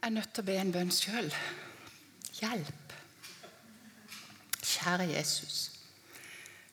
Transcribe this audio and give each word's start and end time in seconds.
Jeg 0.00 0.08
er 0.08 0.14
nødt 0.16 0.30
til 0.32 0.40
å 0.40 0.48
be 0.48 0.54
en 0.56 0.70
bønn 0.72 0.90
sjøl. 0.96 1.26
Hjelp. 2.38 2.92
Kjære 4.64 5.10
Jesus. 5.10 5.56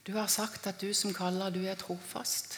Du 0.08 0.14
har 0.16 0.30
sagt 0.32 0.70
at 0.72 0.80
du 0.80 0.94
som 0.96 1.12
kaller, 1.12 1.52
du 1.52 1.66
er 1.68 1.76
trofast. 1.76 2.56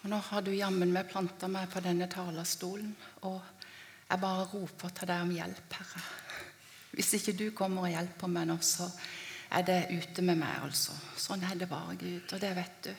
Og 0.00 0.06
nå 0.08 0.22
har 0.30 0.46
du 0.46 0.48
jammen 0.56 0.88
meg 0.94 1.10
planta 1.10 1.50
meg 1.52 1.68
på 1.68 1.82
denne 1.84 2.08
talerstolen, 2.08 2.94
og 3.28 3.42
jeg 4.08 4.22
bare 4.24 4.46
roper 4.54 4.94
til 4.96 5.10
deg 5.12 5.26
om 5.26 5.34
hjelp, 5.36 5.76
Herre. 5.76 6.02
Hvis 6.96 7.12
ikke 7.18 7.36
du 7.36 7.44
kommer 7.56 7.84
og 7.84 7.92
hjelper 7.92 8.32
meg 8.32 8.48
nå, 8.48 8.56
så 8.64 8.88
er 9.52 9.68
det 9.68 9.78
ute 9.92 10.24
med 10.24 10.40
meg, 10.40 10.64
altså. 10.64 10.96
Sånn 11.20 11.44
er 11.44 11.60
det 11.60 11.68
bare, 11.68 11.98
Gud, 12.00 12.32
og 12.32 12.40
det 12.40 12.54
vet 12.56 12.80
du. 12.88 12.92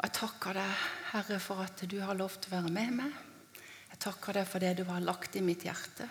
Jeg 0.00 0.16
takker 0.16 0.56
deg, 0.62 0.82
Herre, 1.12 1.40
for 1.44 1.60
at 1.68 1.84
du 1.92 1.98
har 2.00 2.16
lov 2.16 2.40
til 2.40 2.54
å 2.54 2.56
være 2.56 2.72
med 2.80 2.98
meg. 3.02 3.23
Jeg 3.94 4.00
takker 4.02 4.34
deg 4.34 4.48
for 4.50 4.58
det 4.58 4.72
du 4.80 4.88
har 4.88 5.04
lagt 5.06 5.36
i 5.38 5.42
mitt 5.44 5.62
hjerte. 5.62 6.08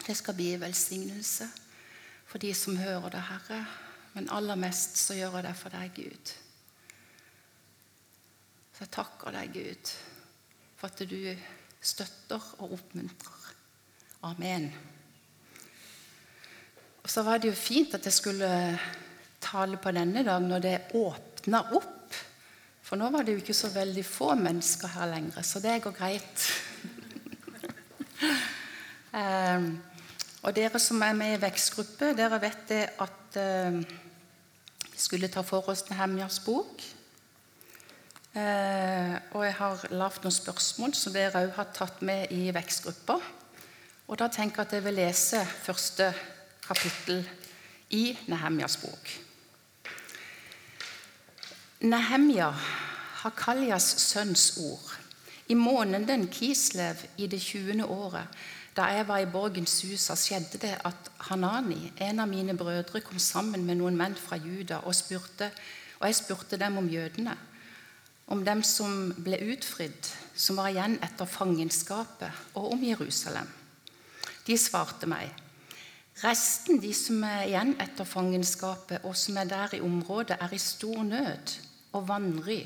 Det 0.00 0.14
skal 0.16 0.34
bli 0.38 0.54
velsignelse 0.56 1.44
for 2.24 2.40
de 2.40 2.54
som 2.56 2.78
hører 2.80 3.12
det, 3.12 3.20
Herre. 3.20 3.58
Men 4.14 4.30
aller 4.32 4.56
mest 4.56 4.96
så 4.96 5.12
gjør 5.18 5.36
jeg 5.36 5.44
det 5.44 5.52
for 5.58 5.76
deg, 5.76 5.98
Gud. 5.98 6.32
Så 8.72 8.86
jeg 8.86 8.92
takker 8.96 9.36
deg, 9.36 9.52
Gud, 9.52 9.92
for 10.80 10.88
at 10.88 11.04
du 11.04 11.20
støtter 11.84 12.48
og 12.64 12.72
oppmuntrer. 12.78 13.52
Amen. 14.30 14.70
Og 17.04 17.12
Så 17.12 17.26
var 17.28 17.38
det 17.38 17.52
jo 17.52 17.60
fint 17.60 17.92
at 17.94 18.08
jeg 18.08 18.16
skulle 18.16 18.50
tale 19.40 19.76
på 19.76 19.92
denne 19.92 20.24
dag 20.24 20.40
når 20.48 20.64
det 20.64 20.74
åpna 20.96 21.60
opp. 21.76 22.16
For 22.82 22.96
nå 22.96 23.12
var 23.12 23.28
det 23.28 23.36
jo 23.36 23.44
ikke 23.44 23.54
så 23.54 23.68
veldig 23.76 24.08
få 24.08 24.32
mennesker 24.40 24.96
her 24.96 25.12
lenger, 25.12 25.44
så 25.44 25.60
det 25.60 25.82
går 25.84 25.94
greit. 26.00 26.50
Um, 28.20 29.80
og 30.42 30.54
dere 30.56 30.78
som 30.80 31.02
er 31.02 31.16
med 31.16 31.34
i 31.34 31.40
vekstgruppe, 31.42 32.14
dere 32.16 32.40
vet 32.40 32.62
det 32.68 32.84
at 33.02 33.36
eh, 33.36 33.80
vi 34.86 35.00
skulle 35.00 35.28
ta 35.28 35.42
for 35.44 35.68
oss 35.68 35.82
Nehemjas 35.90 36.38
bok. 36.44 36.84
Eh, 38.30 39.14
og 39.34 39.44
jeg 39.44 39.56
har 39.58 39.84
lagd 39.90 40.24
noen 40.24 40.36
spørsmål 40.36 40.94
som 40.96 41.12
dere 41.12 41.42
òg 41.44 41.52
har 41.58 41.72
tatt 41.76 42.00
med 42.06 42.32
i 42.32 42.48
vekstgruppa. 42.56 43.18
Og 44.08 44.18
da 44.18 44.30
tenker 44.32 44.62
jeg 44.62 44.68
at 44.68 44.76
jeg 44.78 44.86
vil 44.86 44.98
lese 45.00 45.42
første 45.44 46.08
kapittel 46.64 47.20
i 47.90 48.14
Nehemjas 48.30 48.78
bok. 48.80 49.12
Nehemja, 51.80 52.52
Hakaljas 53.20 53.92
sønns 54.00 54.54
ord. 54.62 54.99
I 55.50 55.54
måneden 55.54 56.28
Kislev 56.30 57.00
i 57.18 57.26
det 57.26 57.40
20. 57.42 57.84
året, 57.84 58.26
da 58.76 58.84
jeg 58.94 59.08
var 59.08 59.18
i 59.18 59.26
Borgens 59.26 59.80
hus, 59.82 60.06
skjedde 60.14 60.60
det 60.62 60.76
at 60.86 61.10
Hanani, 61.26 61.90
en 61.98 62.20
av 62.22 62.28
mine 62.30 62.54
brødre, 62.56 63.00
kom 63.02 63.18
sammen 63.18 63.64
med 63.66 63.80
noen 63.80 63.96
menn 63.98 64.14
fra 64.14 64.38
Juda, 64.38 64.78
og, 64.86 64.94
spurte, 64.94 65.50
og 65.98 66.06
jeg 66.06 66.18
spurte 66.20 66.58
dem 66.60 66.78
om 66.78 66.86
jødene, 66.88 67.34
om 68.30 68.44
dem 68.46 68.62
som 68.62 69.10
ble 69.18 69.40
utfridd, 69.50 70.12
som 70.38 70.60
var 70.60 70.70
igjen 70.70 71.00
etter 71.02 71.26
fangenskapet, 71.26 72.30
og 72.54 72.76
om 72.76 72.84
Jerusalem. 72.86 73.48
De 74.46 74.58
svarte 74.58 75.10
meg. 75.10 75.34
Resten, 76.22 76.78
de 76.78 76.92
som 76.94 77.24
er 77.26 77.48
igjen 77.48 77.74
etter 77.82 78.06
fangenskapet, 78.06 79.02
og 79.02 79.18
som 79.18 79.42
er 79.42 79.50
der 79.50 79.74
i 79.74 79.82
området, 79.82 80.38
er 80.38 80.54
i 80.54 80.62
stor 80.62 81.02
nød 81.10 81.56
og 81.90 82.06
vanry 82.06 82.60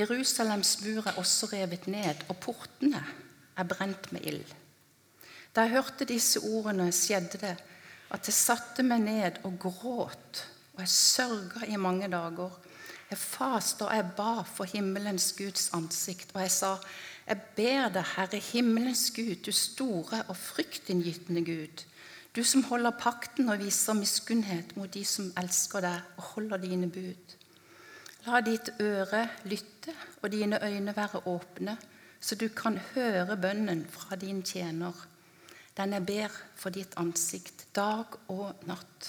Jerusalems 0.00 0.78
mur 0.84 1.06
er 1.06 1.18
også 1.20 1.50
revet 1.52 1.86
ned, 1.90 2.24
og 2.28 2.38
portene 2.40 3.02
er 3.56 3.68
brent 3.68 4.12
med 4.12 4.24
ild. 4.24 4.54
Da 5.54 5.66
jeg 5.66 5.76
hørte 5.76 6.08
disse 6.08 6.40
ordene, 6.40 6.88
skjedde 6.94 7.40
det 7.42 7.56
at 8.10 8.26
jeg 8.26 8.34
satte 8.34 8.82
meg 8.86 9.04
ned 9.04 9.38
og 9.46 9.58
gråt, 9.62 10.42
og 10.74 10.82
jeg 10.82 10.92
sørga 10.94 11.66
i 11.68 11.78
mange 11.78 12.08
dager. 12.10 12.56
Jeg 13.10 13.18
faste 13.18 13.86
og 13.86 13.94
jeg 13.94 14.10
ba 14.16 14.42
for 14.46 14.70
himmelens 14.70 15.32
Guds 15.38 15.70
ansikt, 15.74 16.30
og 16.34 16.44
jeg 16.44 16.54
sa, 16.54 16.76
jeg 17.26 17.42
ber 17.56 17.90
deg, 17.94 18.06
Herre 18.16 18.40
himmelens 18.42 19.08
Gud, 19.14 19.42
du 19.46 19.52
store 19.54 20.22
og 20.28 20.36
fryktinngytende 20.38 21.44
Gud, 21.46 21.84
du 22.36 22.42
som 22.46 22.62
holder 22.70 22.94
pakten 22.98 23.50
og 23.50 23.58
viser 23.62 23.98
miskunnhet 23.98 24.76
mot 24.78 24.90
de 24.94 25.04
som 25.06 25.32
elsker 25.38 25.82
deg 25.82 26.16
og 26.16 26.28
holder 26.36 26.62
dine 26.62 26.90
bud. 26.90 27.36
La 28.26 28.42
ditt 28.44 28.68
øre 28.84 29.22
lytte 29.48 29.94
og 30.20 30.28
dine 30.32 30.58
øyne 30.60 30.92
være 30.96 31.22
åpne, 31.26 31.76
så 32.20 32.36
du 32.36 32.48
kan 32.48 32.76
høre 32.92 33.36
bønnen 33.40 33.86
fra 33.88 34.16
din 34.16 34.42
tjener. 34.42 34.92
Den 35.76 35.92
jeg 35.92 36.06
ber 36.06 36.34
for 36.56 36.70
ditt 36.70 36.92
ansikt 37.00 37.64
dag 37.76 38.18
og 38.28 38.66
natt. 38.68 39.08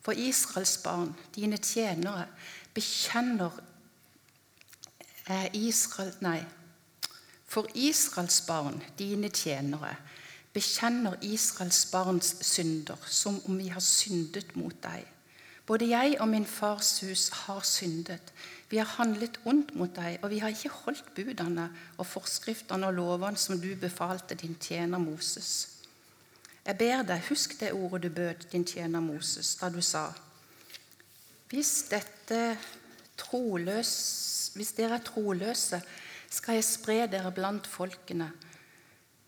For 0.00 0.16
Israels 0.16 0.78
barn, 0.78 1.12
dine 1.34 1.58
tjenere, 1.58 2.28
bekjenner 2.74 3.50
eh, 5.28 5.50
Israel, 5.52 6.14
nei, 6.20 6.40
For 7.46 7.66
Israels 7.74 8.40
barn, 8.40 8.80
dine 8.98 9.28
tjenere, 9.28 9.92
bekjenner 10.52 11.14
Israels 11.22 11.84
barns 11.92 12.32
synder 12.42 12.98
som 13.06 13.38
om 13.46 13.58
vi 13.58 13.68
har 13.68 13.80
syndet 13.80 14.56
mot 14.56 14.74
deg. 14.82 15.04
Både 15.66 15.88
jeg 15.90 16.16
og 16.20 16.28
min 16.30 16.46
fars 16.46 17.00
hus 17.02 17.28
har 17.28 17.60
syndet. 17.66 18.32
Vi 18.70 18.78
har 18.78 18.86
handlet 18.98 19.40
ondt 19.44 19.74
mot 19.74 19.90
deg, 19.94 20.18
og 20.22 20.30
vi 20.30 20.38
har 20.38 20.54
ikke 20.54 20.74
holdt 20.84 21.08
budene 21.14 21.68
og 21.98 22.06
forskriftene 22.06 22.86
og 22.86 22.94
lovene 22.94 23.38
som 23.38 23.58
du 23.60 23.72
befalte 23.80 24.38
din 24.38 24.54
tjener 24.60 25.02
Moses. 25.02 25.68
Jeg 26.66 26.78
ber 26.78 27.02
deg, 27.06 27.22
husk 27.28 27.58
det 27.60 27.72
ordet 27.74 28.02
du 28.02 28.14
bød 28.14 28.48
din 28.52 28.64
tjener 28.66 29.00
Moses 29.00 29.54
da 29.60 29.68
du 29.70 29.80
sa:" 29.80 30.12
Hvis, 31.48 31.86
troløs, 33.16 33.92
hvis 34.54 34.72
dere 34.72 34.94
er 34.98 35.04
troløse, 35.04 35.80
skal 36.30 36.54
jeg 36.58 36.64
spre 36.64 37.06
dere 37.06 37.30
blant 37.32 37.66
folkene. 37.66 38.32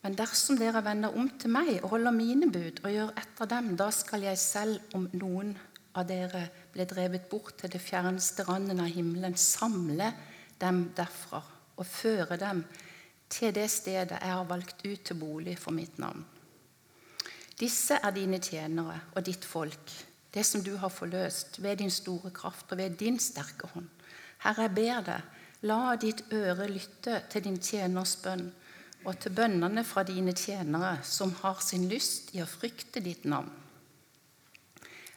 Men 0.02 0.14
dersom 0.18 0.58
dere 0.58 0.84
vender 0.84 1.14
om 1.14 1.30
til 1.38 1.50
meg 1.50 1.78
og 1.82 1.90
holder 1.90 2.14
mine 2.14 2.50
bud 2.52 2.82
og 2.84 2.90
gjør 2.90 3.14
etter 3.18 3.50
dem, 3.50 3.76
da 3.76 3.90
skal 3.90 4.22
jeg 4.22 4.38
selv, 4.38 4.80
om 4.94 5.08
noen 5.12 5.56
av 5.96 6.06
dere 6.08 6.44
ble 6.72 6.86
drevet 6.88 7.28
bort 7.30 7.56
til 7.60 7.72
det 7.72 7.80
fjerneste 7.82 8.44
randen 8.48 8.82
av 8.82 8.90
himmelen, 8.92 9.36
samle 9.36 10.12
dem 10.60 10.88
derfra 10.96 11.42
og 11.78 11.86
føre 11.86 12.38
dem 12.40 12.64
til 13.30 13.52
det 13.54 13.68
stedet 13.70 14.18
jeg 14.18 14.34
har 14.34 14.48
valgt 14.48 14.84
ut 14.84 15.04
til 15.04 15.18
bolig 15.20 15.56
for 15.60 15.76
mitt 15.76 15.98
navn. 16.00 16.24
Disse 17.58 17.98
er 17.98 18.14
dine 18.14 18.38
tjenere 18.38 19.00
og 19.14 19.24
ditt 19.26 19.44
folk, 19.44 19.92
det 20.34 20.44
som 20.46 20.62
du 20.62 20.76
har 20.78 20.92
forløst 20.92 21.58
ved 21.62 21.80
din 21.80 21.90
store 21.90 22.30
kraft 22.34 22.72
og 22.72 22.78
ved 22.78 22.98
din 23.00 23.18
sterke 23.18 23.70
hånd. 23.72 23.88
Herre, 24.44 24.68
jeg 24.68 24.74
ber 24.76 25.04
deg, 25.06 25.22
la 25.66 25.96
ditt 25.98 26.22
øre 26.32 26.68
lytte 26.70 27.22
til 27.32 27.48
din 27.48 27.58
tjeners 27.58 28.14
bønn 28.22 28.46
og 29.06 29.18
til 29.22 29.34
bønnene 29.34 29.82
fra 29.86 30.04
dine 30.06 30.34
tjenere 30.36 30.98
som 31.06 31.32
har 31.40 31.58
sin 31.64 31.88
lyst 31.90 32.30
i 32.36 32.42
å 32.42 32.50
frykte 32.50 33.02
ditt 33.02 33.26
navn. 33.26 33.50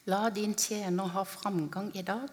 La 0.10 0.30
din 0.34 0.56
tjener 0.58 1.12
ha 1.14 1.24
framgang 1.24 1.92
i 1.94 2.02
dag, 2.02 2.30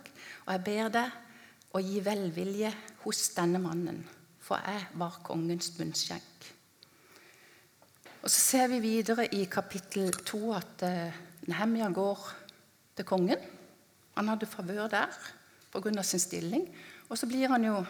og 0.47 0.53
jeg 0.55 0.65
ber 0.65 0.93
deg 0.95 1.75
å 1.77 1.83
gi 1.85 2.01
velvilje 2.01 2.71
hos 3.03 3.27
denne 3.37 3.61
mannen, 3.61 4.01
for 4.41 4.63
jeg 4.65 4.87
var 4.97 5.19
kongens 5.27 5.75
munnskjenk. 5.77 6.49
Og 8.23 8.31
Så 8.31 8.41
ser 8.41 8.69
vi 8.73 8.81
videre 8.81 9.29
i 9.37 9.45
kapittel 9.45 10.11
to 10.25 10.53
at 10.57 10.83
eh, 10.83 11.13
Nehemia 11.49 11.91
går 11.93 12.25
til 12.97 13.07
kongen. 13.07 13.45
Han 14.17 14.29
hadde 14.29 14.47
favør 14.47 14.89
der 14.89 15.13
pga. 15.73 16.03
sin 16.03 16.21
stilling. 16.21 16.67
Og 17.09 17.19
så 17.19 17.27
blir 17.27 17.49
han 17.49 17.65
jo 17.65 17.85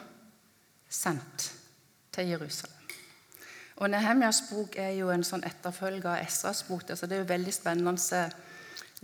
sendt 0.88 1.54
til 2.12 2.28
Jerusalem. 2.28 2.74
Og 3.76 3.90
Nehemjas 3.90 4.42
bok 4.50 4.76
er 4.76 4.90
jo 4.98 5.10
en 5.10 5.24
sånn 5.24 5.44
etterfølge 5.46 6.08
av 6.08 6.22
Esras 6.26 6.62
bok. 6.68 6.82
så 6.94 7.06
Det 7.06 7.16
er 7.16 7.22
jo 7.22 7.34
veldig 7.34 7.54
spennende 7.54 8.30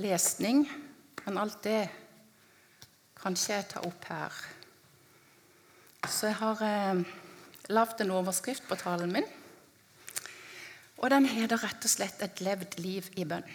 lesning, 0.01 0.65
men 1.25 1.39
alt 1.39 1.63
det 1.65 1.83
kan 3.21 3.37
ikke 3.37 3.55
jeg 3.55 3.69
ta 3.71 3.83
opp 3.87 4.09
her. 4.11 4.39
Så 6.11 6.29
jeg 6.29 6.37
har 6.41 6.63
eh, 6.67 7.05
lagd 7.73 8.03
en 8.05 8.13
overskrift 8.19 8.67
på 8.69 8.77
talen 8.81 9.13
min. 9.15 9.29
Og 11.01 11.11
den 11.13 11.27
heter 11.29 11.61
rett 11.61 11.85
og 11.85 11.91
slett 11.91 12.23
'Et 12.23 12.41
levd 12.41 12.79
liv 12.79 13.09
i 13.17 13.25
bønn'. 13.25 13.55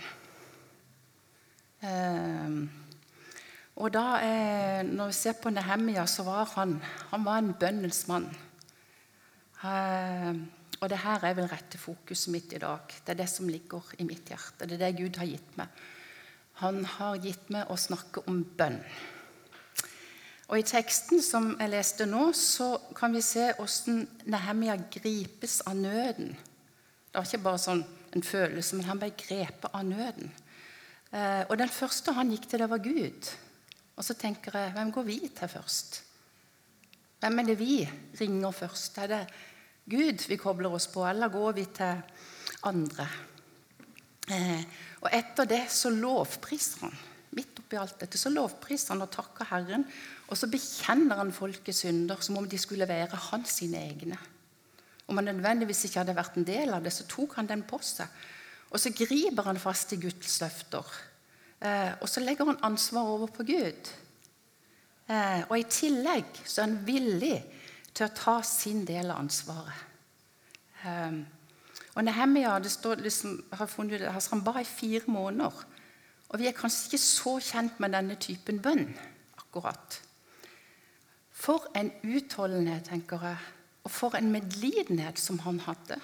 Eh, 1.81 2.67
og 3.75 3.93
da, 3.93 4.19
eh, 4.19 4.83
Når 4.83 5.05
vi 5.07 5.13
ser 5.13 5.33
på 5.33 5.49
Nehemia, 5.49 6.05
så 6.05 6.23
var 6.23 6.45
han, 6.55 6.81
han 7.11 7.25
var 7.25 7.37
en 7.37 7.53
bønnens 7.53 8.07
mann. 8.07 8.27
Eh, 9.63 10.33
og 10.81 10.89
det 10.89 10.97
her 10.97 11.23
er 11.23 11.33
vel 11.33 11.47
rette 11.47 11.77
fokuset 11.77 12.31
mitt 12.31 12.53
i 12.53 12.57
dag. 12.57 12.79
Det 12.87 13.09
er 13.09 13.23
det 13.23 13.29
som 13.29 13.47
ligger 13.47 13.81
i 13.99 14.03
mitt 14.03 14.25
hjerte. 14.25 14.65
Det 14.65 14.81
er 14.81 14.85
det 14.87 14.97
Gud 14.97 15.17
har 15.17 15.25
gitt 15.25 15.57
meg. 15.57 15.67
Han 16.59 16.83
har 16.97 17.21
gitt 17.23 17.49
meg 17.53 17.69
å 17.71 17.77
snakke 17.79 18.25
om 18.27 18.41
bønn. 18.43 18.81
Og 20.49 20.57
I 20.57 20.65
teksten 20.65 21.21
som 21.21 21.51
jeg 21.59 21.71
leste 21.71 22.07
nå, 22.09 22.31
så 22.33 22.73
kan 22.97 23.13
vi 23.13 23.21
se 23.23 23.51
hvordan 23.55 24.01
Nehemia 24.33 24.75
gripes 24.91 25.59
av 25.69 25.77
nøden 25.77 26.33
Det 26.33 27.15
var 27.15 27.27
ikke 27.27 27.45
bare 27.45 27.61
sånn 27.61 27.83
en 28.15 28.25
følelse, 28.25 28.75
men 28.75 28.87
han 28.89 28.99
ble 29.01 29.11
grepet 29.17 29.69
av 29.69 29.85
nøden. 29.85 30.31
Eh, 31.13 31.43
og 31.45 31.55
den 31.61 31.69
første 31.69 32.13
han 32.17 32.31
gikk 32.33 32.47
til, 32.49 32.63
det 32.63 32.69
var 32.69 32.81
Gud. 32.81 33.29
Og 33.97 34.05
så 34.05 34.15
tenker 34.17 34.57
jeg, 34.57 34.73
hvem 34.73 34.91
går 34.93 35.05
vi 35.07 35.17
til 35.27 35.51
først? 35.51 35.99
Hvem 37.19 37.41
er 37.41 37.49
det 37.49 37.57
vi 37.59 37.79
ringer 38.19 38.55
først? 38.55 38.97
Er 39.03 39.11
det 39.11 39.23
Gud 39.89 40.25
vi 40.29 40.37
kobler 40.41 40.73
oss 40.73 40.89
på, 40.89 41.05
eller 41.05 41.33
går 41.33 41.57
vi 41.57 41.65
til 41.77 42.01
andre? 42.69 43.07
Eh, 44.29 44.63
og 45.01 45.09
etter 45.15 45.47
det 45.49 45.63
så 45.73 45.91
lovpriser 45.93 46.85
han. 46.85 46.97
Midt 47.37 47.61
oppi 47.61 47.77
alt 47.77 47.99
dette 48.01 48.17
så 48.17 48.31
lovpriser 48.33 48.95
han 48.95 49.05
og 49.05 49.11
takker 49.13 49.49
Herren. 49.51 49.85
Og 50.29 50.37
så 50.37 50.49
bekjenner 50.49 51.21
han 51.21 51.33
folkets 51.33 51.83
synder 51.85 52.21
som 52.25 52.39
om 52.39 52.49
de 52.49 52.59
skulle 52.61 52.89
være 52.89 53.19
hans 53.29 53.59
sine 53.61 53.81
egne. 53.89 54.17
Om 55.09 55.17
han 55.17 55.31
nødvendigvis 55.31 55.87
ikke 55.87 56.03
hadde 56.03 56.17
vært 56.17 56.37
en 56.37 56.45
del 56.45 56.73
av 56.73 56.85
det, 56.85 56.93
så 56.93 57.07
tok 57.09 57.39
han 57.39 57.49
den 57.49 57.63
på 57.69 57.79
seg. 57.85 58.09
Og 58.69 58.81
så 58.81 58.93
griper 58.93 59.47
han 59.47 59.61
fast 59.61 59.95
i 59.95 60.01
Guds 60.01 60.35
løfter. 60.43 60.85
Eh, 61.59 61.93
og 61.99 62.09
så 62.09 62.21
legger 62.21 62.51
han 62.51 62.61
ansvaret 62.69 63.15
over 63.17 63.33
på 63.33 63.45
Gud. 63.47 63.89
Eh, 65.09 65.41
og 65.49 65.55
i 65.57 65.65
tillegg 65.65 66.43
så 66.43 66.61
er 66.61 66.67
han 66.67 66.81
villig 66.85 67.37
til 67.89 68.05
å 68.05 68.13
ta 68.13 68.37
sin 68.45 68.85
del 68.85 69.09
av 69.09 69.23
ansvaret. 69.23 69.85
Og 71.95 72.03
Nehemia 72.05 72.57
det 72.61 72.71
står 72.71 73.01
liksom, 73.03 73.37
har 73.53 73.69
funnet 73.69 74.01
ut, 74.01 74.07
altså 74.07 74.35
han 74.35 74.43
ba 74.45 74.59
i 74.61 74.67
fire 74.67 75.07
måneder. 75.07 75.63
Og 76.29 76.39
vi 76.39 76.47
er 76.47 76.57
kanskje 76.57 76.91
ikke 76.91 77.01
så 77.01 77.37
kjent 77.41 77.79
med 77.81 77.95
denne 77.95 78.17
typen 78.21 78.61
bønn 78.61 78.85
akkurat. 79.39 80.01
For 81.33 81.71
en 81.79 81.91
utholdenhet, 82.03 82.89
tenker 82.91 83.23
jeg, 83.23 83.37
og 83.83 83.91
for 83.91 84.17
en 84.17 84.31
medlidenhet 84.31 85.19
som 85.19 85.39
han 85.45 85.61
hadde. 85.65 85.97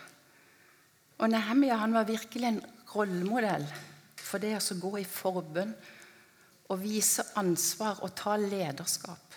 Og 1.20 1.30
Nehemia 1.30 1.78
han 1.80 1.94
var 1.94 2.08
virkelig 2.10 2.48
en 2.48 2.64
rollemodell 2.96 3.68
for 4.26 4.42
det 4.42 4.56
å 4.58 4.80
gå 4.81 4.98
i 5.00 5.08
forbønn 5.08 5.76
og 6.74 6.81
vise 6.81 7.24
ansvar 7.38 8.02
og 8.04 8.16
ta 8.18 8.36
lederskap. 8.42 9.36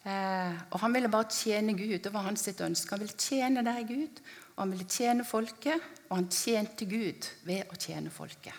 Eh, 0.00 0.54
og 0.72 0.80
Han 0.80 0.94
ville 0.94 1.10
bare 1.12 1.28
tjene 1.30 1.76
Gud. 1.76 2.00
Det 2.02 2.12
var 2.12 2.24
hans 2.24 2.46
sitt 2.48 2.60
ønske. 2.64 2.90
Han 2.94 3.04
ville 3.04 3.18
tjene 3.20 3.64
deg, 3.64 3.88
Gud, 3.88 4.22
han 4.62 4.74
ville 4.74 4.88
tjene 4.88 5.24
folket. 5.26 5.80
Og 6.10 6.18
han 6.18 6.28
tjente 6.34 6.88
Gud 6.90 7.28
ved 7.46 7.70
å 7.70 7.78
tjene 7.78 8.10
folket. 8.10 8.56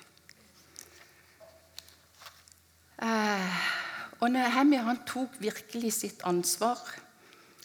Eh, 3.01 3.61
og 4.21 4.29
Nehemia 4.29 4.85
han 4.85 5.01
tok 5.09 5.39
virkelig 5.41 5.95
sitt 5.97 6.21
ansvar 6.29 6.79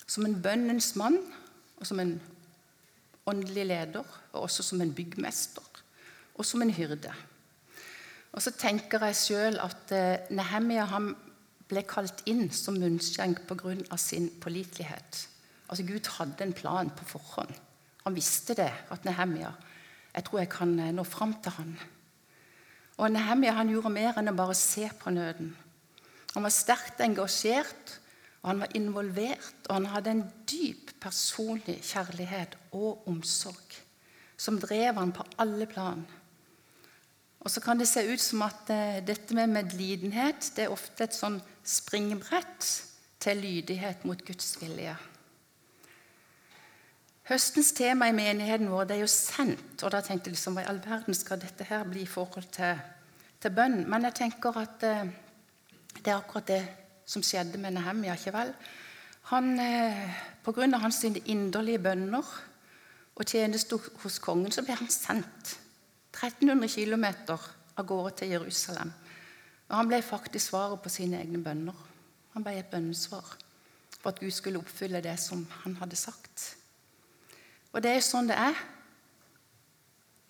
som 0.09 0.25
en 0.27 0.39
bønnens 0.43 0.95
mann 0.97 1.19
og 1.77 1.85
som 1.85 2.01
en 2.01 2.15
åndelig 3.29 3.67
leder, 3.67 4.05
og 4.33 4.47
også 4.47 4.65
som 4.65 4.81
en 4.81 4.95
byggmester 4.95 5.65
og 6.37 6.45
som 6.47 6.63
en 6.63 6.73
hyrde. 6.73 7.13
Og 8.33 8.43
så 8.45 8.53
tenker 8.53 9.05
jeg 9.09 9.19
sjøl 9.19 9.61
at 9.63 9.93
eh, 9.97 10.27
Nehemia 10.37 10.85
han 10.91 11.13
ble 11.67 11.83
kalt 11.89 12.23
inn 12.31 12.51
som 12.55 12.77
munnskjenk 12.79 13.45
pga. 13.49 13.97
sin 13.97 14.29
pålitelighet. 14.41 15.29
Altså 15.69 15.85
Gud 15.85 16.07
hadde 16.19 16.45
en 16.45 16.53
plan 16.53 16.91
på 16.91 17.05
forhånd. 17.05 17.55
Han 18.07 18.15
visste 18.17 18.55
det, 18.55 18.71
at 18.71 19.05
Nehemia 19.05 19.53
Jeg 20.15 20.25
tror 20.25 20.41
jeg 20.41 20.49
kan 20.49 20.79
eh, 20.81 20.95
nå 20.95 21.05
fram 21.05 21.35
til 21.45 21.53
han. 21.59 21.73
Og 22.97 23.11
Nehemia 23.13 23.53
han 23.59 23.69
gjorde 23.69 23.93
mer 23.93 24.17
enn 24.17 24.33
å 24.33 24.37
bare 24.39 24.55
se 24.57 24.89
på 24.97 25.13
nøden. 25.13 25.51
Han 26.33 26.47
var 26.47 26.55
sterkt 26.55 27.03
engasjert, 27.05 27.99
og 28.41 28.49
han 28.49 28.63
var 28.65 28.73
involvert, 28.79 29.59
og 29.69 29.75
han 29.75 29.91
hadde 29.93 30.15
en 30.15 30.23
dyp 30.49 30.95
personlig 31.03 31.83
kjærlighet 31.85 32.57
og 32.73 33.05
omsorg 33.11 33.83
som 34.37 34.61
drev 34.61 34.99
han 35.01 35.13
på 35.17 35.25
alle 35.41 35.67
plan. 35.69 36.05
Og 37.41 37.51
så 37.53 37.63
kan 37.63 37.79
det 37.79 37.89
se 37.89 38.03
ut 38.09 38.21
som 38.21 38.43
at 38.47 38.71
uh, 38.73 38.99
dette 39.07 39.35
med 39.37 39.53
medlidenhet 39.55 40.51
det 40.57 40.67
er 40.67 40.75
ofte 40.75 41.07
et 41.07 41.17
sånn 41.17 41.39
springbrett 41.67 42.71
til 43.23 43.41
lydighet 43.43 44.05
mot 44.09 44.21
Guds 44.27 44.57
vilje. 44.61 44.97
Høstens 47.27 47.73
tema 47.75 48.07
i 48.07 48.15
menigheten 48.15 48.69
vår 48.71 48.85
det 48.87 48.97
er 48.97 49.03
jo 49.03 49.11
sendt. 49.11 49.83
Og 49.83 49.91
da 49.91 49.99
tenkte 49.99 50.31
jeg 50.31 50.37
liksom, 50.37 50.55
hva 50.55 50.63
i 50.63 50.69
all 50.71 50.79
verden 50.79 51.15
skal 51.17 51.41
dette 51.43 51.65
her 51.67 51.83
bli 51.89 52.05
i 52.05 52.11
forhold 52.11 52.47
til, 52.55 52.79
til 53.43 53.55
bønn? 53.55 53.81
Men 53.91 54.07
jeg 54.07 54.15
tenker 54.21 54.59
at 54.61 54.85
eh, 54.87 55.09
det 55.97 56.13
er 56.13 56.21
akkurat 56.21 56.47
det 56.53 56.61
som 57.07 57.25
skjedde 57.27 57.59
med 57.59 57.75
Nehemia. 57.75 58.15
ikke 58.15 58.35
vel? 58.35 58.53
Han, 59.33 59.59
eh, 59.59 60.21
av 60.47 60.81
hans 60.85 61.03
inderlige 61.05 61.81
bønner 61.83 62.29
og 63.17 63.27
tjeneste 63.27 63.79
hos 64.05 64.19
kongen 64.23 64.55
så 64.55 64.63
ble 64.63 64.77
han 64.79 64.91
sendt 64.93 65.57
1300 66.15 66.69
km 66.69 67.07
av 67.35 67.87
gårde 67.87 68.13
til 68.21 68.37
Jerusalem. 68.37 68.93
Og 69.69 69.75
Han 69.77 69.89
ble 69.89 69.99
faktisk 70.03 70.47
svaret 70.47 70.79
på 70.81 70.89
sine 70.89 71.19
egne 71.19 71.43
bønner. 71.43 71.75
Han 72.35 72.45
ble 72.45 72.55
et 72.61 72.71
bønnesvar 72.71 73.35
for 73.99 74.13
at 74.13 74.21
Gud 74.21 74.31
skulle 74.31 74.63
oppfylle 74.63 75.03
det 75.03 75.19
som 75.19 75.43
han 75.65 75.75
hadde 75.83 75.97
sagt. 75.97 76.57
Og 77.77 77.85
det 77.85 77.93
er 77.93 78.05
sånn 78.05 78.31
det 78.31 78.39
er. 78.41 78.57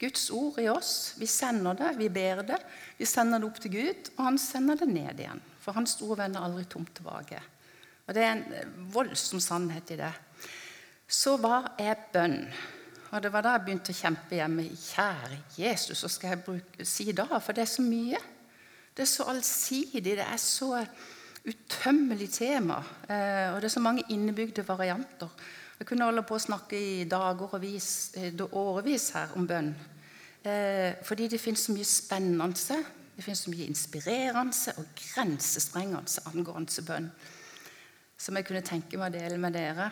Guds 0.02 0.26
ord 0.34 0.58
i 0.60 0.66
oss. 0.69 1.14
Vi 1.16 1.28
sender 1.31 1.76
det, 1.78 1.93
vi 1.96 2.08
ber 2.12 2.43
det. 2.44 2.58
Vi 2.98 3.06
sender 3.08 3.40
det 3.40 3.48
opp 3.48 3.60
til 3.62 3.72
Gud, 3.72 4.10
og 4.16 4.25
han 4.26 4.40
sender 4.40 4.81
det 4.82 4.88
ned 4.90 5.22
igjen. 5.22 5.40
For 5.62 5.78
hans 5.78 5.94
ord 6.04 6.19
vender 6.20 6.43
aldri 6.43 6.66
tomt 6.69 6.93
tilbake. 6.98 7.38
Og 8.06 8.14
Det 8.14 8.22
er 8.22 8.32
en 8.34 8.88
voldsom 8.93 9.40
sannhet 9.40 9.90
i 9.94 10.00
det. 10.02 10.12
Så 11.08 11.37
hva 11.40 11.62
er 11.78 11.96
bønn? 12.12 12.43
Og 13.12 13.22
Det 13.22 13.32
var 13.32 13.46
da 13.46 13.54
jeg 13.54 13.64
begynte 13.64 13.94
å 13.94 14.00
kjempe 14.00 14.37
hjemme. 14.37 14.66
Kjære 14.75 15.38
Jesus, 15.56 16.02
hva 16.02 16.10
skal 16.10 16.34
jeg 16.34 16.44
bruke, 16.44 16.84
si 16.84 17.12
da? 17.12 17.26
For 17.38 17.54
det 17.54 17.64
er 17.64 17.72
så 17.72 17.87
mye. 17.87 18.20
Det 18.94 19.06
er 19.06 19.10
så 19.10 19.28
allsidig. 19.31 20.16
Det 20.19 20.26
er 20.26 20.43
så 20.43 20.72
utømmelig 21.46 22.31
tema. 22.34 22.82
Eh, 23.08 23.54
og 23.54 23.62
det 23.62 23.70
er 23.70 23.76
så 23.78 23.82
mange 23.82 24.04
innebygde 24.10 24.66
varianter. 24.66 25.31
Jeg 25.78 25.87
kunne 25.87 26.05
holde 26.08 26.25
på 26.25 26.37
å 26.37 26.44
snakke 26.46 26.76
i 26.78 27.05
dager 27.05 27.55
og 27.55 27.61
vis, 27.61 28.12
eh, 28.17 28.32
årevis 28.52 29.11
her 29.11 29.37
om 29.37 29.46
bønn. 29.46 29.75
fordi 31.02 31.26
det 31.26 31.40
finnes 31.40 31.58
så 31.58 31.73
mye 31.73 31.84
spennende 31.84 32.84
det 33.17 33.25
finnes 33.25 33.40
så 33.43 33.50
mye 33.50 33.67
inspirerende 33.67 34.75
og 34.78 34.84
grensesprengende 34.94 36.23
angående 36.31 36.82
bønn 36.87 37.11
som 38.17 38.37
jeg 38.37 38.46
kunne 38.49 38.64
tenke 38.64 38.99
meg 38.99 39.11
å 39.11 39.19
dele 39.19 39.38
med 39.40 39.56
dere. 39.56 39.90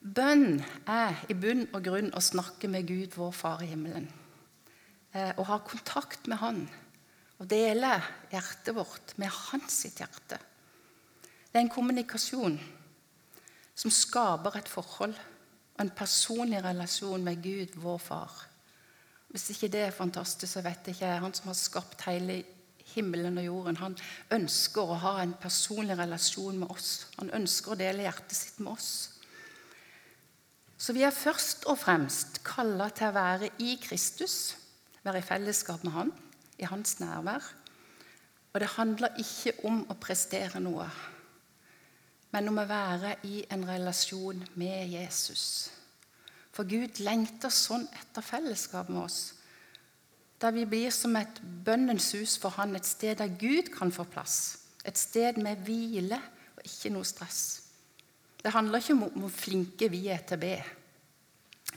Bønn 0.00 0.62
er 0.88 1.18
i 1.28 1.36
bunn 1.36 1.66
og 1.76 1.82
grunn 1.84 2.12
å 2.16 2.22
snakke 2.24 2.70
med 2.72 2.86
Gud, 2.88 3.12
vår 3.16 3.34
Far 3.36 3.64
i 3.64 3.68
himmelen. 3.68 4.08
Eh, 5.12 5.32
å 5.36 5.44
ha 5.44 5.58
kontakt 5.66 6.28
med 6.30 6.40
Han. 6.40 6.62
Og 7.40 7.48
dele 7.48 7.98
hjertet 8.32 8.76
vårt 8.76 9.14
med 9.20 9.32
hans 9.32 9.80
sitt 9.82 10.00
hjerte. 10.00 10.38
Det 11.20 11.56
er 11.56 11.64
en 11.64 11.72
kommunikasjon 11.72 12.58
som 13.80 13.92
skaper 13.92 14.58
et 14.58 14.68
forhold 14.68 15.16
og 15.16 15.82
en 15.84 15.92
personlig 15.96 16.60
relasjon 16.64 17.22
med 17.24 17.40
Gud, 17.42 17.76
vår 17.80 18.00
Far. 18.04 18.32
Hvis 19.30 19.52
ikke 19.54 19.70
det 19.72 19.84
er 19.86 19.94
fantastisk, 19.94 20.52
så 20.52 20.62
vet 20.64 20.86
jeg 20.86 20.98
ikke. 20.98 21.12
Han 21.22 21.34
som 21.34 21.48
har 21.48 21.56
skapt 21.56 22.02
hele 22.08 22.42
himmelen 22.94 23.38
og 23.38 23.46
jorden, 23.46 23.78
han 23.78 23.96
ønsker 24.34 24.90
å 24.90 24.98
ha 25.04 25.12
en 25.22 25.36
personlig 25.40 25.96
relasjon 25.98 26.58
med 26.60 26.72
oss. 26.74 27.06
Han 27.20 27.30
ønsker 27.38 27.72
å 27.72 27.78
dele 27.78 28.04
hjertet 28.04 28.36
sitt 28.36 28.58
med 28.60 28.74
oss. 28.74 28.90
Så 30.80 30.92
vi 30.96 31.04
er 31.06 31.14
først 31.14 31.68
og 31.70 31.78
fremst 31.78 32.40
kalla 32.44 32.88
til 32.96 33.10
å 33.10 33.16
være 33.16 33.52
i 33.62 33.76
Kristus, 33.80 34.56
være 35.04 35.22
i 35.22 35.26
fellesskap 35.28 35.84
med 35.86 35.94
Han, 35.94 36.12
i 36.58 36.68
Hans 36.68 36.98
nærvær. 37.00 37.44
Og 38.50 38.60
det 38.60 38.74
handler 38.74 39.20
ikke 39.22 39.54
om 39.68 39.84
å 39.92 39.96
prestere 40.00 40.60
noe, 40.60 40.88
men 42.30 42.48
om 42.50 42.60
å 42.62 42.68
være 42.68 43.16
i 43.26 43.42
en 43.50 43.64
relasjon 43.66 44.42
med 44.60 44.92
Jesus. 44.92 45.44
For 46.54 46.68
Gud 46.68 47.00
lengter 47.02 47.52
sånn 47.54 47.86
etter 47.96 48.24
fellesskap 48.24 48.90
med 48.90 49.04
oss. 49.04 49.20
Der 50.40 50.54
vi 50.56 50.64
blir 50.68 50.92
som 50.94 51.16
et 51.18 51.40
bønnens 51.40 52.10
hus 52.16 52.36
for 52.40 52.54
Han, 52.56 52.76
et 52.76 52.88
sted 52.88 53.18
der 53.20 53.34
Gud 53.38 53.72
kan 53.74 53.92
få 53.92 54.06
plass. 54.08 54.66
Et 54.84 54.96
sted 54.96 55.36
med 55.42 55.66
hvile 55.66 56.16
og 56.56 56.62
ikke 56.64 56.92
noe 56.94 57.08
stress. 57.08 57.42
Det 58.40 58.54
handler 58.54 58.80
ikke 58.80 58.96
om 58.96 59.20
hvor 59.20 59.32
flinke 59.32 59.90
vi 59.92 60.06
er 60.08 60.22
til 60.24 60.38
å 60.38 60.40
be, 60.40 60.54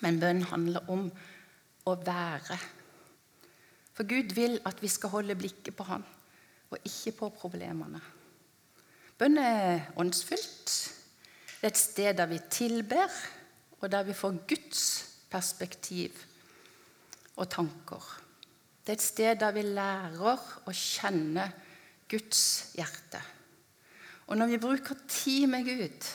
men 0.06 0.20
bønn 0.22 0.46
handler 0.48 0.90
om 0.92 1.10
å 1.90 1.96
være. 2.00 2.58
For 3.94 4.08
Gud 4.08 4.32
vil 4.38 4.56
at 4.66 4.80
vi 4.82 4.90
skal 4.90 5.12
holde 5.12 5.36
blikket 5.38 5.76
på 5.76 5.86
Han, 5.90 6.06
og 6.72 6.88
ikke 6.88 7.18
på 7.20 7.30
problemene. 7.42 8.00
Bønn 9.24 9.38
er 9.40 9.86
åndsfylt. 9.96 10.72
Det 11.62 11.64
er 11.64 11.72
et 11.72 11.78
sted 11.80 12.18
der 12.18 12.26
vi 12.28 12.42
tilber, 12.52 13.08
og 13.80 13.92
der 13.92 14.04
vi 14.04 14.12
får 14.12 14.42
Guds 14.50 14.82
perspektiv 15.32 16.12
og 17.40 17.48
tanker. 17.50 18.04
Det 18.84 18.90
er 18.90 18.98
et 19.00 19.02
sted 19.02 19.40
der 19.40 19.56
vi 19.56 19.62
lærer 19.64 20.42
å 20.68 20.74
kjenne 20.76 21.46
Guds 22.12 22.74
hjerte. 22.76 23.22
Og 24.28 24.36
når 24.38 24.52
vi 24.52 24.60
bruker 24.66 25.00
tid 25.08 25.48
med 25.48 25.72
Gud, 25.72 26.10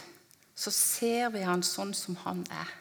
så 0.52 0.70
ser 0.70 1.32
vi 1.32 1.46
han 1.48 1.64
sånn 1.64 1.94
som 1.96 2.18
han 2.26 2.44
er. 2.52 2.74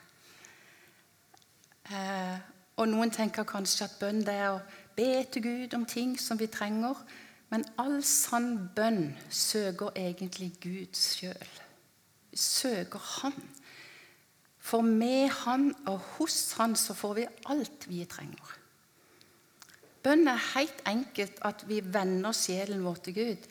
Og 2.76 2.92
noen 2.92 3.16
tenker 3.16 3.48
kanskje 3.48 3.88
at 3.88 3.96
bønn 4.04 4.28
er 4.28 4.58
å 4.58 4.60
be 4.98 5.24
til 5.32 5.48
Gud 5.48 5.80
om 5.80 5.88
ting 5.88 6.20
som 6.20 6.36
vi 6.36 6.52
trenger. 6.52 7.00
Men 7.50 7.64
all 7.80 8.02
sann 8.04 8.68
bønn 8.76 9.14
søker 9.32 9.96
egentlig 9.96 10.52
Gud 10.64 10.98
sjøl. 11.00 11.54
Søker 12.34 13.00
Han. 13.22 13.38
For 14.60 14.84
med 14.84 15.30
Han 15.46 15.70
og 15.88 16.00
hos 16.18 16.52
Han 16.60 16.76
så 16.76 16.96
får 16.98 17.14
vi 17.14 17.28
alt 17.48 17.88
vi 17.88 18.04
trenger. 18.10 18.58
Bønn 20.04 20.28
er 20.28 20.44
helt 20.54 20.84
enkelt 20.88 21.40
at 21.48 21.64
vi 21.68 21.80
vender 21.84 22.36
sjelen 22.36 22.84
vår 22.84 23.00
til 23.06 23.16
Gud. 23.16 23.48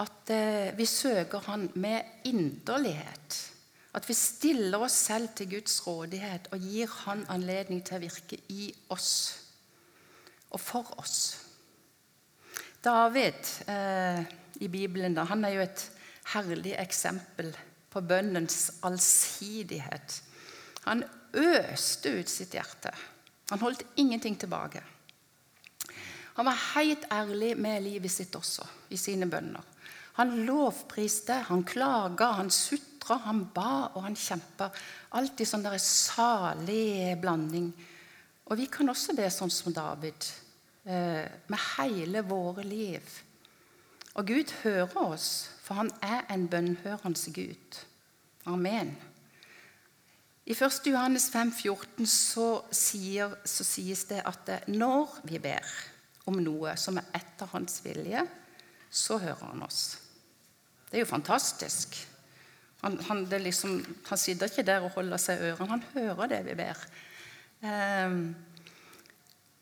At 0.00 0.32
eh, 0.32 0.72
vi 0.78 0.86
søker 0.88 1.44
Han 1.50 1.68
med 1.74 2.24
inderlighet. 2.24 3.38
At 3.94 4.08
vi 4.08 4.14
stiller 4.14 4.84
oss 4.84 4.96
selv 5.08 5.28
til 5.36 5.50
Guds 5.50 5.80
rådighet 5.86 6.48
og 6.52 6.64
gir 6.64 6.88
Han 7.04 7.26
anledning 7.28 7.84
til 7.84 7.98
å 7.98 8.04
virke 8.06 8.40
i 8.48 8.72
oss 8.88 9.12
og 10.48 10.60
for 10.60 10.94
oss. 11.00 11.47
David 12.82 13.48
eh, 13.66 14.20
i 14.62 14.68
Bibelen 14.68 15.16
da, 15.16 15.24
han 15.28 15.44
er 15.44 15.56
jo 15.56 15.64
et 15.64 15.84
herlig 16.34 16.74
eksempel 16.78 17.50
på 17.90 18.02
bønnens 18.04 18.78
allsidighet. 18.86 20.20
Han 20.86 21.02
øste 21.34 22.12
ut 22.20 22.30
sitt 22.30 22.54
hjerte. 22.54 22.92
Han 23.50 23.62
holdt 23.64 23.84
ingenting 23.96 24.36
tilbake. 24.38 24.82
Han 26.38 26.46
var 26.46 26.60
helt 26.76 27.08
ærlig 27.10 27.56
med 27.58 27.82
livet 27.82 28.12
sitt 28.12 28.34
også, 28.38 28.66
i 28.94 28.96
sine 29.00 29.26
bønner. 29.26 29.64
Han 30.18 30.34
lovpriste, 30.46 31.34
han 31.48 31.64
klaga, 31.66 32.32
han 32.38 32.50
sutra, 32.50 33.16
han 33.24 33.44
ba 33.54 33.88
og 33.94 34.04
han 34.04 34.16
kjempa. 34.18 34.68
Alltid 35.18 35.46
sånn 35.46 35.64
der 35.66 35.78
salig 35.82 37.16
blanding. 37.22 37.72
Og 38.50 38.58
vi 38.58 38.66
kan 38.70 38.90
også 38.90 39.14
be 39.18 39.26
sånn 39.30 39.52
som 39.52 39.74
David, 39.74 40.26
med 40.84 41.58
hele 41.76 42.22
våre 42.24 42.62
liv. 42.64 43.04
Og 44.14 44.26
Gud 44.26 44.52
hører 44.62 44.96
oss, 44.96 45.50
for 45.62 45.74
han 45.74 45.90
er 46.02 46.24
en 46.32 46.48
bønnhørende 46.48 47.32
Gud. 47.34 47.80
Amen. 48.46 48.96
I 50.48 50.56
1. 50.56 50.86
Johannes 50.86 51.28
5, 51.30 51.52
14 51.52 52.06
så, 52.06 52.46
sier, 52.72 53.34
så 53.44 53.64
sies 53.68 54.06
det 54.08 54.22
at 54.24 54.48
når 54.72 55.18
vi 55.28 55.38
ber 55.44 55.66
om 56.28 56.38
noe 56.40 56.72
som 56.80 56.96
er 56.96 57.10
etter 57.18 57.50
hans 57.52 57.82
vilje, 57.84 58.22
så 58.90 59.18
hører 59.20 59.50
han 59.50 59.66
oss. 59.66 59.98
Det 60.88 60.96
er 60.96 61.04
jo 61.04 61.10
fantastisk. 61.10 61.98
Han, 62.80 62.96
han, 63.10 63.26
liksom, 63.42 63.82
han 64.08 64.18
sitter 64.18 64.48
ikke 64.48 64.64
der 64.64 64.86
og 64.86 64.94
holder 64.96 65.20
seg 65.20 65.42
i 65.42 65.50
ørene. 65.50 65.68
Han 65.74 65.84
hører 65.92 66.32
det 66.32 66.40
vi 66.46 66.56
ber. 66.56 66.80
Um, 67.60 68.22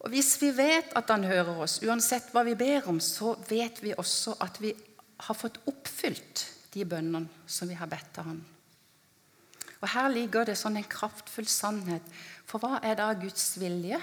og 0.07 0.13
Hvis 0.15 0.37
vi 0.39 0.53
vet 0.55 0.93
at 0.95 1.09
han 1.11 1.25
hører 1.27 1.65
oss, 1.65 1.81
uansett 1.83 2.29
hva 2.31 2.45
vi 2.47 2.53
ber 2.55 2.85
om, 2.87 3.01
så 3.03 3.33
vet 3.49 3.81
vi 3.83 3.91
også 3.99 4.37
at 4.45 4.61
vi 4.63 4.71
har 5.27 5.35
fått 5.35 5.59
oppfylt 5.67 6.45
de 6.77 6.85
bønnene 6.87 7.27
som 7.51 7.67
vi 7.67 7.75
har 7.75 7.91
bedt 7.91 8.13
til 8.15 8.29
han. 8.29 8.39
Og 9.81 9.89
Her 9.91 10.07
ligger 10.15 10.47
det 10.47 10.55
sånn 10.61 10.79
en 10.79 10.87
kraftfull 10.87 11.49
sannhet. 11.51 12.07
For 12.47 12.63
hva 12.63 12.79
er 12.87 12.95
da 13.01 13.09
Guds 13.19 13.57
vilje? 13.59 13.99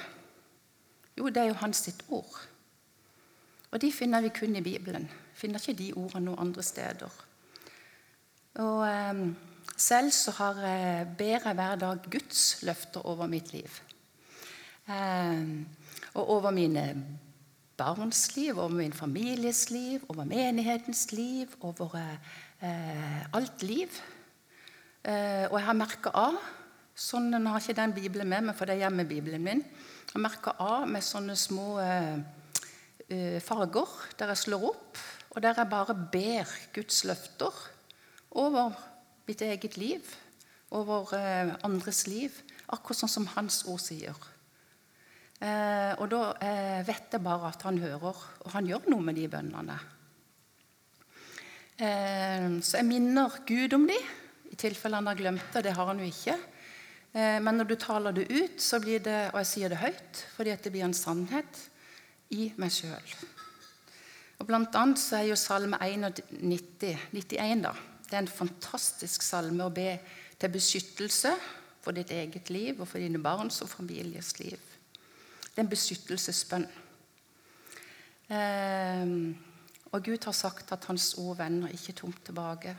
Jo, 1.16 1.30
det 1.32 1.40
er 1.40 1.54
jo 1.54 1.62
hans 1.62 1.86
sitt 1.88 2.04
ord. 2.12 2.36
Og 3.72 3.80
de 3.80 3.92
finner 3.96 4.26
vi 4.26 4.34
kun 4.36 4.60
i 4.60 4.66
Bibelen. 4.66 5.08
Finner 5.40 5.64
ikke 5.64 5.78
de 5.80 5.88
ordene 5.96 6.26
noen 6.28 6.42
andre 6.50 6.66
steder. 6.68 7.16
Og 8.60 8.84
eh, 8.90 9.24
Selv 9.80 10.12
så 10.14 10.36
har 10.38 10.60
jeg, 10.62 11.08
ber 11.18 11.48
jeg 11.48 11.56
hver 11.58 11.80
dag 11.80 12.04
Guds 12.12 12.44
løfter 12.68 13.08
over 13.08 13.32
mitt 13.32 13.54
liv. 13.56 13.80
Eh, 14.92 15.48
og 16.14 16.30
over 16.38 16.52
mine 16.52 16.84
barns 17.78 18.36
liv, 18.36 18.58
over 18.58 18.76
min 18.76 18.94
families 18.94 19.70
liv, 19.70 20.04
over 20.10 20.28
menighetens 20.30 21.12
liv, 21.12 21.56
over 21.62 21.96
eh, 21.98 23.24
alt 23.34 23.64
liv. 23.64 23.90
Eh, 25.04 25.48
og 25.50 25.58
jeg 25.58 25.68
har 25.68 25.80
merka 25.80 26.14
av 26.14 26.38
sånn, 26.96 27.34
Jeg 27.34 27.48
har 27.48 27.60
ikke 27.60 27.82
den 27.82 27.94
Bibelen 27.94 28.30
med 28.30 28.42
meg, 28.50 28.56
for 28.56 28.66
det 28.66 28.76
er 28.76 28.86
hjemmebibelen 28.86 29.44
min. 29.44 29.64
Jeg 29.64 30.14
har 30.14 30.22
merka 30.22 30.54
av 30.60 30.88
med 30.88 31.02
sånne 31.04 31.36
små 31.36 31.80
eh, 31.82 32.22
Eh, 33.14 33.42
farger 33.44 33.90
der 34.18 34.32
jeg 34.32 34.42
slår 34.46 34.70
opp, 34.72 35.00
og 35.36 35.42
der 35.44 35.58
jeg 35.58 35.70
bare 35.70 35.96
ber 36.12 36.50
Guds 36.74 37.04
løfter 37.04 37.52
over 38.32 38.72
mitt 39.28 39.42
eget 39.42 39.78
liv, 39.78 40.08
over 40.72 41.12
eh, 41.18 41.52
andres 41.68 42.08
liv, 42.08 42.32
akkurat 42.72 43.04
sånn 43.04 43.12
som 43.12 43.28
Hans 43.36 43.64
ord 43.68 43.84
sier. 43.84 44.18
Eh, 45.44 45.92
og 46.00 46.08
da 46.12 46.22
vet 46.88 47.18
jeg 47.18 47.24
bare 47.24 47.50
at 47.52 47.66
han 47.68 47.82
hører, 47.82 48.22
og 48.46 48.54
han 48.54 48.70
gjør 48.70 48.88
noe 48.94 49.04
med 49.04 49.20
de 49.20 49.28
bønnene. 49.32 49.78
Så 51.74 52.78
jeg 52.78 52.86
minner 52.86 53.34
Gud 53.50 53.74
om 53.76 53.88
de, 53.90 53.98
i 54.54 54.56
tilfelle 54.62 55.00
han 55.02 55.10
har 55.10 55.18
glemt 55.20 55.56
det. 55.56 55.64
Det 55.66 55.74
har 55.76 55.90
han 55.90 56.00
jo 56.00 56.06
ikke. 56.08 56.36
Men 57.18 57.58
når 57.58 57.68
du 57.68 57.76
taler 57.82 58.16
det 58.16 58.28
ut, 58.30 58.62
så 58.62 58.78
blir 58.80 59.02
det, 59.04 59.18
og 59.34 59.42
jeg 59.42 59.50
sier 59.50 59.74
det 59.74 59.82
høyt, 59.82 60.22
fordi 60.38 60.54
det 60.64 60.72
blir 60.72 60.86
en 60.86 60.96
sannhet, 60.96 61.64
i 62.32 62.52
meg 62.62 62.72
sjøl. 62.74 63.16
Blant 64.44 64.76
annet 64.76 65.00
så 65.00 65.22
er 65.22 65.30
jo 65.30 65.40
Salme 65.40 65.78
91, 65.80 66.98
91 67.14 67.64
da. 67.64 67.74
Det 68.10 68.18
er 68.18 68.26
en 68.26 68.30
fantastisk 68.30 69.24
salme 69.26 69.66
å 69.66 69.74
be 69.74 69.96
til 70.40 70.52
beskyttelse 70.52 71.32
for 71.84 71.96
ditt 71.96 72.12
eget 72.14 72.52
liv 72.54 72.82
og 72.82 72.90
for 72.90 73.02
dine 73.02 73.22
barns 73.24 73.62
og 73.64 73.72
families 73.72 74.36
liv. 74.42 74.60
Det 75.54 75.62
er 75.62 75.66
en 75.68 75.70
beskyttelsesbønn. 75.70 76.68
Eh, 78.34 79.10
og 79.94 80.02
Gud 80.02 80.26
har 80.26 80.34
sagt 80.34 80.72
at 80.74 80.86
Hans 80.90 81.14
ord 81.22 81.38
vender 81.38 81.70
ikke 81.70 81.94
tomt 81.94 82.26
tilbake. 82.26 82.76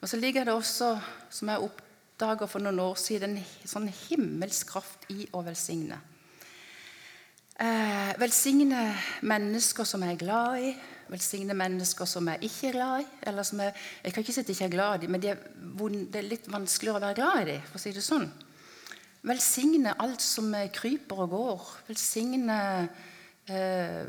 Og 0.00 0.08
Så 0.08 0.16
ligger 0.16 0.44
det 0.44 0.52
også, 0.52 0.98
som 1.30 1.48
jeg 1.48 1.62
oppdaga 1.62 2.46
for 2.46 2.58
noen 2.58 2.80
år 2.80 2.96
siden, 2.98 3.36
en 3.38 3.68
sånn 3.68 3.88
himmelsk 3.88 4.72
kraft 4.72 5.06
i 5.12 5.28
å 5.32 5.44
velsigne. 5.46 6.00
Eh, 7.60 8.12
velsigne 8.18 8.94
mennesker 9.22 9.84
som 9.84 10.02
jeg 10.02 10.16
er 10.16 10.22
glad 10.22 10.62
i, 10.64 10.70
velsigne 11.12 11.54
mennesker 11.54 12.08
som 12.08 12.28
jeg 12.32 12.48
ikke 12.48 12.68
er 12.68 12.72
glad 12.72 13.00
i. 13.02 13.06
eller 13.22 13.42
som 13.42 13.60
Jeg, 13.60 13.74
jeg 14.04 14.12
kan 14.12 14.22
ikke 14.22 14.32
si 14.32 14.40
at 14.40 14.48
jeg 14.48 14.56
ikke 14.56 14.64
er 14.64 14.76
glad 14.76 14.94
i 14.94 15.02
dem, 15.02 15.10
men 15.10 15.20
det 15.20 15.30
er, 15.30 15.36
det 16.08 16.16
er, 16.16 16.30
litt 16.30 16.48
vanskeligere 16.48 16.96
å 16.96 17.04
være 17.04 17.14
glad 17.14 17.42
i 17.42 17.50
dem. 17.52 17.62
for 17.68 17.78
å 17.78 17.82
si 17.82 17.92
det 17.92 18.02
sånn. 18.02 18.30
Velsigne 19.26 19.94
alt 20.00 20.22
som 20.24 20.54
kryper 20.72 21.24
og 21.26 21.32
går. 21.34 21.66
Velsigne 21.90 22.60
eh, 23.50 24.04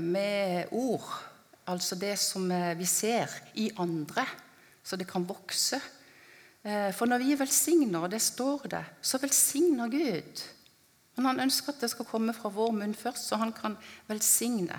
med 0.00 0.72
ord, 0.76 1.08
altså 1.66 1.96
det 2.00 2.14
som 2.20 2.48
vi 2.78 2.88
ser 2.88 3.32
i 3.54 3.70
andre, 3.80 4.26
så 4.84 4.96
det 4.96 5.08
kan 5.08 5.24
vokse. 5.28 5.80
Eh, 6.66 6.90
for 6.94 7.06
når 7.06 7.22
vi 7.22 7.38
velsigner, 7.38 8.02
og 8.02 8.10
det 8.10 8.20
står 8.22 8.66
det, 8.70 8.84
så 9.02 9.20
velsigner 9.22 9.90
Gud. 9.90 10.42
Men 11.16 11.30
han 11.30 11.40
ønsker 11.46 11.72
at 11.72 11.80
det 11.84 11.92
skal 11.92 12.08
komme 12.08 12.34
fra 12.34 12.50
vår 12.52 12.74
munn 12.74 12.94
først, 12.94 13.28
så 13.28 13.38
han 13.40 13.54
kan 13.54 13.76
velsigne. 14.08 14.78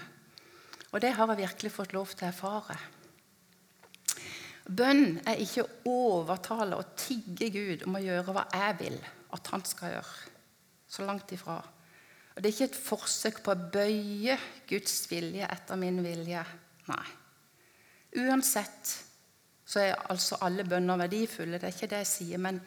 Og 0.92 1.02
det 1.02 1.14
har 1.16 1.32
jeg 1.32 1.46
virkelig 1.46 1.72
fått 1.72 1.96
lov 1.96 2.12
til 2.14 2.28
å 2.28 2.32
erfare. 2.32 2.78
Bønn 4.68 5.22
er 5.24 5.40
ikke 5.40 5.64
å 5.64 5.94
overtale 6.12 6.76
og 6.80 6.96
tigge 7.00 7.50
Gud 7.54 7.86
om 7.88 7.96
å 7.96 8.04
gjøre 8.04 8.34
hva 8.36 8.44
jeg 8.52 8.76
vil 8.82 8.98
at 9.36 9.52
han 9.54 9.64
skal 9.68 9.96
gjøre. 9.96 10.34
Så 10.88 11.06
langt 11.08 11.32
ifra. 11.36 11.58
Og 12.36 12.44
Det 12.44 12.50
er 12.50 12.56
ikke 12.56 12.70
et 12.70 12.80
forsøk 12.80 13.40
på 13.44 13.54
å 13.54 13.70
bøye 13.74 14.38
Guds 14.70 15.00
vilje 15.12 15.48
etter 15.48 15.80
min 15.80 16.02
vilje. 16.04 16.44
Nei. 16.88 17.08
Uansett 18.24 18.92
så 19.68 19.82
er 19.84 19.96
altså 20.12 20.40
alle 20.46 20.64
bønner 20.68 21.00
verdifulle. 21.00 21.60
Det 21.60 21.68
er 21.68 21.76
ikke 21.76 21.92
det 21.92 22.04
jeg 22.04 22.12
sier. 22.12 22.44
Men 22.44 22.62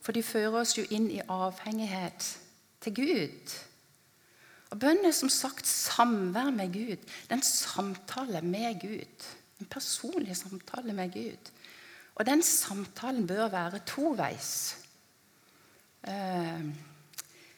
for 0.00 0.16
de 0.16 0.22
fører 0.24 0.60
oss 0.60 0.76
jo 0.78 0.84
inn 0.94 1.08
i 1.12 1.20
avhengighet 1.20 2.28
til 2.84 2.94
Gud. 2.96 3.56
Og 4.70 4.80
Bønn 4.82 5.04
er 5.06 5.14
som 5.16 5.30
sagt 5.32 5.68
samvær 5.68 6.52
med 6.54 6.72
Gud. 6.74 7.02
Det 7.02 7.32
er 7.32 7.40
en 7.40 7.46
samtale 7.46 8.42
med 8.44 8.80
Gud. 8.80 9.26
En 9.60 9.68
personlig 9.70 10.36
samtale 10.36 10.92
med 10.92 11.12
Gud. 11.14 11.52
Og 12.16 12.26
den 12.26 12.42
samtalen 12.42 13.26
bør 13.26 13.48
være 13.52 13.82
toveis. 13.86 14.76
Eh, 16.08 16.64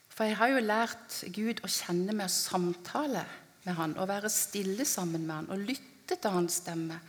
for 0.09 0.25
jeg 0.27 0.37
har 0.37 0.51
jo 0.51 0.65
lært 0.65 1.21
Gud 1.35 1.63
å 1.63 1.71
kjenne 1.71 2.15
med 2.15 2.27
å 2.27 2.33
samtale 2.33 3.25
med 3.65 3.75
Han, 3.79 3.97
og 3.99 4.09
være 4.09 4.31
stille 4.33 4.85
sammen 4.89 5.27
med 5.27 5.35
Han 5.35 5.51
og 5.55 5.67
lytte 5.69 6.17
til 6.17 6.35
Hans 6.35 6.63
stemme. 6.63 7.01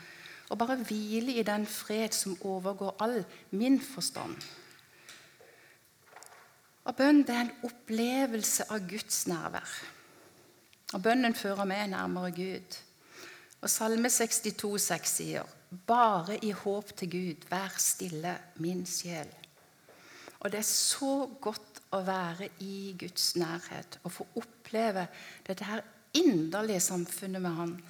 Og 0.50 0.58
bare 0.58 0.80
hvile 0.82 1.38
i 1.38 1.46
den 1.46 1.66
fred 1.70 2.14
som 2.14 2.38
overgår 2.42 2.98
all 3.02 3.22
min 3.52 3.80
forstand. 3.82 4.38
Og 6.90 6.96
bønn 6.98 7.22
det 7.22 7.36
er 7.36 7.46
en 7.46 7.68
opplevelse 7.70 8.66
av 8.74 8.86
Guds 8.90 9.28
nærvær. 9.30 9.74
Og 10.94 11.04
Bønnen 11.06 11.36
fører 11.38 11.68
meg 11.70 11.92
nærmere 11.92 12.32
Gud. 12.34 12.78
Og 13.62 13.70
Salme 13.70 14.10
62, 14.10 14.82
6 14.82 15.16
sier, 15.20 15.44
'Bare 15.70 16.38
i 16.46 16.52
håp 16.52 16.96
til 16.98 17.12
Gud, 17.12 17.50
vær 17.50 17.76
stille, 17.78 18.38
min 18.56 18.86
sjel'. 18.86 19.36
Og 20.40 20.52
det 20.52 20.60
er 20.60 20.68
så 20.68 21.30
godt 21.42 21.82
å 21.92 22.00
være 22.06 22.50
i 22.64 22.96
Guds 23.00 23.36
nærhet 23.36 24.00
og 24.04 24.12
få 24.12 24.28
oppleve 24.40 25.08
dette 25.48 25.68
her 25.68 25.82
inderlige 26.14 26.80
samfunnet 26.80 27.42
med 27.42 27.52
Han. 27.52 27.84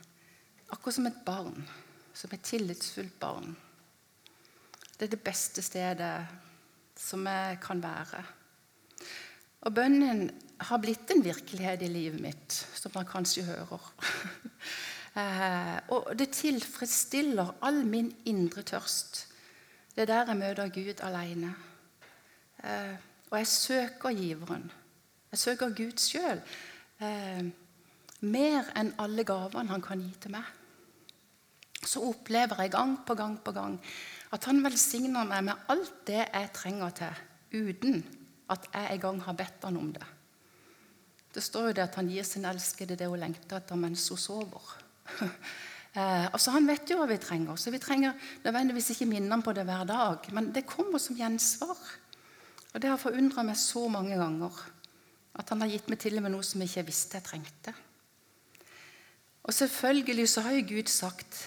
Akkurat 0.72 0.96
som 0.96 1.06
et 1.06 1.22
barn. 1.26 1.70
Som 2.14 2.30
et 2.34 2.42
tillitsfullt 2.42 3.20
barn. 3.20 3.56
Det 4.98 5.08
er 5.08 5.14
det 5.14 5.24
beste 5.24 5.62
stedet 5.62 6.28
som 7.00 7.28
jeg 7.28 7.60
kan 7.64 7.84
være. 7.84 8.24
Og 9.62 9.76
bønnen 9.76 10.30
har 10.60 10.82
blitt 10.82 11.12
en 11.12 11.24
virkelighet 11.24 11.84
i 11.86 11.92
livet 11.92 12.20
mitt, 12.22 12.56
som 12.76 12.92
man 12.96 13.08
kanskje 13.08 13.46
hører. 13.48 13.92
Eh, 15.18 15.78
og 15.96 16.12
det 16.20 16.30
tilfredsstiller 16.38 17.56
all 17.66 17.82
min 17.86 18.12
indre 18.30 18.62
tørst. 18.62 19.25
Det 19.96 20.06
er 20.06 20.12
der 20.12 20.34
jeg 20.34 20.38
møter 20.38 20.70
Gud 20.74 21.01
alene. 21.04 21.56
Eh, 22.63 22.96
og 23.30 23.38
jeg 23.38 23.48
søker 23.48 24.13
giveren. 24.16 24.72
Jeg 25.32 25.39
søker 25.39 25.74
Gud 25.75 25.98
sjøl. 25.98 26.42
Eh, 27.01 27.44
mer 28.22 28.72
enn 28.78 28.94
alle 29.00 29.24
gavene 29.24 29.72
han 29.72 29.82
kan 29.82 30.01
gi 30.01 30.13
til 30.22 30.34
meg. 30.36 30.46
Så 31.86 32.04
opplever 32.04 32.62
jeg 32.62 32.72
gang 32.72 32.98
på 33.08 33.16
gang 33.16 33.38
på 33.44 33.51
gang 33.56 33.80
at 34.36 34.46
han 34.46 34.63
velsigner 34.63 35.25
meg 35.25 35.46
med 35.48 35.70
alt 35.72 36.01
det 36.06 36.22
jeg 36.22 36.50
trenger 36.54 36.89
til, 37.00 37.22
uten 37.56 38.04
at 38.51 38.68
jeg 38.74 38.94
en 38.94 39.01
gang 39.06 39.22
har 39.25 39.38
bedt 39.39 39.63
han 39.66 39.78
om 39.80 39.94
det. 39.94 40.06
Det 41.34 41.44
står 41.44 41.70
jo 41.70 41.78
det 41.78 41.86
at 41.86 41.96
han 41.98 42.10
gir 42.10 42.25
sin 42.25 42.46
elskede 42.46 42.98
det 42.98 43.08
hun 43.08 43.22
lengter 43.22 43.58
etter 43.62 43.80
mens 43.80 44.08
hun 44.10 44.22
sover. 44.22 44.75
altså 46.34 46.54
Han 46.56 46.68
vet 46.70 46.92
jo 46.92 47.00
hva 47.00 47.08
vi 47.10 47.18
trenger, 47.22 47.58
så 47.58 47.74
vi 47.74 47.82
trenger 47.82 48.13
nødvendigvis 48.44 48.92
ikke 48.94 49.10
minne 49.10 49.34
ham 49.34 49.44
på 49.46 49.54
det 49.58 49.66
hver 49.68 49.88
dag. 49.89 50.30
Men 50.36 50.51
det 50.56 50.68
kommer 50.70 51.01
som 51.01 51.18
gjensvar. 51.18 51.78
Og 52.74 52.82
det 52.82 52.89
har 52.92 53.01
forundra 53.01 53.44
meg 53.44 53.58
så 53.58 53.88
mange 53.89 54.18
ganger 54.18 54.63
at 55.39 55.50
han 55.54 55.62
har 55.63 55.72
gitt 55.72 55.88
meg 55.89 56.01
til 56.01 56.18
og 56.20 56.25
med 56.25 56.34
noe 56.36 56.46
som 56.46 56.62
jeg 56.62 56.72
ikke 56.72 56.89
visste 56.89 57.18
jeg 57.18 57.25
trengte. 57.25 57.74
Og 59.44 59.56
selvfølgelig 59.56 60.28
så 60.30 60.44
har 60.46 60.58
jo 60.58 60.68
Gud 60.68 60.92
sagt 60.92 61.38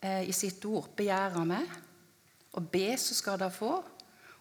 eh, 0.00 0.28
i 0.28 0.32
sitt 0.32 0.64
ord 0.64 0.88
'begjær 0.96 1.36
av 1.36 1.46
meg', 1.48 1.74
og 2.52 2.68
be, 2.70 2.96
så 2.96 3.14
skal 3.14 3.38
dere 3.40 3.52
få. 3.52 3.82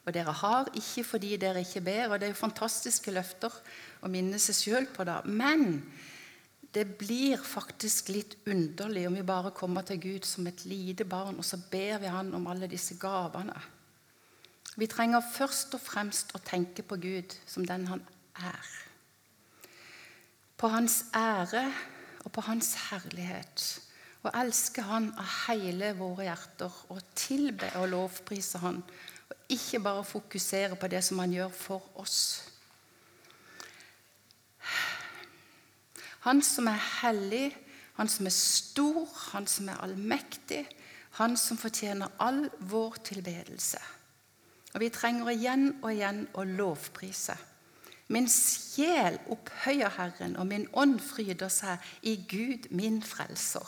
Og 0.06 0.14
dere 0.14 0.34
har 0.34 0.70
ikke 0.76 1.04
fordi 1.04 1.36
dere 1.38 1.62
ikke 1.62 1.82
ber. 1.82 2.08
Og 2.10 2.20
det 2.20 2.28
er 2.28 2.34
jo 2.34 2.40
fantastiske 2.40 3.12
løfter 3.12 3.54
å 4.02 4.10
minne 4.10 4.40
seg 4.42 4.58
sjøl 4.58 4.88
på 4.94 5.06
det. 5.08 5.20
Men 5.26 5.84
det 6.72 6.86
blir 6.98 7.42
faktisk 7.44 8.10
litt 8.14 8.38
underlig 8.48 9.04
om 9.08 9.16
vi 9.20 9.28
bare 9.28 9.52
kommer 9.56 9.84
til 9.84 10.00
Gud 10.00 10.28
som 10.28 10.48
et 10.48 10.64
lite 10.66 11.06
barn, 11.06 11.36
og 11.38 11.46
så 11.46 11.60
ber 11.72 12.00
vi 12.00 12.12
Han 12.12 12.34
om 12.34 12.48
alle 12.48 12.70
disse 12.72 12.96
gavene. 13.00 13.60
Vi 14.80 14.88
trenger 14.88 15.26
først 15.34 15.76
og 15.76 15.84
fremst 15.84 16.32
å 16.36 16.40
tenke 16.40 16.84
på 16.88 16.96
Gud 16.96 17.36
som 17.46 17.66
den 17.68 17.88
han 17.90 18.04
er. 18.40 18.70
På 20.56 20.70
hans 20.72 21.04
ære 21.18 21.66
og 22.24 22.32
på 22.32 22.44
hans 22.46 22.76
herlighet. 22.88 23.82
Og 24.22 24.32
elske 24.38 24.84
Han 24.86 25.10
av 25.18 25.28
hele 25.48 25.92
våre 25.98 26.30
hjerter 26.30 26.76
og 26.94 27.02
tilbe 27.18 27.68
og 27.82 27.90
lovprise 27.90 28.62
Han. 28.62 28.80
Og 29.28 29.54
ikke 29.58 29.82
bare 29.84 30.06
fokusere 30.06 30.78
på 30.80 30.88
det 30.88 31.04
som 31.04 31.20
Han 31.20 31.34
gjør 31.34 31.50
for 31.50 31.90
oss. 32.00 32.51
Han 36.28 36.42
som 36.46 36.68
er 36.70 36.82
hellig, 37.02 37.50
han 37.98 38.10
som 38.10 38.28
er 38.30 38.36
stor, 38.36 39.08
han 39.32 39.48
som 39.50 39.70
er 39.70 39.82
allmektig, 39.82 40.66
han 41.20 41.36
som 41.38 41.60
fortjener 41.60 42.14
all 42.22 42.46
vår 42.60 43.02
tilbedelse. 43.12 43.82
Og 44.74 44.80
Vi 44.80 44.90
trenger 44.90 45.32
igjen 45.34 45.66
og 45.82 45.90
igjen 45.92 46.28
å 46.34 46.46
lovprise. 46.48 47.36
Min 48.12 48.28
sjel 48.28 49.18
opphøyer 49.32 49.92
Herren, 49.96 50.38
og 50.40 50.48
min 50.48 50.68
ånd 50.76 51.00
fryder 51.04 51.52
seg 51.52 51.80
i 52.04 52.18
Gud, 52.28 52.68
min 52.72 53.02
frelser. 53.04 53.68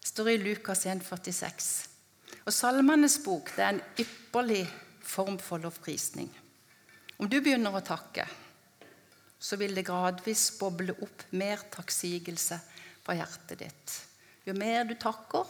Det 0.00 0.12
står 0.12 0.32
i 0.32 0.40
Lukas 0.42 0.86
1, 0.86 1.02
46. 1.04 1.70
Og 2.46 2.52
Salmenes 2.52 3.18
bok 3.24 3.50
det 3.56 3.64
er 3.64 3.74
en 3.74 3.84
ypperlig 4.00 4.64
form 5.02 5.38
for 5.42 5.58
lovprisning. 5.62 6.28
Om 7.16 7.30
du 7.32 7.40
begynner 7.40 7.74
å 7.74 7.84
takke, 7.84 8.26
så 9.38 9.58
vil 9.60 9.76
det 9.76 9.86
gradvis 9.86 10.48
boble 10.58 10.96
opp 11.04 11.26
mer 11.36 11.62
takksigelse 11.72 12.58
fra 13.04 13.16
hjertet 13.18 13.62
ditt. 13.62 13.96
Jo 14.46 14.54
mer 14.56 14.86
du 14.88 14.94
takker, 14.98 15.46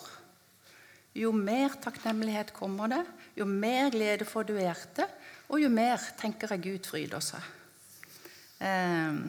jo 1.16 1.32
mer 1.32 1.76
takknemlighet 1.80 2.52
kommer 2.56 2.90
det, 2.92 3.02
jo 3.38 3.46
mer 3.48 3.90
glede 3.94 4.26
får 4.28 4.48
du 4.48 4.54
i 4.56 4.66
hjertet, 4.66 5.12
og 5.48 5.62
jo 5.62 5.70
mer 5.72 6.02
tenker 6.18 6.52
jeg 6.52 6.64
Gud 6.64 6.88
fryder 6.90 7.24
seg. 7.24 7.52
Ehm, 8.64 9.20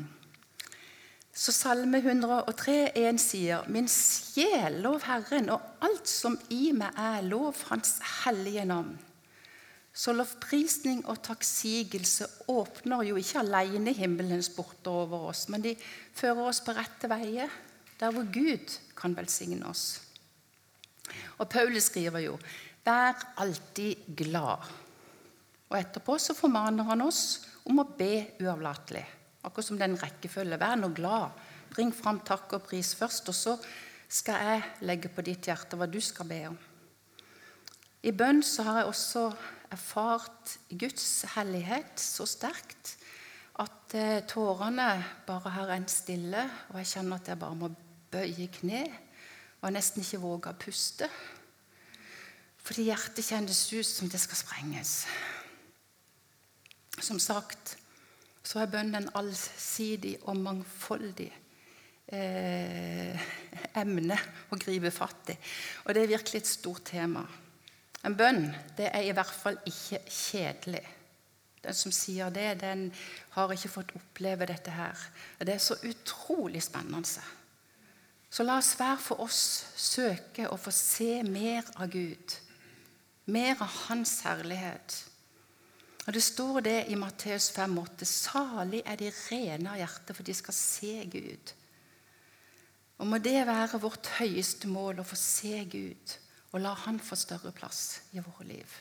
så 1.38 1.54
Salme 1.54 2.00
103, 2.02 2.78
1 2.98 3.20
sier 3.22 3.68
Min 3.70 3.90
sjel, 3.92 4.80
lov 4.82 5.04
Herren, 5.06 5.52
og 5.54 5.84
alt 5.86 6.10
som 6.10 6.38
i 6.50 6.72
meg 6.76 6.96
er, 6.98 7.22
lov 7.28 7.60
Hans 7.70 8.00
hellige 8.24 8.66
navn. 8.68 8.96
Så 9.98 10.14
lovprisning 10.14 11.00
og 11.10 11.24
takksigelse 11.26 12.28
åpner 12.54 13.02
jo 13.08 13.18
ikke 13.18 13.42
alene 13.42 13.96
himmelens 13.98 14.52
porter 14.54 14.94
over 14.94 15.32
oss, 15.32 15.48
men 15.50 15.64
de 15.64 15.74
fører 16.14 16.44
oss 16.52 16.62
på 16.62 16.76
rette 16.78 17.10
veier, 17.10 17.50
der 17.98 18.14
hvor 18.14 18.28
Gud 18.30 18.76
kan 18.98 19.16
velsigne 19.18 19.66
oss. 19.66 20.04
Og 21.40 21.50
Paulus 21.50 21.90
skriver 21.90 22.20
jo 22.20 22.38
'Vær 22.86 23.34
alltid 23.38 23.96
glad'. 24.16 24.70
Og 25.70 25.80
etterpå 25.80 26.18
så 26.18 26.34
formaner 26.34 26.84
han 26.84 27.02
oss 27.02 27.48
om 27.66 27.80
å 27.80 27.90
be 27.98 28.28
uavlatelig. 28.40 29.06
Akkurat 29.44 29.66
som 29.66 29.78
den 29.78 29.98
rekkefølge. 30.00 30.60
Vær 30.60 30.76
nå 30.76 30.88
glad. 30.96 31.30
Bring 31.74 31.92
fram 31.96 32.20
takk 32.20 32.54
og 32.54 32.64
pris 32.64 32.96
først, 32.96 33.30
og 33.30 33.36
så 33.36 33.58
skal 34.08 34.34
jeg 34.34 34.64
legge 34.82 35.10
på 35.10 35.22
ditt 35.22 35.50
hjerte 35.50 35.76
hva 35.76 35.86
du 35.92 36.00
skal 36.02 36.26
be 36.26 36.48
om. 36.48 36.58
I 38.04 38.12
bønn 38.12 38.44
så 38.44 38.64
har 38.64 38.78
jeg 38.78 38.86
også 38.86 39.36
erfart 39.74 40.58
Guds 40.70 41.26
hellighet 41.36 42.00
så 42.02 42.28
sterkt 42.30 42.96
at 43.62 43.96
eh, 43.98 44.22
tårene 44.30 44.90
bare 45.28 45.54
har 45.56 45.72
rent 45.72 45.92
stille, 45.92 46.44
og 46.70 46.80
jeg 46.82 46.92
kjenner 46.94 47.18
at 47.18 47.32
jeg 47.32 47.40
bare 47.42 47.58
må 47.58 47.72
bøye 48.12 48.48
kne. 48.60 48.84
Og 49.66 49.74
nesten 49.74 50.04
ikke 50.04 50.22
våger 50.22 50.54
å 50.54 50.60
puste. 50.62 51.10
Fordi 52.62 52.86
hjertet 52.90 53.26
kjennes 53.26 53.64
ut 53.74 53.88
som 53.88 54.12
det 54.12 54.20
skal 54.22 54.40
sprenges. 54.44 54.94
Som 57.02 57.20
sagt 57.22 57.78
så 58.48 58.62
er 58.62 58.72
bønnen 58.72 59.02
en 59.02 59.12
allsidig 59.20 60.14
og 60.30 60.38
mangfoldig 60.40 61.28
eh, 62.16 63.26
emne 63.82 64.20
å 64.52 64.60
gripe 64.62 64.94
fatt 64.94 65.34
i. 65.34 65.38
Og 65.86 65.96
det 65.96 66.06
er 66.06 66.14
virkelig 66.14 66.44
et 66.44 66.52
stort 66.54 66.86
tema. 66.94 67.26
En 68.08 68.16
bønn 68.16 68.46
det 68.78 68.88
er 68.94 69.04
i 69.04 69.16
hvert 69.16 69.36
fall 69.36 69.58
ikke 69.68 70.00
kjedelig. 70.08 70.86
Den 71.64 71.76
som 71.76 71.92
sier 71.92 72.32
det, 72.32 72.62
den 72.62 72.88
har 73.34 73.52
ikke 73.52 73.72
fått 73.74 73.92
oppleve 73.98 74.48
dette 74.48 74.72
her. 74.72 75.02
Det 75.42 75.58
er 75.58 75.64
så 75.64 75.76
utrolig 75.84 76.62
spennende. 76.64 77.24
Så 78.32 78.46
la 78.46 78.56
oss 78.62 78.74
hver 78.80 79.00
for 79.02 79.24
oss 79.26 79.42
søke 79.76 80.48
å 80.48 80.60
få 80.60 80.72
se 80.72 81.24
mer 81.28 81.68
av 81.76 81.92
Gud. 81.92 82.36
Mer 83.34 83.58
av 83.60 83.74
Hans 83.88 84.22
herlighet. 84.24 85.02
Og 86.06 86.14
Det 86.16 86.24
står 86.24 86.62
det 86.64 86.78
i 86.88 86.96
Matteus 86.96 87.50
5,8.: 87.52 88.06
Salig 88.08 88.82
er 88.86 88.96
de 88.96 89.12
rene 89.12 89.74
av 89.74 89.82
hjerte, 89.82 90.14
for 90.14 90.24
de 90.24 90.34
skal 90.38 90.56
se 90.56 90.94
Gud. 91.12 91.52
Og 93.00 93.08
Må 93.08 93.20
det 93.20 93.42
være 93.48 93.82
vårt 93.84 94.08
høyeste 94.22 94.72
mål 94.72 95.04
å 95.04 95.08
få 95.08 95.20
se 95.20 95.66
Gud 95.68 96.16
og 96.52 96.62
la 96.62 96.74
Han 96.86 97.00
få 97.00 97.16
større 97.16 97.52
plass 97.52 98.02
i 98.12 98.20
våre 98.24 98.48
liv. 98.48 98.78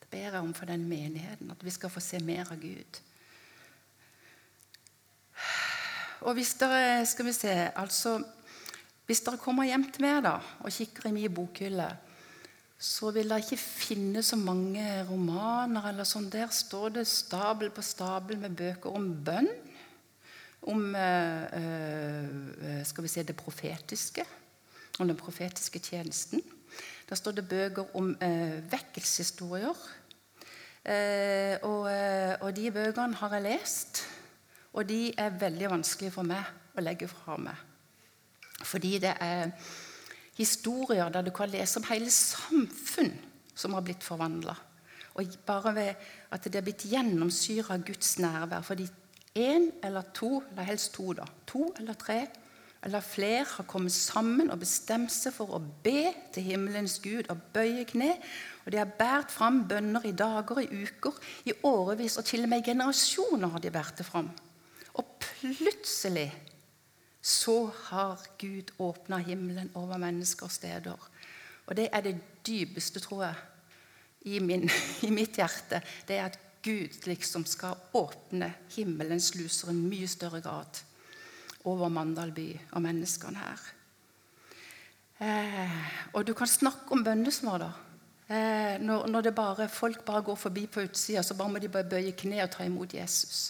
Det 0.00 0.08
ber 0.10 0.28
jeg 0.28 0.42
om 0.42 0.52
for 0.54 0.66
den 0.66 0.88
menigheten, 0.88 1.50
at 1.50 1.64
vi 1.64 1.70
skal 1.70 1.90
få 1.90 2.00
se 2.00 2.18
mer 2.18 2.50
av 2.52 2.60
Gud. 2.60 3.00
Og 6.20 6.36
hvis 6.36 6.52
dere 6.60 7.06
skal 7.08 7.26
vi 7.26 7.32
se, 7.32 7.54
altså, 7.78 8.18
hvis 9.06 9.22
dere 9.24 9.40
kommer 9.40 9.68
hjem 9.68 9.86
til 9.92 10.04
meg 10.04 10.22
da, 10.26 10.36
og 10.60 10.72
kikker 10.74 11.08
i 11.08 11.14
min 11.16 11.34
bokhylle, 11.34 11.88
så 12.80 13.10
vil 13.12 13.28
dere 13.28 13.44
ikke 13.44 13.60
finne 13.60 14.22
så 14.24 14.36
mange 14.40 14.84
romaner. 15.08 15.90
eller 15.90 16.04
sånn. 16.08 16.30
Der 16.32 16.48
står 16.48 16.94
det 16.96 17.06
stabel 17.08 17.70
på 17.70 17.84
stabel 17.84 18.38
med 18.40 18.56
bøker 18.56 18.96
om 18.96 19.10
bønn. 19.24 19.50
Om 20.60 20.94
øh, 20.94 21.44
øh, 21.56 22.84
skal 22.84 23.04
vi 23.04 23.08
se, 23.08 23.22
det 23.22 23.36
profetiske. 23.36 24.24
Om 24.98 25.08
den 25.08 25.16
profetiske 25.16 25.78
tjenesten. 25.78 26.42
Der 27.10 27.18
står 27.18 27.32
det 27.32 27.48
bøker 27.48 27.96
om 27.98 28.12
eh, 28.22 28.60
vekkelseshistorier. 28.70 29.74
Eh, 30.84 31.56
og, 31.66 31.88
eh, 31.90 32.36
og, 32.40 32.52
de 32.56 32.70
bøkene 32.70 33.18
har 33.18 33.34
jeg 33.34 33.42
lest, 33.48 34.04
og 34.72 34.86
de 34.88 35.10
er 35.18 35.34
veldig 35.40 35.72
vanskelige 35.72 36.14
for 36.14 36.28
meg 36.28 36.78
å 36.78 36.84
legge 36.86 37.08
fra 37.10 37.34
meg. 37.42 37.66
Fordi 38.62 38.92
det 39.02 39.16
er 39.20 39.50
historier 40.38 41.10
der 41.10 41.26
du 41.26 41.32
kan 41.34 41.50
lese 41.50 41.80
om 41.82 41.88
hele 41.90 42.12
samfunn 42.14 43.10
som 43.58 43.74
har 43.74 43.82
blitt 43.82 44.06
forvandla. 44.06 44.54
Og 45.18 45.34
bare 45.46 45.74
ved 45.74 46.06
at 46.30 46.46
det 46.46 46.60
er 46.60 46.68
blitt 46.68 46.86
gjennomsyra 46.86 47.74
av 47.74 47.88
Guds 47.90 48.20
nærvær. 48.22 48.62
Fordi 48.62 48.86
én 49.34 49.66
eller 49.82 50.06
to, 50.14 50.44
eller 50.52 50.70
helst 50.70 50.94
to, 50.94 51.10
da, 51.18 51.26
to 51.46 51.72
eller 51.74 51.98
tre 51.98 52.20
eller 52.82 53.00
flere 53.04 53.44
har 53.44 53.66
kommet 53.68 53.92
sammen 53.92 54.48
og 54.50 54.62
bestemt 54.62 55.12
seg 55.12 55.34
for 55.36 55.52
å 55.52 55.60
be 55.84 56.14
til 56.32 56.46
himmelens 56.46 56.96
Gud 57.04 57.28
og 57.28 57.42
bøye 57.52 57.84
kne. 57.88 58.14
Og 58.64 58.72
de 58.72 58.80
har 58.80 58.94
båret 58.96 59.32
fram 59.32 59.66
bønner 59.68 60.06
i 60.08 60.14
dager, 60.16 60.62
i 60.62 60.86
uker, 60.86 61.18
i 61.44 61.52
årevis, 61.68 62.16
og 62.16 62.24
til 62.24 62.46
og 62.46 62.52
med 62.52 62.62
i 62.62 62.70
generasjoner 62.70 63.52
har 63.52 63.60
de 63.60 63.74
båret 63.74 64.00
det 64.00 64.08
fram. 64.08 64.32
Og 64.96 65.12
plutselig 65.20 66.30
så 67.20 67.58
har 67.90 68.24
Gud 68.40 68.72
åpna 68.80 69.20
himmelen 69.28 69.68
over 69.76 70.00
mennesker 70.00 70.48
og 70.48 70.56
steder. 70.56 71.08
Og 71.68 71.76
det 71.76 71.90
er 71.92 72.06
det 72.06 72.16
dypeste, 72.46 73.00
tror 73.04 73.26
jeg, 73.26 73.34
i, 74.24 74.38
min, 74.40 74.70
i 75.06 75.12
mitt 75.12 75.36
hjerte. 75.36 75.84
Det 76.08 76.16
er 76.16 76.32
at 76.32 76.40
Gud 76.64 76.96
liksom 77.08 77.44
skal 77.48 77.76
åpne 77.96 78.54
himmelens 78.72 79.34
luser 79.36 79.68
i 79.68 79.76
en 79.76 79.88
mye 79.88 80.08
større 80.08 80.40
grad 80.44 80.80
over 81.64 81.88
Mandal 81.92 82.32
by 82.32 82.48
og 82.72 82.82
menneskene 82.82 83.40
her. 83.40 83.68
Eh, 85.20 85.78
og 86.16 86.24
du 86.26 86.32
kan 86.34 86.48
snakke 86.48 86.92
om 86.96 87.04
bønnesvar, 87.04 87.60
da. 87.60 87.70
Eh, 88.30 88.76
når, 88.80 89.08
når 89.10 89.30
bare, 89.34 89.68
folk 89.68 90.04
bare 90.06 90.22
går 90.22 90.38
forbi 90.38 90.66
på 90.66 90.84
utsida, 90.86 91.22
så 91.22 91.34
bare 91.34 91.50
må 91.50 91.58
de 91.58 91.68
bare 91.68 91.88
bøye 91.90 92.14
kne 92.16 92.44
og 92.44 92.52
ta 92.54 92.64
imot 92.64 92.94
Jesus. 92.94 93.40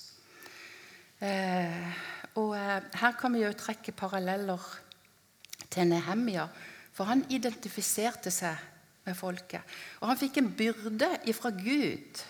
Eh, 1.20 2.00
og 2.40 2.56
eh, 2.56 2.80
Her 2.96 3.12
kan 3.20 3.34
vi 3.34 3.44
jo 3.44 3.52
trekke 3.52 3.92
paralleller 3.92 4.64
til 5.70 5.86
Nehemia, 5.86 6.48
for 6.92 7.04
han 7.04 7.26
identifiserte 7.30 8.32
seg 8.34 8.56
med 9.04 9.14
folket. 9.16 9.62
Og 10.00 10.08
han 10.10 10.18
fikk 10.18 10.40
en 10.40 10.50
byrde 10.56 11.10
ifra 11.30 11.52
Gud 11.54 12.24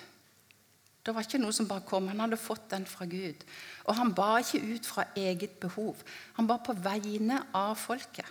det 1.07 1.15
var 1.15 1.25
ikke 1.25 1.41
noe 1.41 1.55
som 1.57 1.69
bare 1.69 1.87
kom. 1.89 2.11
Han 2.11 2.21
hadde 2.21 2.37
fått 2.37 2.69
den 2.73 2.85
fra 2.89 3.07
Gud. 3.09 3.45
Og 3.89 3.97
han 3.97 4.13
ba 4.15 4.35
ikke 4.43 4.61
ut 4.75 4.87
fra 4.87 5.07
eget 5.17 5.57
behov. 5.63 6.03
Han 6.37 6.49
ba 6.51 6.59
på 6.61 6.77
vegne 6.77 7.41
av 7.57 7.75
folket. 7.81 8.29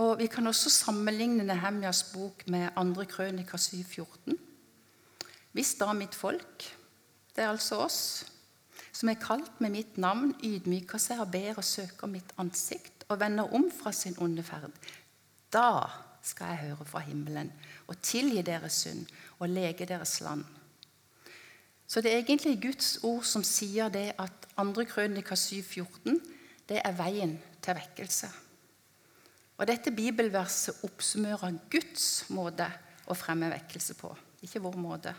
Og 0.00 0.18
Vi 0.18 0.26
kan 0.30 0.46
også 0.46 0.70
sammenligne 0.70 1.44
Nehemjas 1.44 2.04
bok 2.14 2.46
med 2.46 2.70
2. 2.76 3.04
krønika 3.04 3.56
7,14. 3.56 4.38
Hvis 5.52 5.74
da 5.74 5.92
mitt 5.92 6.14
folk, 6.14 6.64
det 7.34 7.44
er 7.44 7.50
altså 7.50 7.80
oss, 7.82 8.26
som 8.92 9.08
er 9.08 9.18
kalt 9.18 9.60
med 9.60 9.70
mitt 9.74 9.98
navn, 9.98 10.34
ydmyker 10.44 10.98
seg 10.98 11.20
og 11.20 11.32
ber 11.32 11.58
og 11.58 11.66
søker 11.66 12.06
mitt 12.06 12.30
ansikt 12.38 13.04
og 13.08 13.18
vender 13.20 13.50
om 13.54 13.66
fra 13.74 13.92
sin 13.92 14.14
onde 14.22 14.42
ferd, 14.46 14.70
da 15.52 15.90
skal 16.22 16.52
jeg 16.52 16.68
høre 16.68 16.86
fra 16.86 17.02
himmelen 17.02 17.50
og 17.88 17.98
tilgi 18.02 18.42
deres 18.46 18.82
synd 18.84 19.06
og 19.38 19.48
lege 19.48 19.88
deres 19.88 20.20
land. 20.20 20.44
Så 21.90 21.98
det 22.00 22.12
er 22.12 22.20
egentlig 22.22 22.60
Guds 22.62 23.00
ord 23.02 23.24
som 23.26 23.42
sier 23.42 23.90
det 23.90 24.12
at 24.22 24.44
2. 24.54 24.84
Krønika 24.86 25.34
7,14 25.34 26.20
det 26.70 26.78
er 26.84 26.94
veien 26.94 27.32
til 27.58 27.74
vekkelse. 27.74 28.30
Og 29.58 29.66
Dette 29.66 29.90
bibelverset 29.90 30.84
oppsummerer 30.86 31.58
Guds 31.72 32.30
måte 32.30 32.68
å 33.10 33.16
fremme 33.18 33.50
vekkelse 33.50 33.98
på, 33.98 34.12
ikke 34.46 34.62
vår 34.62 34.78
måte. 34.78 35.16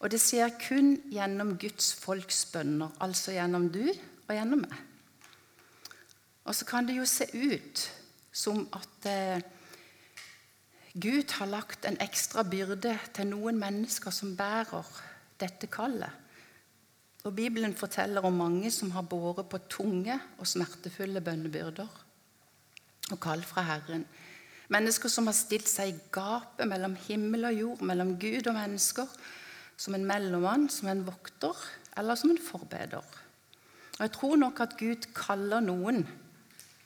Og 0.00 0.08
det 0.10 0.22
skjer 0.24 0.56
kun 0.56 0.96
gjennom 1.12 1.54
Guds 1.60 1.92
folks 2.00 2.46
bønner, 2.54 2.96
altså 3.04 3.36
gjennom 3.36 3.68
du 3.68 3.84
og 3.84 4.32
gjennom 4.32 4.64
meg. 4.64 4.80
Og 6.48 6.56
så 6.56 6.64
kan 6.68 6.88
det 6.88 6.96
jo 6.96 7.04
se 7.08 7.28
ut 7.28 7.84
som 8.34 8.64
at 8.72 9.08
eh, 9.08 9.44
Gud 10.96 11.36
har 11.38 11.52
lagt 11.52 11.84
en 11.84 12.00
ekstra 12.00 12.42
byrde 12.48 12.96
til 13.12 13.28
noen 13.30 13.60
mennesker 13.60 14.12
som 14.12 14.32
bærer 14.36 14.88
dette 15.40 15.68
kallet. 15.72 16.10
Og 17.24 17.32
Bibelen 17.32 17.72
forteller 17.74 18.24
om 18.26 18.36
mange 18.36 18.70
som 18.70 18.90
har 18.92 19.06
båret 19.08 19.48
på 19.48 19.62
tunge 19.72 20.16
og 20.38 20.48
smertefulle 20.48 21.22
bønnebyrder 21.24 22.00
og 23.12 23.20
kall 23.20 23.44
fra 23.44 23.64
Herren. 23.64 24.04
Mennesker 24.72 25.12
som 25.12 25.28
har 25.28 25.36
stilt 25.36 25.68
seg 25.68 25.92
i 25.92 26.02
gapet 26.12 26.68
mellom 26.68 26.96
himmel 27.06 27.48
og 27.48 27.58
jord, 27.58 27.82
mellom 27.84 28.14
Gud 28.20 28.48
og 28.48 28.56
mennesker, 28.56 29.08
som 29.76 29.96
en 29.96 30.06
mellommann, 30.08 30.68
som 30.72 30.88
en 30.88 31.04
vokter 31.06 31.56
eller 31.98 32.18
som 32.18 32.32
en 32.32 32.40
forbeder. 32.40 33.04
Og 33.94 34.00
Jeg 34.00 34.12
tror 34.12 34.36
nok 34.36 34.60
at 34.60 34.76
Gud 34.78 35.08
kaller 35.14 35.60
noen 35.60 36.04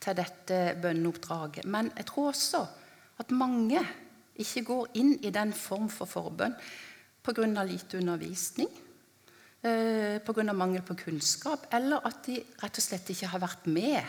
til 0.00 0.16
dette 0.16 0.76
bønneoppdraget. 0.82 1.64
Men 1.64 1.92
jeg 1.96 2.06
tror 2.06 2.28
også 2.32 2.66
at 3.18 3.30
mange 3.30 3.80
ikke 4.38 4.64
går 4.64 4.90
inn 5.00 5.16
i 5.24 5.34
den 5.34 5.52
form 5.52 5.88
for 5.90 6.06
forbønn 6.06 6.54
pga. 7.28 7.64
lite 7.64 7.98
undervisning, 7.98 8.68
eh, 9.62 10.18
pga. 10.20 10.52
mangel 10.52 10.82
på 10.82 10.94
kunnskap, 10.94 11.66
eller 11.70 12.06
at 12.06 12.24
de 12.26 12.44
rett 12.62 12.78
og 12.78 12.82
slett 12.82 13.10
ikke 13.10 13.26
har 13.26 13.40
vært 13.40 13.66
med 13.66 14.02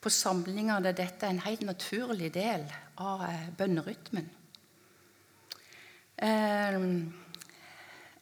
på 0.00 0.10
samlinger 0.10 0.80
der 0.80 0.92
dette 0.92 1.26
er 1.26 1.30
en 1.30 1.40
helt 1.46 1.62
naturlig 1.62 2.32
del 2.34 2.64
av 2.98 3.22
eh, 3.22 3.48
bønnerytmen. 3.58 4.30
Eh, 6.16 6.80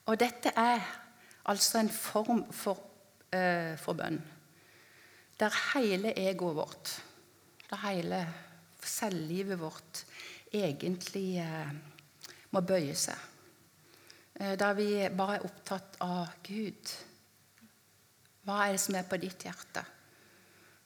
og 0.07 0.19
dette 0.19 0.53
er 0.57 0.81
altså 1.45 1.79
en 1.79 1.89
form 1.89 2.45
for, 2.53 2.81
for 3.77 3.97
bønn 3.99 4.21
der 5.41 5.55
hele 5.75 6.13
egoet 6.15 6.57
vårt, 6.57 6.91
der 7.71 7.81
hele 7.89 8.21
selvlivet 8.85 9.59
vårt, 9.59 10.05
egentlig 10.53 11.43
må 12.55 12.61
bøye 12.63 12.95
seg. 12.95 13.34
Eh, 14.41 14.55
der 14.59 14.75
vi 14.75 14.89
bare 15.17 15.39
er 15.39 15.47
opptatt 15.47 15.99
av 16.03 16.33
Gud. 16.47 16.95
Hva 18.45 18.65
er 18.65 18.75
det 18.75 18.83
som 18.83 18.97
er 18.99 19.07
på 19.09 19.19
ditt 19.23 19.47
hjerte? 19.47 19.85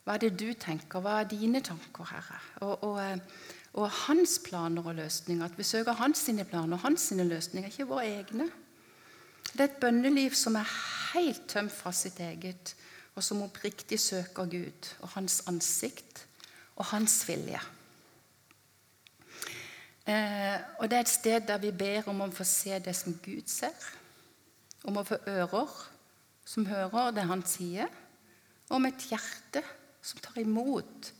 Hva 0.04 0.16
er 0.16 0.24
det 0.24 0.34
du 0.40 0.52
tenker? 0.52 1.00
Hva 1.04 1.20
er 1.22 1.30
dine 1.30 1.62
tanker, 1.64 2.10
Herre? 2.12 2.40
Og, 2.66 2.84
og, 2.90 3.00
eh, 3.02 3.64
og 3.80 3.90
hans 4.04 4.38
planer 4.44 4.84
og 4.84 4.98
løsninger. 5.00 5.44
At 5.44 5.56
vi 5.58 5.66
søker 5.66 5.96
hans 5.96 6.26
sine 6.28 6.44
planer 6.48 6.76
og 6.76 6.84
hans 6.84 7.08
sine 7.10 7.24
løsninger, 7.28 7.70
ikke 7.72 7.88
våre 7.88 8.06
egne. 8.20 8.50
Det 9.48 9.60
er 9.64 9.70
et 9.70 9.80
bønneliv 9.80 10.36
som 10.36 10.56
er 10.60 10.76
helt 11.14 11.48
tømt 11.48 11.72
fra 11.72 11.92
sitt 11.92 12.20
eget, 12.20 12.74
og 13.16 13.24
som 13.24 13.40
oppriktig 13.42 13.98
søker 14.00 14.46
Gud 14.46 14.92
og 15.00 15.08
hans 15.16 15.40
ansikt 15.48 16.26
og 16.76 16.84
hans 16.92 17.22
vilje. 17.28 17.60
Eh, 20.08 20.56
og 20.80 20.88
det 20.88 20.96
er 20.96 21.04
et 21.04 21.12
sted 21.12 21.46
der 21.48 21.60
vi 21.60 21.72
ber 21.76 22.06
om 22.08 22.22
å 22.24 22.30
få 22.32 22.46
se 22.48 22.78
det 22.80 22.94
som 22.96 23.16
Gud 23.20 23.50
ser. 23.52 23.76
Om 24.88 25.00
å 25.00 25.04
få 25.04 25.18
ører 25.28 25.74
som 26.48 26.64
hører 26.68 27.12
det 27.12 27.26
han 27.28 27.44
sier. 27.44 27.90
Og 28.70 28.78
om 28.78 28.88
et 28.88 29.04
hjerte 29.10 29.62
som 30.00 30.20
tar 30.24 30.40
imot 30.40 31.12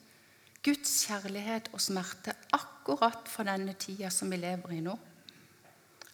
Guds 0.64 0.94
kjærlighet 1.07 1.68
og 1.74 1.83
smerte 1.83 2.33
akkurat 2.57 3.29
for 3.29 3.48
denne 3.48 3.77
tida 3.79 4.11
som 4.12 4.33
vi 4.33 4.40
lever 4.40 4.74
i 4.79 4.83
nå. 4.85 4.96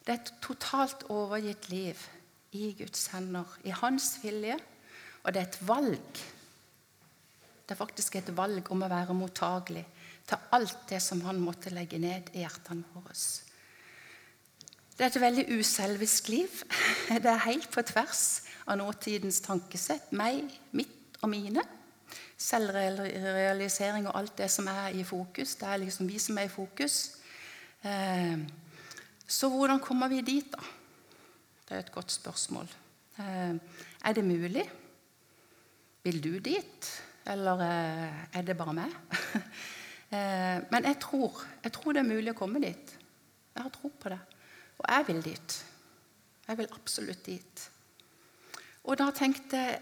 Det 0.05 0.11
er 0.11 0.19
et 0.19 0.33
totalt 0.43 1.07
overgitt 1.09 1.69
liv 1.71 2.01
i 2.55 2.73
Guds 2.77 3.07
hender, 3.13 3.47
i 3.63 3.71
hans 3.73 4.17
vilje. 4.21 4.59
Og 5.23 5.33
det 5.33 5.41
er 5.41 5.47
et 5.47 5.61
valg. 5.65 6.19
Det 7.65 7.73
er 7.73 7.79
faktisk 7.79 8.19
et 8.19 8.35
valg 8.37 8.67
om 8.71 8.83
å 8.85 8.91
være 8.91 9.15
mottagelig 9.17 9.85
til 10.25 10.53
alt 10.57 10.87
det 10.89 11.01
som 11.03 11.21
han 11.25 11.39
måtte 11.41 11.73
legge 11.73 11.99
ned 12.01 12.31
i 12.33 12.41
hjertene 12.43 12.85
våre. 12.93 13.13
Det 14.95 15.03
er 15.03 15.11
et 15.11 15.21
veldig 15.21 15.45
uselvisk 15.59 16.29
liv. 16.31 16.61
Det 17.23 17.29
er 17.29 17.47
helt 17.49 17.67
på 17.71 17.83
tvers 17.83 18.21
av 18.65 18.79
nåtidens 18.79 19.41
tankesett. 19.43 20.13
Meg, 20.15 20.47
mitt 20.71 21.19
og 21.21 21.29
mine. 21.33 21.63
Selvrealisering 22.39 24.07
og 24.07 24.15
alt 24.17 24.37
det 24.39 24.47
som 24.51 24.69
er 24.71 24.95
i 24.95 25.03
fokus. 25.03 25.57
Det 25.59 25.67
er 25.67 25.83
liksom 25.83 26.07
vi 26.07 26.19
som 26.19 26.39
er 26.39 26.47
i 26.47 26.53
fokus. 26.53 27.17
Eh, 27.83 28.39
så 29.27 29.49
hvordan 29.51 29.83
kommer 29.83 30.07
vi 30.07 30.21
dit, 30.21 30.47
da? 30.53 30.63
Det 31.65 31.75
er 31.75 31.83
et 31.83 31.91
godt 31.91 32.11
spørsmål. 32.11 32.69
Eh, 33.19 33.55
er 34.05 34.13
det 34.13 34.25
mulig? 34.25 34.63
Vil 36.03 36.23
du 36.23 36.37
dit? 36.39 36.91
Eller 37.27 37.61
eh, 37.67 38.37
er 38.39 38.41
det 38.47 38.57
bare 38.57 38.73
meg? 38.73 38.95
Eh, 40.15 40.57
men 40.71 40.87
jeg 40.87 40.99
tror, 41.03 41.43
jeg 41.63 41.73
tror 41.75 41.95
det 41.95 42.03
er 42.03 42.09
mulig 42.09 42.33
å 42.33 42.37
komme 42.37 42.61
dit. 42.63 42.95
Jeg 43.55 43.63
har 43.63 43.73
tro 43.73 43.91
på 43.91 44.11
det. 44.11 44.19
Og 44.79 44.85
jeg 44.89 45.07
vil 45.07 45.23
dit. 45.25 45.57
Jeg 46.45 46.59
vil 46.59 46.75
absolutt 46.75 47.25
dit. 47.25 47.65
Og 48.85 48.97
da 48.99 49.09
tenkte 49.15 49.59
jeg 49.59 49.81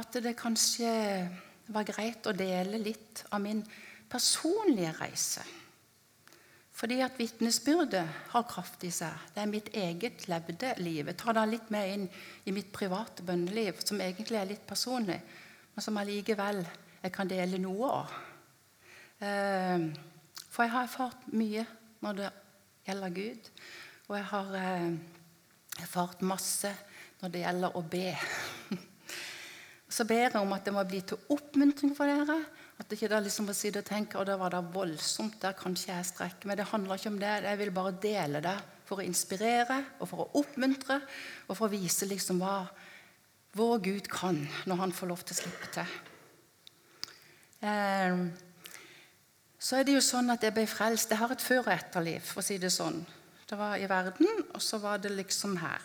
at 0.00 0.20
det 0.24 0.36
kanskje 0.38 0.90
var 1.70 1.86
greit 1.86 2.26
å 2.26 2.34
dele 2.34 2.80
litt 2.82 3.24
av 3.30 3.42
min 3.42 3.62
personlige 4.10 4.94
reise. 4.98 5.44
Fordi 6.80 6.96
at 7.04 7.18
vitnesbyrdet 7.20 8.06
har 8.32 8.48
kraft 8.48 8.86
i 8.88 8.90
seg. 8.94 9.12
Det 9.34 9.42
er 9.42 9.50
mitt 9.50 9.68
eget 9.76 10.24
levde 10.32 10.72
liv. 10.80 11.10
Jeg 11.10 11.18
tar 11.20 11.36
da 11.36 11.44
litt 11.44 11.68
med 11.70 11.92
inn 11.92 12.06
i 12.48 12.54
mitt 12.56 12.70
private 12.72 13.26
bønneliv, 13.26 13.82
som 13.84 14.00
egentlig 14.00 14.40
er 14.40 14.48
litt 14.48 14.64
personlig, 14.66 15.18
men 15.74 15.84
som 15.84 16.00
allikevel 16.00 16.62
jeg 17.02 17.12
kan 17.12 17.28
dele 17.28 17.60
noe 17.60 17.92
av. 18.00 18.16
Ehm, 19.20 19.90
for 20.48 20.64
jeg 20.64 20.72
har 20.72 20.86
erfart 20.86 21.26
mye 21.36 21.66
når 22.00 22.16
det 22.16 22.28
gjelder 22.86 23.16
Gud. 23.16 23.50
Og 24.08 24.16
jeg 24.16 24.24
har, 24.24 24.54
eh, 24.56 24.92
erfart 25.82 26.22
masse 26.22 26.72
når 27.20 27.28
det 27.28 27.42
gjelder 27.44 27.76
å 27.76 27.82
be. 27.82 28.16
Så 29.90 30.06
ber 30.06 30.22
jeg 30.22 30.36
om 30.36 30.52
at 30.52 30.64
det 30.64 30.72
må 30.72 30.84
bli 30.88 31.02
til 31.02 31.18
oppmuntring 31.28 31.94
for 31.96 32.08
dere. 32.08 32.38
At 32.80 32.88
det 32.88 32.96
ikke 32.96 33.12
er 33.12 33.24
liksom 33.26 33.50
å 33.50 33.54
sitte 33.54 33.82
og 33.82 33.88
tenke 33.90 34.16
og 34.16 34.26
det 34.26 34.38
var 34.40 34.54
da 34.54 34.62
voldsomt, 34.64 35.40
der 35.42 35.52
kanskje 35.52 35.92
jeg 35.92 36.06
strekker 36.14 36.48
Men 36.48 36.56
det 36.56 36.70
handler 36.70 36.96
ikke 36.96 37.12
om 37.12 37.18
det. 37.20 37.32
Jeg 37.44 37.58
vil 37.60 37.72
bare 37.76 37.98
dele 38.00 38.40
det 38.40 38.56
for 38.88 39.02
å 39.02 39.04
inspirere 39.04 39.82
og 40.00 40.08
for 40.08 40.24
å 40.24 40.30
oppmuntre 40.40 40.96
og 41.46 41.56
for 41.56 41.66
å 41.68 41.74
vise 41.74 42.08
liksom 42.08 42.40
hva 42.40 42.62
vår 43.58 43.82
Gud 43.84 44.08
kan 44.08 44.38
når 44.70 44.80
han 44.80 44.94
får 44.94 45.10
lov 45.10 45.26
til 45.26 45.36
å 45.36 45.40
slippe 45.42 45.68
til. 45.74 45.98
Eh, 47.60 48.24
så 49.60 49.76
er 49.76 49.84
det 49.84 49.98
jo 49.98 50.04
sånn 50.04 50.32
at 50.32 50.44
jeg 50.44 50.54
ble 50.56 50.64
frelst. 50.68 51.10
Jeg 51.12 51.20
har 51.20 51.32
et 51.34 51.42
før- 51.44 51.66
og 51.66 51.74
etterliv, 51.74 52.22
for 52.24 52.40
å 52.40 52.44
si 52.44 52.56
det 52.58 52.72
sånn. 52.72 53.02
Det 53.46 53.58
var 53.58 53.76
i 53.76 53.88
verden, 53.90 54.46
og 54.54 54.62
så 54.62 54.78
var 54.80 54.98
det 54.98 55.10
liksom 55.12 55.58
her. 55.60 55.82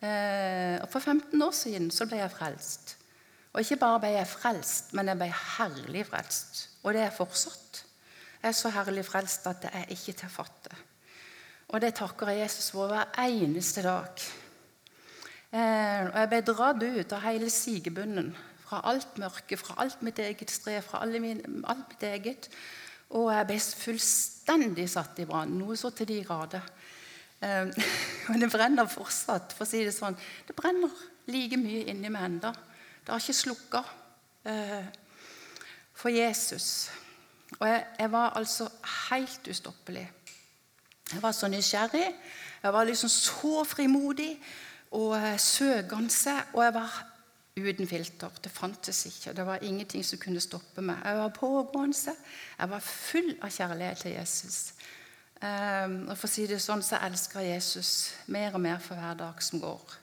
Eh, 0.00 0.78
og 0.82 0.88
For 0.92 1.00
15 1.00 1.42
år 1.42 1.52
siden 1.52 1.90
så 1.90 2.06
ble 2.06 2.20
jeg 2.20 2.30
frelst. 2.30 2.96
Og 3.54 3.62
ikke 3.62 3.80
bare 3.80 4.00
ble 4.00 4.12
jeg 4.12 4.28
frelst, 4.28 4.92
men 4.94 5.08
jeg 5.08 5.18
ble 5.18 5.30
herlig 5.32 6.06
frelst. 6.06 6.68
Og 6.84 6.92
det 6.92 7.00
er 7.00 7.08
jeg 7.08 7.18
fortsatt. 7.18 7.82
Jeg 8.42 8.48
er 8.48 8.58
så 8.60 8.70
herlig 8.70 9.04
frelst 9.08 9.46
at 9.50 9.62
det 9.64 9.70
er 9.74 9.94
ikke 9.96 10.12
til 10.12 10.28
å 10.28 10.34
fatte. 10.36 10.76
Og 11.74 11.80
det 11.80 11.94
takker 11.98 12.28
jeg 12.30 12.44
Jesus 12.44 12.70
for 12.70 12.92
hver 12.92 13.16
eneste 13.18 13.82
dag. 13.82 14.26
Eh, 15.50 16.02
og 16.06 16.18
jeg 16.20 16.30
ble 16.30 16.42
dratt 16.52 16.84
ut 16.84 17.16
av 17.16 17.24
hele 17.24 17.50
sigebunnen. 17.50 18.30
Fra 18.66 18.80
alt 18.90 19.18
mørke, 19.22 19.58
fra 19.60 19.76
alt 19.84 20.02
mitt 20.02 20.18
eget 20.18 20.50
strev, 20.50 20.82
fra 20.82 21.04
mine, 21.06 21.62
alt 21.70 21.86
mitt 21.92 22.02
eget. 22.02 22.48
Og 23.14 23.30
jeg 23.30 23.46
ble 23.46 23.58
fullstendig 23.62 24.88
satt 24.90 25.20
i 25.22 25.26
brann. 25.28 25.54
Noe 25.60 25.76
så 25.78 25.92
til 25.94 26.08
de 26.10 26.18
grader. 26.26 26.66
Um, 27.40 27.70
og 28.32 28.40
det 28.42 28.50
brenner 28.50 28.90
fortsatt, 28.90 29.54
for 29.54 29.66
å 29.66 29.70
si 29.70 29.84
det 29.86 29.94
sånn. 29.94 30.16
Det 30.48 30.56
brenner 30.58 30.90
like 31.30 31.58
mye 31.60 31.86
inni 31.92 32.10
meg 32.10 32.30
ennå. 32.30 32.52
Det 33.04 33.14
har 33.14 33.22
ikke 33.22 33.38
slukka 33.38 33.84
uh, 33.86 34.86
for 35.94 36.10
Jesus. 36.10 36.88
Og 37.60 37.68
jeg, 37.70 37.84
jeg, 38.00 38.12
var 38.12 38.34
altså 38.36 38.66
helt 39.10 39.48
ustoppelig. 39.48 40.08
Jeg 41.12 41.22
var 41.22 41.32
så 41.32 41.48
nysgjerrig. 41.48 42.08
Jeg 42.62 42.72
var 42.74 42.88
liksom 42.88 43.08
så 43.12 43.62
frimodig 43.64 44.32
og 44.90 45.14
eh, 45.14 45.38
søkende. 45.38 46.34
Og 46.52 46.64
jeg 46.64 46.74
var 46.74 46.96
uten 47.56 47.88
filter. 47.88 48.32
Det 48.42 48.52
fantes 48.52 49.06
ikke. 49.08 49.32
Det 49.32 49.46
var 49.46 49.64
ingenting 49.64 50.04
som 50.04 50.20
kunne 50.20 50.42
stoppe 50.44 50.84
meg. 50.84 51.00
Jeg 51.04 51.16
var 51.16 51.32
pågående. 51.36 52.14
Jeg 52.58 52.70
var 52.70 52.84
full 52.84 53.30
av 53.40 53.52
kjærlighet 53.54 54.02
til 54.04 54.16
Jesus. 54.18 54.58
Um, 55.36 55.96
og 56.08 56.16
for 56.16 56.28
å 56.28 56.32
si 56.32 56.46
det 56.48 56.60
sånn, 56.64 56.84
så 56.84 57.00
elsker 57.04 57.44
Jesus 57.44 57.90
mer 58.32 58.54
og 58.56 58.62
mer 58.64 58.78
for 58.80 58.96
hver 58.96 59.16
dag 59.20 59.40
som 59.44 59.60
går. 59.60 59.96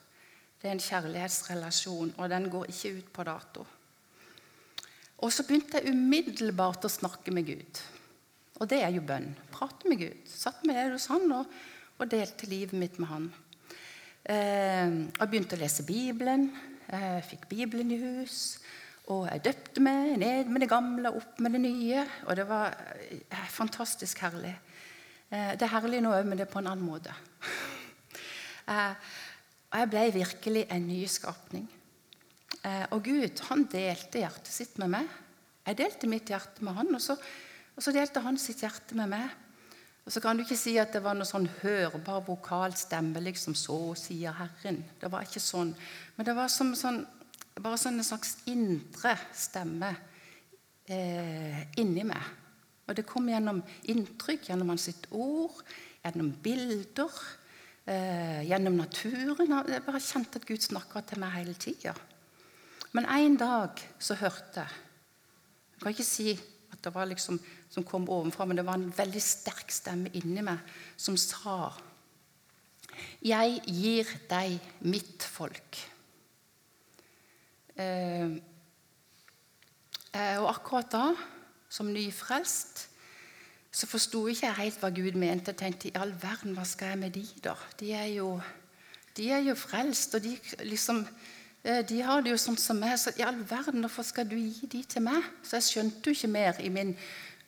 Det 0.62 0.70
er 0.70 0.76
en 0.76 0.84
kjærlighetsrelasjon, 0.84 2.13
og 2.18 2.30
den 2.32 2.50
går 2.54 2.70
ikke 2.72 2.92
ut 3.00 3.13
på 3.13 3.26
dato. 3.28 3.66
Og 5.24 5.32
så 5.34 5.46
begynte 5.48 5.80
jeg 5.80 5.94
umiddelbart 5.94 6.86
å 6.86 6.92
snakke 6.92 7.34
med 7.36 7.48
Gud. 7.48 7.82
Og 8.62 8.70
det 8.70 8.82
er 8.84 8.94
jo 8.94 9.06
bønn. 9.06 9.32
Prate 9.54 9.89
med 9.89 10.02
Gud. 10.02 10.22
Satt 10.30 10.62
med 10.68 10.94
hos 10.94 11.10
han 11.12 11.26
og, 11.36 11.50
og, 11.98 12.06
delte 12.12 12.50
livet 12.52 12.78
mitt 12.80 13.00
med 13.02 13.10
han. 13.10 13.30
Eh, 14.24 14.94
jeg 15.18 15.30
begynte 15.32 15.58
å 15.58 15.62
lese 15.63 15.86
Bibelen. 15.88 16.50
Jeg 16.93 17.23
fikk 17.25 17.47
Bibelen 17.49 17.91
i 17.91 17.99
hus. 18.01 18.60
Og 19.12 19.25
jeg 19.27 19.43
døpte 19.49 19.82
meg 19.84 20.13
ned 20.21 20.51
med 20.53 20.63
det 20.63 20.69
gamle, 20.71 21.12
opp 21.12 21.39
med 21.43 21.56
det 21.58 21.63
nye. 21.65 22.06
Og 22.27 22.38
det 22.39 22.45
var 22.47 22.75
eh, 23.10 23.49
fantastisk 23.51 24.21
herlig. 24.23 24.53
Eh, 25.34 25.53
det 25.58 25.65
er 25.65 25.73
herlig 25.73 26.03
nå 26.03 26.13
òg, 26.13 26.27
men 26.27 26.39
det 26.39 26.45
er 26.45 26.53
på 26.53 26.62
en 26.62 26.69
annen 26.71 26.86
måte. 26.86 27.15
eh, 28.71 28.93
og 29.73 29.82
jeg 29.82 29.91
ble 29.91 30.06
virkelig 30.19 30.67
en 30.69 30.88
ny 30.88 31.01
skapning. 31.10 31.65
Eh, 32.62 32.86
og 32.95 33.03
Gud 33.03 33.41
han 33.49 33.65
delte 33.71 34.21
hjertet 34.21 34.53
sitt 34.53 34.77
med 34.79 34.93
meg. 34.93 35.10
Jeg 35.65 35.79
delte 35.79 36.12
mitt 36.12 36.29
hjerte 36.29 36.63
med 36.63 36.77
han, 36.77 36.93
og 36.95 37.01
så, 37.01 37.17
og 37.73 37.84
så 37.84 37.91
delte 37.95 38.23
han 38.23 38.39
sitt 38.39 38.62
hjerte 38.63 38.95
med 38.99 39.12
meg. 39.15 39.34
Og 40.06 40.12
Så 40.12 40.20
kan 40.20 40.36
du 40.36 40.44
ikke 40.44 40.60
si 40.60 40.76
at 40.78 40.92
det 40.94 41.04
var 41.04 41.16
noe 41.16 41.28
sånn 41.28 41.48
hørbar 41.62 42.26
vokal 42.28 42.76
stemme, 42.76 43.20
liksom 43.24 43.56
'Så 43.56 43.96
sier 43.96 44.34
Herren'. 44.34 44.84
Det 45.00 45.12
var 45.12 45.22
ikke 45.22 45.39
sånn. 45.39 45.76
Men 46.18 46.26
det 46.26 46.36
var 46.36 46.48
som 46.48 46.76
sånn, 46.76 47.06
bare 47.56 47.78
sånn 47.78 47.98
en 47.98 48.04
slags 48.04 48.38
indre 48.46 49.18
stemme 49.34 49.96
eh, 50.89 51.68
inni 51.78 52.04
meg. 52.04 52.24
Og 52.88 52.96
det 52.96 53.06
kom 53.06 53.30
gjennom 53.30 53.63
inntrykk, 53.84 54.50
gjennom 54.50 54.70
hans 54.70 54.82
sitt 54.82 55.08
ord, 55.12 55.63
gjennom 56.04 56.34
bilder 56.44 57.10
eh, 57.86 58.44
gjennom 58.48 58.78
naturen. 58.80 59.56
Jeg 59.68 59.86
bare 59.86 60.02
kjente 60.04 60.39
at 60.39 60.48
Gud 60.48 60.63
snakka 60.63 61.04
til 61.08 61.22
meg 61.24 61.36
hele 61.38 61.56
tida. 61.60 61.96
Men 62.94 63.08
en 63.10 63.38
dag 63.38 63.82
så 64.00 64.18
hørte 64.20 64.62
jeg 64.62 64.82
Jeg 65.74 65.82
kan 65.82 65.92
ikke 65.92 66.08
si 66.08 66.34
at 66.72 66.84
det 66.86 66.94
var 66.96 67.06
liksom 67.10 67.39
som 67.74 67.86
kom 67.88 68.06
ovenfra, 68.12 68.46
men 68.46 68.60
det 68.60 68.68
var 68.68 68.78
en 68.78 68.94
veldig 68.94 69.22
sterk 69.24 69.74
stemme 69.74 70.12
inni 70.14 70.46
meg 70.46 70.62
som 70.98 71.18
sa 71.18 71.74
Jeg 73.24 73.62
gir 73.66 74.10
deg 74.30 74.60
mitt 74.86 75.24
folk. 75.26 75.80
Eh, 77.76 78.30
eh 80.14 80.38
og 80.38 80.50
akkurat 80.52 80.92
da, 80.92 81.06
som 81.70 81.90
nyfrelst, 81.90 82.90
så 83.74 83.90
forsto 83.90 84.28
ikke 84.30 84.52
helt 84.60 84.78
hva 84.78 84.92
Gud 84.94 85.18
mente. 85.18 85.50
Jeg 85.50 85.58
tenkte 85.64 85.90
i 85.90 85.96
all 85.98 86.14
verden, 86.22 86.54
hva 86.54 86.66
skal 86.68 86.94
jeg 86.94 87.00
med 87.02 87.16
de 87.16 87.26
da? 87.42 87.56
De 87.80 87.90
er 87.98 88.12
jo, 88.20 88.36
de 89.18 89.32
er 89.34 89.42
jo 89.48 89.56
frelst, 89.58 90.14
og 90.14 90.22
de, 90.22 90.36
liksom, 90.62 91.02
eh, 91.64 91.82
de 91.90 92.02
har 92.06 92.22
det 92.22 92.36
jo 92.36 92.38
sånn 92.38 92.60
som 92.62 92.78
meg. 92.78 92.94
Så 93.02 93.16
i 93.18 93.26
all 93.26 93.42
verden, 93.50 93.82
hvorfor 93.82 94.06
skal 94.06 94.30
du 94.30 94.38
gi 94.38 94.70
de 94.70 94.84
til 94.86 95.08
meg? 95.08 95.26
Så 95.42 95.58
jeg 95.58 95.70
skjønte 95.72 96.06
jo 96.06 96.14
ikke 96.14 96.34
mer 96.36 96.62
i 96.62 96.70
min 96.70 96.94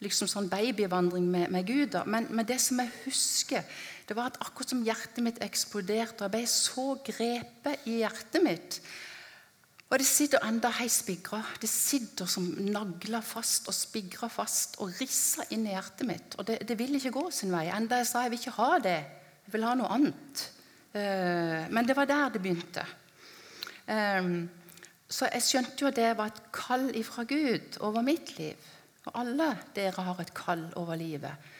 liksom 0.03 0.29
sånn 0.29 0.51
babyvandring 0.51 1.25
med, 1.31 1.49
med 1.53 1.67
Gud. 1.67 1.89
da. 1.95 2.03
Men, 2.05 2.27
men, 2.29 2.45
det 2.45 2.59
som 2.61 2.79
jeg 2.83 2.91
husker, 3.05 3.63
det 4.05 4.17
var 4.17 4.33
at 4.33 4.41
akkurat 4.43 4.73
som 4.73 4.83
hjertet 4.85 5.23
mitt 5.23 5.41
eksploderte, 5.43 6.19
og 6.19 6.27
jeg 6.27 6.35
ble 6.35 6.45
så 6.51 6.87
grepet 7.05 7.89
i 7.89 7.99
hjertet 8.03 8.43
mitt 8.45 8.79
og 9.85 10.01
det 10.01 10.07
sitter 10.09 10.41
enda 10.43 10.71
hei 10.79 10.87
spigra. 10.89 11.43
Det 11.61 11.69
sitter 11.69 12.27
som 12.29 12.47
nagler 12.73 13.21
fast 13.23 13.69
og 13.69 13.75
spigra 13.77 14.27
fast 14.33 14.79
og 14.81 14.95
risser 14.99 15.45
inn 15.53 15.67
i 15.69 15.75
hjertet 15.75 16.09
mitt. 16.09 16.37
Og 16.39 16.47
det, 16.47 16.57
det, 16.67 16.77
vil 16.79 16.97
ikke 16.97 17.13
gå 17.13 17.23
sin 17.31 17.53
vei. 17.53 17.67
Enda 17.69 18.01
jeg 18.01 18.09
sa 18.09 18.25
jeg 18.25 18.33
vil 18.33 18.41
ikke 18.41 18.57
ha 18.57 18.69
det. 18.81 18.97
Jeg 19.45 19.53
vil 19.53 19.67
ha 19.67 19.75
noe 19.77 19.91
annet. 19.93 20.45
Uh, 20.95 21.67
men 21.69 21.85
det 21.85 21.95
var 21.95 22.09
der 22.09 22.33
det 22.33 22.41
begynte. 22.41 22.85
Um, 23.85 24.47
så 25.07 25.29
jeg 25.29 25.45
skjønte 25.45 25.85
jo 25.85 25.91
at 25.91 25.99
det 25.99 26.11
var 26.17 26.33
et 26.33 26.43
kall 26.55 26.89
ifra 26.97 27.23
Gud 27.29 27.77
over 27.85 28.01
mitt 28.03 28.33
liv. 28.39 28.71
Og 29.05 29.19
alle 29.21 29.51
dere 29.75 30.05
har 30.07 30.21
et 30.21 30.33
kall 30.35 30.65
over 30.79 30.97
livet. 30.99 31.51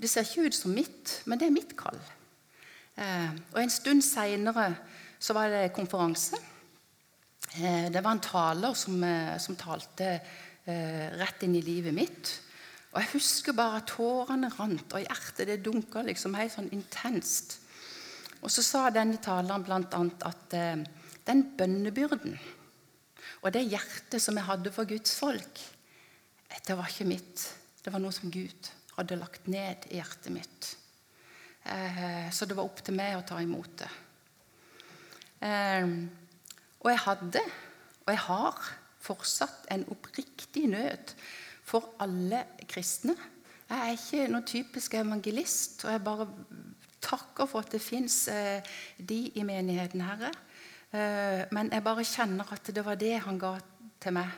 Det 0.00 0.10
ser 0.10 0.26
ikke 0.26 0.48
ut 0.48 0.56
som 0.56 0.74
mitt, 0.74 1.20
men 1.26 1.38
det 1.40 1.48
er 1.48 1.54
mitt 1.54 1.74
kall. 1.78 1.98
Eh, 2.96 3.30
og 3.52 3.60
En 3.62 3.70
stund 3.70 4.02
seinere 4.02 4.70
var 5.34 5.52
det 5.52 5.72
konferanse. 5.76 6.38
Eh, 7.60 7.90
det 7.92 8.02
var 8.02 8.12
en 8.12 8.24
taler 8.24 8.74
som, 8.74 9.04
eh, 9.04 9.38
som 9.38 9.56
talte 9.56 10.08
eh, 10.66 11.10
rett 11.18 11.42
inn 11.42 11.54
i 11.56 11.62
livet 11.62 11.94
mitt. 11.94 12.40
Og 12.92 13.00
Jeg 13.00 13.12
husker 13.12 13.52
bare 13.52 13.82
at 13.82 13.90
tårene 13.90 14.50
rant, 14.58 14.92
og 14.92 15.02
hjertet 15.02 15.46
det 15.46 15.62
dunka 15.64 16.02
liksom 16.02 16.34
helt 16.34 16.52
sånn 16.54 16.72
intenst. 16.72 17.58
Og 18.42 18.50
Så 18.50 18.62
sa 18.62 18.90
denne 18.90 19.18
taleren 19.18 19.64
bl.a. 19.64 20.04
at 20.28 20.54
eh, 20.54 20.84
den 21.24 21.56
bønnebyrden 21.56 22.38
og 23.44 23.52
det 23.52 23.66
hjertet 23.68 24.22
som 24.22 24.38
jeg 24.38 24.48
hadde 24.48 24.72
for 24.72 24.88
Guds 24.88 25.12
folk, 25.20 25.60
det 26.62 26.76
var 26.78 26.90
ikke 26.90 27.08
mitt. 27.08 27.44
Det 27.82 27.92
var 27.92 28.02
noe 28.02 28.14
som 28.14 28.32
Gud 28.32 28.70
hadde 28.94 29.18
lagt 29.18 29.48
ned 29.50 29.88
i 29.90 29.98
hjertet 29.98 30.32
mitt. 30.32 30.70
Eh, 31.64 32.30
så 32.32 32.46
det 32.46 32.56
var 32.56 32.68
opp 32.68 32.82
til 32.84 32.96
meg 32.96 33.16
å 33.18 33.24
ta 33.26 33.40
imot 33.42 33.74
det. 33.82 33.90
Eh, 35.44 35.88
og 36.84 36.90
jeg 36.92 37.02
hadde, 37.08 37.44
og 38.04 38.12
jeg 38.12 38.24
har, 38.28 38.72
fortsatt 39.04 39.66
en 39.74 39.82
oppriktig 39.92 40.62
nød 40.72 41.10
for 41.64 41.90
alle 42.00 42.38
kristne. 42.68 43.12
Jeg 43.68 43.80
er 43.80 43.98
ikke 43.98 44.30
noen 44.32 44.46
typisk 44.48 44.94
evangelist, 44.96 45.84
og 45.84 45.92
jeg 45.92 46.04
bare 46.06 46.26
takker 47.04 47.48
for 47.50 47.64
at 47.64 47.74
det 47.74 47.82
fins 47.84 48.22
eh, 48.32 48.64
de 48.96 49.26
i 49.36 49.44
menigheten, 49.44 50.04
Herre. 50.04 50.32
Eh, 50.94 51.44
men 51.52 51.72
jeg 51.72 51.84
bare 51.84 52.06
kjenner 52.08 52.52
at 52.54 52.72
det 52.72 52.84
var 52.86 52.96
det 53.00 53.12
han 53.26 53.40
ga 53.40 53.56
til 54.00 54.16
meg. 54.16 54.32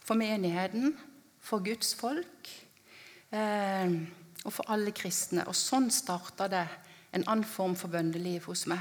For 0.00 0.18
menigheten, 0.18 0.94
for 1.40 1.64
Guds 1.64 1.94
folk 1.98 2.50
eh, 3.32 3.94
og 4.44 4.52
for 4.54 4.72
alle 4.72 4.94
kristne. 4.96 5.46
Og 5.48 5.56
sånn 5.56 5.90
starta 5.92 6.48
det 6.50 6.64
en 7.16 7.26
annen 7.26 7.46
form 7.48 7.76
for 7.78 7.92
bønneliv 7.92 8.48
hos 8.50 8.66
meg. 8.70 8.80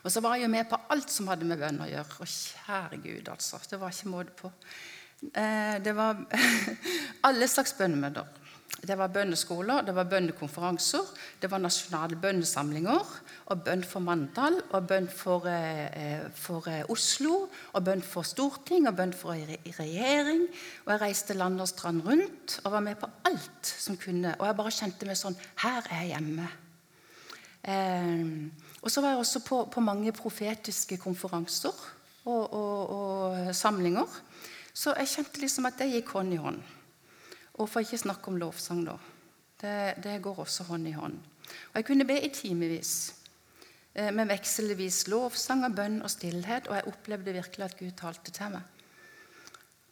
Og 0.00 0.08
så 0.12 0.22
var 0.24 0.38
jeg 0.38 0.46
jo 0.46 0.52
med 0.54 0.68
på 0.70 0.78
alt 0.94 1.12
som 1.12 1.28
hadde 1.28 1.48
med 1.48 1.60
bønn 1.60 1.82
å 1.84 1.88
gjøre. 1.90 2.20
Og 2.22 2.30
kjære 2.30 3.00
Gud, 3.04 3.28
altså. 3.32 3.60
Det 3.68 3.80
var 3.80 3.92
ikke 3.92 4.12
måte 4.12 4.36
på. 4.38 4.52
Eh, 5.28 5.76
det 5.84 5.92
var 5.96 6.22
alle 7.28 7.48
slags 7.50 7.74
bønnemøter. 7.76 8.39
Det 8.80 8.96
var 8.96 9.10
bønneskoler, 9.12 9.82
det 9.84 9.92
var 9.94 10.06
bønnekonferanser, 10.08 11.08
det 11.42 11.50
var 11.50 11.60
nasjonale 11.60 12.16
bønnesamlinger, 12.16 13.10
og 13.52 13.64
bønn 13.66 13.82
for 13.84 14.00
Mandal, 14.04 14.56
og 14.70 14.86
bønn 14.88 15.08
for, 15.12 15.44
eh, 15.50 16.22
for 16.34 16.68
eh, 16.70 16.86
Oslo, 16.88 17.50
og 17.72 17.84
bønn 17.84 18.02
for 18.02 18.24
storting, 18.24 18.88
og 18.88 18.96
bønn 18.96 19.12
for 19.12 19.34
regjering. 19.34 20.46
Og 20.86 20.94
jeg 20.94 21.02
reiste 21.02 21.36
land 21.36 21.60
og 21.60 21.68
strand 21.68 22.06
rundt 22.06 22.60
og 22.64 22.72
var 22.72 22.86
med 22.86 22.96
på 22.96 23.10
alt 23.28 23.66
som 23.66 23.98
kunne. 24.00 24.34
Og 24.38 24.46
jeg 24.46 24.56
bare 24.56 24.74
kjente 24.78 25.06
meg 25.06 25.18
sånn 25.18 25.38
Her 25.60 25.84
er 25.90 26.04
jeg 26.06 26.14
hjemme. 26.14 26.48
Eh, 27.60 28.26
og 28.80 28.90
så 28.90 29.04
var 29.04 29.12
jeg 29.12 29.24
også 29.26 29.44
på, 29.44 29.64
på 29.68 29.84
mange 29.84 30.12
profetiske 30.16 30.96
konferanser 30.96 31.74
og, 32.24 32.52
og, 32.52 32.90
og 32.90 33.54
samlinger. 33.54 34.20
Så 34.72 34.94
jeg 34.96 35.10
kjente 35.18 35.42
liksom 35.42 35.66
at 35.68 35.76
det 35.76 35.90
gikk 35.92 36.14
hånd 36.16 36.32
i 36.32 36.40
hånd. 36.40 36.62
Og 37.60 37.68
for 37.68 37.84
ikke 37.84 38.00
snakke 38.00 38.32
om 38.32 38.38
lovsang, 38.40 38.84
da. 38.88 38.96
Det, 39.60 39.76
det 40.00 40.20
går 40.24 40.38
også 40.40 40.64
hånd 40.70 40.88
i 40.88 40.96
hånd. 40.96 41.16
Og 41.72 41.74
Jeg 41.76 41.84
kunne 41.84 42.06
be 42.08 42.16
i 42.16 42.32
timevis 42.32 42.92
eh, 43.94 44.08
med 44.14 44.30
vekselvis 44.30 45.02
lovsang 45.12 45.66
og 45.68 45.76
bønn 45.76 46.00
og 46.00 46.10
stillhet, 46.10 46.70
og 46.70 46.78
jeg 46.78 46.88
opplevde 46.88 47.34
virkelig 47.36 47.66
at 47.66 47.76
Gud 47.76 47.90
talte 47.98 48.32
til 48.32 48.54
meg. 48.54 48.62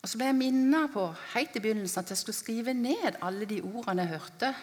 Og 0.03 0.09
Så 0.09 0.17
ble 0.17 0.31
jeg 0.31 0.39
minnet 0.39 0.93
på 0.95 1.05
helt 1.35 1.57
i 1.59 1.61
begynnelsen 1.61 2.05
at 2.05 2.13
jeg 2.15 2.21
skulle 2.23 2.39
skrive 2.39 2.75
ned 2.75 3.19
alle 3.21 3.49
de 3.51 3.61
ordene 3.61 4.07
jeg 4.07 4.15
hørte. 4.15 4.55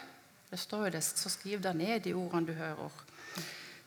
Det 0.49 0.59
står 0.59 0.87
jo 0.87 0.93
det, 0.95 1.03
så 1.03 1.29
skriv 1.29 1.61
da 1.61 1.73
ned 1.73 1.99
de 2.05 2.15
ordene 2.15 2.47
du 2.47 2.53
hører. 2.57 3.03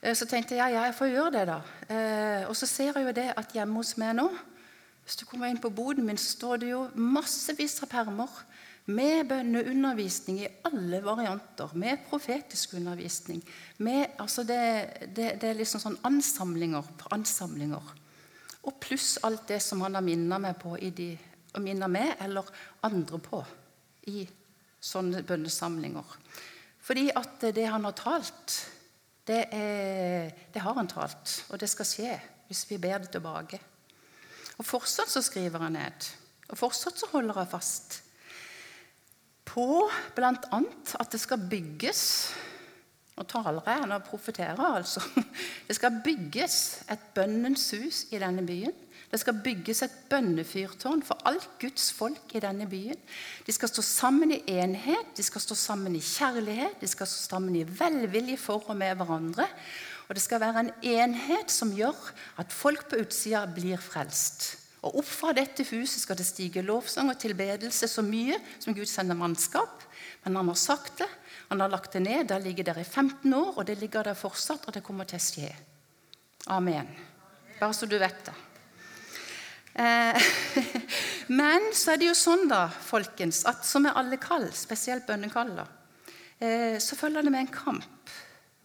Eh, 0.03 0.15
så 0.15 0.29
tenkte 0.29 0.55
jeg 0.55 0.77
ja, 0.77 0.85
jeg 0.87 0.95
får 0.95 1.11
gjøre 1.11 1.35
det, 1.41 1.49
da. 1.51 1.59
Eh, 1.89 2.47
og 2.47 2.55
så 2.57 2.71
ser 2.71 2.93
jeg 2.93 3.09
jo 3.09 3.17
det 3.17 3.33
at 3.35 3.57
hjemme 3.57 3.83
hos 3.83 3.97
meg 3.99 4.15
nå 4.21 4.29
hvis 5.09 5.17
du 5.17 5.25
kommer 5.25 5.49
inn 5.49 5.57
på 5.57 5.71
boden 5.73 6.05
min, 6.05 6.19
så 6.21 6.35
står 6.35 6.59
det 6.61 6.67
jo 6.69 6.83
massevis 6.93 7.79
av 7.81 7.89
permer 7.89 8.29
med 8.89 9.27
bønneundervisning 9.29 10.41
i 10.41 10.51
alle 10.65 11.03
varianter, 11.05 11.75
med 11.77 12.07
profetisk 12.09 12.75
undervisning. 12.79 13.43
Med, 13.85 14.15
altså 14.19 14.45
det, 14.49 14.61
det, 15.17 15.35
det, 15.43 15.51
er 15.51 15.59
liksom 15.59 15.83
sånn 15.83 15.99
ansamlinger 16.09 16.89
på 16.97 17.13
ansamlinger. 17.13 17.93
Og 18.65 18.81
pluss 18.81 19.19
alt 19.29 19.45
det 19.51 19.61
som 19.65 19.85
han 19.85 19.99
har 19.99 20.05
minnet 20.05 20.41
meg 20.41 20.57
på 20.61 20.77
de, 20.81 21.11
minnet 21.61 21.93
meg 21.93 22.15
eller 22.25 22.49
andre 22.89 23.21
på 23.21 23.43
i 24.09 24.25
sånne 24.81 25.23
bønnesamlinger. 25.27 26.17
Fordi 26.81 27.09
at 27.13 27.45
det 27.53 27.69
han 27.69 27.85
har 27.85 27.97
talt, 27.99 28.59
det, 29.29 29.45
er, 29.53 30.33
det 30.55 30.65
har 30.65 30.81
han 30.81 30.89
talt. 30.89 31.43
Og 31.53 31.61
det 31.61 31.69
skal 31.69 31.93
skje 31.93 32.19
hvis 32.49 32.65
vi 32.71 32.81
ber 32.81 33.05
det 33.05 33.13
tilbake. 33.13 33.61
Og 34.57 34.65
fortsatt 34.65 35.13
så 35.13 35.21
skriver 35.23 35.61
han 35.67 35.77
ned. 35.77 36.13
Og 36.49 36.57
fortsatt 36.57 36.97
så 36.97 37.13
holder 37.13 37.37
han 37.37 37.51
fast 37.51 38.01
på 39.49 39.89
bl.a. 40.17 40.61
at 41.01 41.13
det 41.13 41.21
skal 41.23 41.49
bygges 41.51 42.05
Nå 43.19 43.25
taler 43.27 43.65
jeg, 43.67 43.87
nå 43.91 43.97
profeterer 44.07 44.61
altså. 44.63 45.01
Det 45.67 45.75
skal 45.75 45.97
bygges 46.05 46.85
et 46.87 47.09
bønnens 47.17 47.65
hus 47.75 48.05
i 48.15 48.21
denne 48.23 48.45
byen. 48.47 48.77
Det 49.11 49.19
skal 49.19 49.41
bygges 49.43 49.81
et 49.83 49.97
bønnefyrtårn 50.11 51.03
for 51.03 51.19
alt 51.27 51.49
Guds 51.59 51.89
folk 51.97 52.35
i 52.37 52.43
denne 52.45 52.69
byen. 52.71 53.01
De 53.47 53.55
skal 53.57 53.73
stå 53.73 53.83
sammen 53.83 54.37
i 54.37 54.43
enhet, 54.61 55.17
de 55.17 55.25
skal 55.27 55.43
stå 55.43 55.57
sammen 55.59 55.97
i 55.97 56.05
kjærlighet, 56.05 56.77
de 56.79 56.91
skal 56.93 57.09
stå 57.11 57.33
sammen 57.33 57.57
i 57.57 57.65
velvilje 57.67 58.37
for 58.39 58.69
og 58.69 58.79
med 58.79 58.95
hverandre. 59.01 59.49
Og 60.09 60.15
det 60.15 60.23
skal 60.23 60.45
være 60.45 60.67
en 60.67 60.73
enhet 60.95 61.51
som 61.51 61.75
gjør 61.75 62.13
at 62.39 62.55
folk 62.55 62.87
på 62.91 63.01
utsida 63.03 63.43
blir 63.51 63.81
frelst. 63.83 64.68
Og 64.87 65.01
opp 65.01 65.09
fra 65.09 65.33
dette 65.35 65.67
huset 65.73 66.03
skal 66.03 66.19
det 66.19 66.27
stige 66.29 66.63
lovsang 66.63 67.11
og 67.11 67.19
tilbedelse 67.19 67.89
så 67.91 68.05
mye 68.07 68.39
som 68.61 68.77
Gud 68.77 68.87
sender 68.87 69.19
mannskap. 69.19 69.83
Men 70.25 70.39
han 70.39 70.51
har 70.53 70.61
sagt 70.61 71.01
det, 71.03 71.09
han 71.49 71.63
har 71.65 71.73
lagt 71.73 71.97
det 71.97 72.05
ned. 72.05 72.29
Det 72.31 72.39
ligger 72.45 72.71
der 72.71 72.83
i 72.83 72.85
15 72.85 73.33
år, 73.35 73.55
og 73.57 73.67
det 73.67 73.79
ligger 73.81 74.07
der 74.07 74.19
fortsatt, 74.19 74.69
og 74.69 74.77
det 74.77 74.85
kommer 74.87 75.09
til 75.09 75.19
å 75.19 75.25
skje. 75.25 75.49
Amen. 76.55 76.91
Bare 77.59 77.75
så 77.75 77.89
du 77.91 77.99
vet 77.99 78.21
det. 78.29 78.37
Eh, 79.79 80.29
men 81.41 81.71
så 81.75 81.95
er 81.95 82.01
det 82.01 82.11
jo 82.11 82.17
sånn, 82.19 82.47
da, 82.51 82.67
folkens, 82.71 83.45
at 83.51 83.67
som 83.67 83.87
med 83.87 83.99
alle 83.99 84.19
kall, 84.23 84.47
spesielt 84.55 85.07
bønnekall, 85.09 85.55
eh, 86.39 86.79
så 86.83 86.99
følger 86.99 87.27
det 87.27 87.35
med 87.35 87.47
en 87.47 87.55
kamp. 87.55 88.13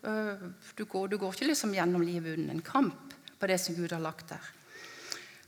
Eh, 0.04 0.50
du 0.78 0.86
går, 0.86 1.10
du 1.14 1.18
går 1.22 1.36
ikke 1.36 1.50
liksom 1.52 1.74
gjennom 1.78 2.06
livet 2.06 2.38
uten 2.38 2.52
en 2.54 2.66
kamp 2.66 3.16
på 3.40 3.50
det 3.50 3.60
som 3.62 3.78
Gud 3.78 3.94
har 3.96 4.04
lagt 4.04 4.30
der. 4.34 4.52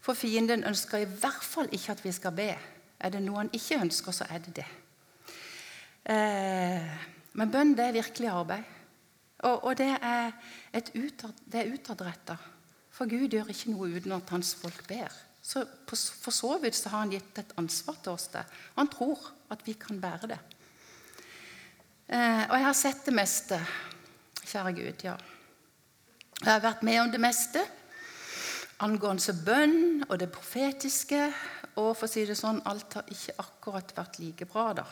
For 0.06 0.14
fienden 0.14 0.66
ønsker 0.70 1.02
i 1.02 1.10
hvert 1.10 1.44
fall 1.44 1.72
ikke 1.74 1.96
at 1.96 2.04
vi 2.06 2.14
skal 2.14 2.34
be. 2.38 2.52
Er 3.02 3.14
det 3.14 3.24
noe 3.26 3.42
han 3.42 3.54
ikke 3.54 3.80
ønsker, 3.82 4.14
så 4.14 4.28
er 4.30 4.42
det 4.46 4.56
det. 4.60 4.66
Eh, 6.14 6.92
men 7.34 7.52
bønn 7.52 7.74
det 7.78 7.88
er 7.88 7.96
virkelig 7.98 8.30
arbeid. 8.30 8.74
Og, 9.46 9.64
og 9.66 9.78
det 9.78 9.90
er, 9.98 10.36
utad, 10.74 11.40
er 11.54 11.72
utadretta. 11.74 12.36
For 12.94 13.10
Gud 13.10 13.34
gjør 13.34 13.50
ikke 13.52 13.74
noe 13.74 13.90
uten 13.98 14.14
at 14.16 14.30
hans 14.32 14.54
folk 14.60 14.86
ber. 14.88 15.14
Så 15.42 15.66
på, 15.66 15.98
For 15.98 16.34
så 16.34 16.56
vidt 16.62 16.78
så 16.78 16.92
har 16.94 17.04
han 17.04 17.14
gitt 17.14 17.42
et 17.42 17.56
ansvar 17.60 17.98
til 18.04 18.14
oss. 18.14 18.30
Og 18.34 18.78
han 18.78 18.92
tror 18.94 19.26
at 19.54 19.66
vi 19.66 19.74
kan 19.80 20.00
bære 20.02 20.30
det. 20.32 20.40
Eh, 22.08 22.44
og 22.46 22.56
jeg 22.56 22.68
har 22.68 22.78
sett 22.78 23.02
det 23.10 23.16
meste, 23.18 23.60
kjære 24.46 24.76
Gud. 24.78 25.04
ja. 25.04 25.18
Jeg 26.44 26.52
har 26.52 26.62
vært 26.62 26.84
med 26.84 27.00
om 27.02 27.12
det 27.12 27.22
meste 27.24 27.64
angående 28.84 29.36
bønn 29.46 30.06
og 30.10 30.18
det 30.20 30.32
profetiske. 30.34 31.22
Og 31.80 31.92
for 31.96 32.08
å 32.08 32.12
si 32.12 32.26
det 32.28 32.38
sånn, 32.40 32.62
alt 32.68 33.00
har 33.00 33.10
ikke 33.12 33.36
akkurat 33.44 33.96
vært 33.98 34.20
like 34.24 34.48
bra, 34.50 34.70
da. 34.82 34.86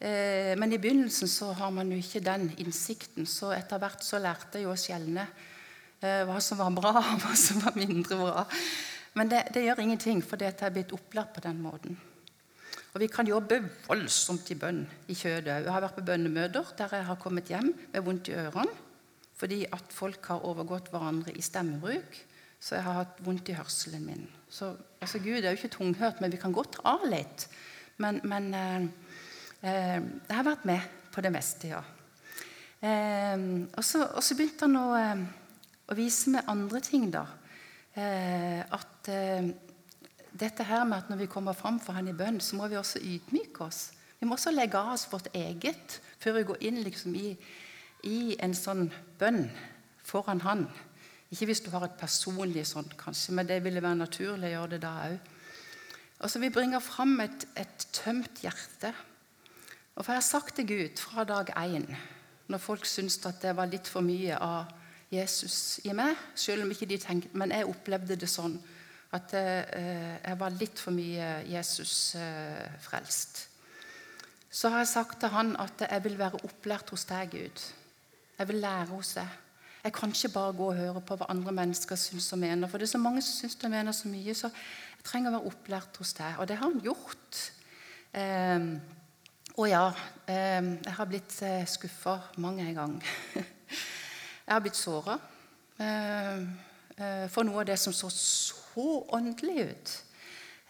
Eh, 0.00 0.56
men 0.56 0.72
i 0.72 0.78
begynnelsen 0.80 1.28
så 1.28 1.50
har 1.58 1.72
man 1.74 1.90
jo 1.92 1.98
ikke 2.00 2.22
den 2.24 2.48
innsikten, 2.62 3.26
så 3.28 3.50
etter 3.52 3.82
hvert 3.82 4.04
så 4.06 4.20
lærte 4.22 4.56
jeg 4.56 4.64
jo 4.64 4.72
å 4.72 4.78
skjelne 4.78 5.26
eh, 6.00 6.22
hva 6.28 6.38
som 6.40 6.60
var 6.62 6.70
bra, 6.76 6.94
og 7.12 7.24
hva 7.24 7.34
som 7.36 7.60
var 7.64 7.76
mindre 7.76 8.20
bra. 8.20 8.46
Men 9.18 9.32
det, 9.32 9.48
det 9.52 9.66
gjør 9.66 9.82
ingenting, 9.82 10.22
for 10.24 10.40
jeg 10.40 10.54
er 10.56 10.72
blitt 10.72 10.94
opplært 10.96 11.34
på 11.34 11.44
den 11.44 11.60
måten. 11.60 11.98
Og 12.94 13.02
vi 13.02 13.10
kan 13.10 13.28
jobbe 13.28 13.60
voldsomt 13.86 14.48
i 14.50 14.56
bønn 14.58 14.80
i 15.10 15.14
kjødet. 15.14 15.60
Jeg 15.62 15.70
har 15.70 15.82
vært 15.84 15.98
på 15.98 16.06
bønnemøter 16.06 16.72
der 16.78 16.96
jeg 16.96 17.06
har 17.06 17.18
kommet 17.22 17.50
hjem 17.50 17.70
med 17.92 18.06
vondt 18.06 18.32
i 18.32 18.38
ørene 18.38 18.86
fordi 19.40 19.62
at 19.72 19.94
folk 19.96 20.26
har 20.28 20.42
overgått 20.44 20.90
hverandre 20.92 21.32
i 21.32 21.40
stemmebruk. 21.40 22.18
Så 22.60 22.76
jeg 22.76 22.84
har 22.84 22.98
hatt 23.00 23.20
vondt 23.24 23.48
i 23.48 23.56
hørselen 23.56 24.04
min. 24.04 24.26
Så 24.52 24.74
altså, 25.00 25.18
Gud 25.18 25.40
er 25.40 25.50
jo 25.50 25.58
ikke 25.58 25.76
tunghørt, 25.78 26.20
men 26.20 26.32
vi 26.32 26.40
kan 26.40 26.52
godt 26.52 26.76
av 26.84 27.06
litt. 27.08 27.46
Men, 28.00 28.20
men 28.28 28.50
eh, 28.54 28.82
eh, 29.62 29.96
jeg 29.96 30.36
har 30.36 30.46
vært 30.46 30.66
med 30.68 30.84
på 31.14 31.24
det 31.24 31.32
meste, 31.32 31.72
ja. 31.72 31.80
Eh, 32.80 33.46
og, 33.76 33.84
så, 33.84 34.36
begynte 34.36 34.68
han 34.68 34.76
å, 34.80 34.86
eh, 34.98 35.24
å, 35.88 35.96
vise 35.96 36.34
meg 36.34 36.52
andre 36.52 36.82
ting, 36.84 37.08
da. 37.12 37.24
Eh, 37.96 38.60
at 38.60 39.10
eh, 39.12 39.50
dette 40.30 40.68
her 40.68 40.84
med 40.84 41.00
at 41.00 41.10
når 41.10 41.24
vi 41.24 41.30
kommer 41.32 41.56
fram 41.56 41.80
for 41.82 41.96
han 41.96 42.12
i 42.12 42.16
bønn, 42.16 42.42
så 42.44 42.60
må 42.60 42.68
vi 42.70 42.78
også 42.80 43.00
ydmyke 43.00 43.64
oss. 43.66 43.90
Vi 44.20 44.28
må 44.28 44.36
også 44.36 44.52
legge 44.52 44.78
av 44.78 44.92
oss 44.94 45.08
vårt 45.10 45.32
eget 45.32 45.96
før 46.20 46.36
vi 46.36 46.46
går 46.52 46.62
inn 46.68 46.82
liksom, 46.84 47.16
i, 47.16 47.32
i 48.04 48.36
en 48.44 48.52
sånn 48.56 48.90
bønn 49.20 49.46
foran 50.04 50.44
han. 50.44 50.66
Ikke 51.30 51.46
hvis 51.46 51.62
du 51.62 51.70
har 51.70 51.84
et 51.86 51.98
personlig 51.98 52.64
sånt, 52.66 52.96
kanskje, 52.98 53.34
men 53.38 53.46
det 53.46 53.60
ville 53.64 53.82
være 53.82 54.00
naturlig 54.00 54.50
å 54.50 54.56
gjøre 54.56 54.72
det 54.74 54.80
da 54.82 54.94
òg. 55.06 55.28
Og 56.20 56.30
så 56.30 56.38
Vi 56.38 56.50
bringer 56.50 56.80
fram 56.80 57.20
et, 57.20 57.46
et, 57.56 57.86
tømt 57.92 58.42
hjerte. 58.42 58.92
Og 59.94 60.04
for 60.04 60.12
Jeg 60.12 60.20
har 60.22 60.26
sagt 60.26 60.56
til 60.56 60.66
Gud 60.66 60.98
fra 60.98 61.24
dag 61.24 61.52
én, 61.56 61.86
når 62.48 62.58
folk 62.58 62.84
syntes 62.86 63.24
at 63.26 63.42
det 63.42 63.56
var 63.56 63.70
litt 63.70 63.88
for 63.88 64.00
mye 64.00 64.36
av 64.36 64.66
Jesus 65.10 65.80
i 65.84 65.92
meg, 65.92 66.16
selv 66.34 66.64
om 66.64 66.70
ikke 66.70 66.86
de 66.86 66.98
tenkte, 66.98 67.30
men 67.34 67.50
jeg 67.50 67.66
opplevde 67.66 68.16
det 68.16 68.28
sånn 68.30 68.58
at 69.12 69.32
eh, 69.34 70.18
jeg 70.22 70.38
var 70.38 70.54
litt 70.54 70.78
for 70.78 70.94
mye 70.94 71.42
Jesus 71.50 72.14
eh. 72.14 72.90
Så 74.50 74.68
har 74.68 74.82
jeg 74.82 74.92
sagt 74.92 75.20
til 75.20 75.32
han 75.34 75.56
at 75.58 75.82
jeg 75.86 76.04
vil 76.04 76.18
være 76.18 76.42
opplært 76.46 76.90
hos 76.90 77.06
deg, 77.06 77.30
Gud. 77.30 77.64
Jeg 78.38 78.48
vil 78.48 78.60
lære 78.62 78.90
hos 78.92 79.14
deg. 79.18 79.49
Jeg 79.84 79.92
kan 79.96 80.12
ikke 80.12 80.32
bare 80.34 80.52
gå 80.52 80.68
og 80.70 80.76
høre 80.76 81.00
på 81.00 81.16
hva 81.16 81.30
andre 81.32 81.52
mennesker 81.56 81.96
syns 81.96 82.32
og 82.32 82.38
mener. 82.42 82.68
For 82.68 82.78
det 82.78 82.88
er 82.88 82.94
så 82.96 83.00
mange 83.00 83.22
som 83.24 83.38
syns 83.38 83.64
og 83.64 83.70
mener 83.72 83.96
så 83.96 84.08
mye, 84.12 84.34
så 84.36 84.50
jeg 84.52 85.06
trenger 85.08 85.30
å 85.30 85.38
være 85.38 85.52
opplært 85.52 86.00
hos 86.02 86.12
deg. 86.18 86.36
Og 86.38 86.48
det 86.48 86.58
har 86.60 86.68
han 86.68 86.82
gjort. 86.84 87.40
Eh, 88.12 88.66
og 89.56 89.68
ja, 89.68 89.86
eh, 90.26 90.60
jeg 90.84 90.96
har 90.98 91.08
blitt 91.08 91.38
eh, 91.46 91.64
skuffa 91.68 92.18
mange 92.42 92.68
gang. 92.76 92.98
jeg 93.36 94.52
har 94.52 94.62
blitt 94.64 94.78
såra 94.78 95.16
ehm, 95.80 96.46
eh, 96.96 97.26
for 97.32 97.46
noe 97.46 97.62
av 97.62 97.68
det 97.68 97.78
som 97.80 97.94
så 97.96 98.10
så 98.12 98.86
åndelig 99.16 99.70
ut. 99.72 99.92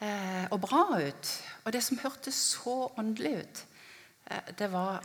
Eh, 0.01 0.47
og 0.51 0.61
bra 0.65 0.85
ut. 0.97 1.33
Og 1.65 1.73
det 1.73 1.83
som 1.85 1.99
hørtes 2.01 2.35
så 2.55 2.77
åndelig 2.99 3.35
ut, 3.43 3.65
eh, 4.31 4.53
det 4.59 4.73
var 4.73 5.05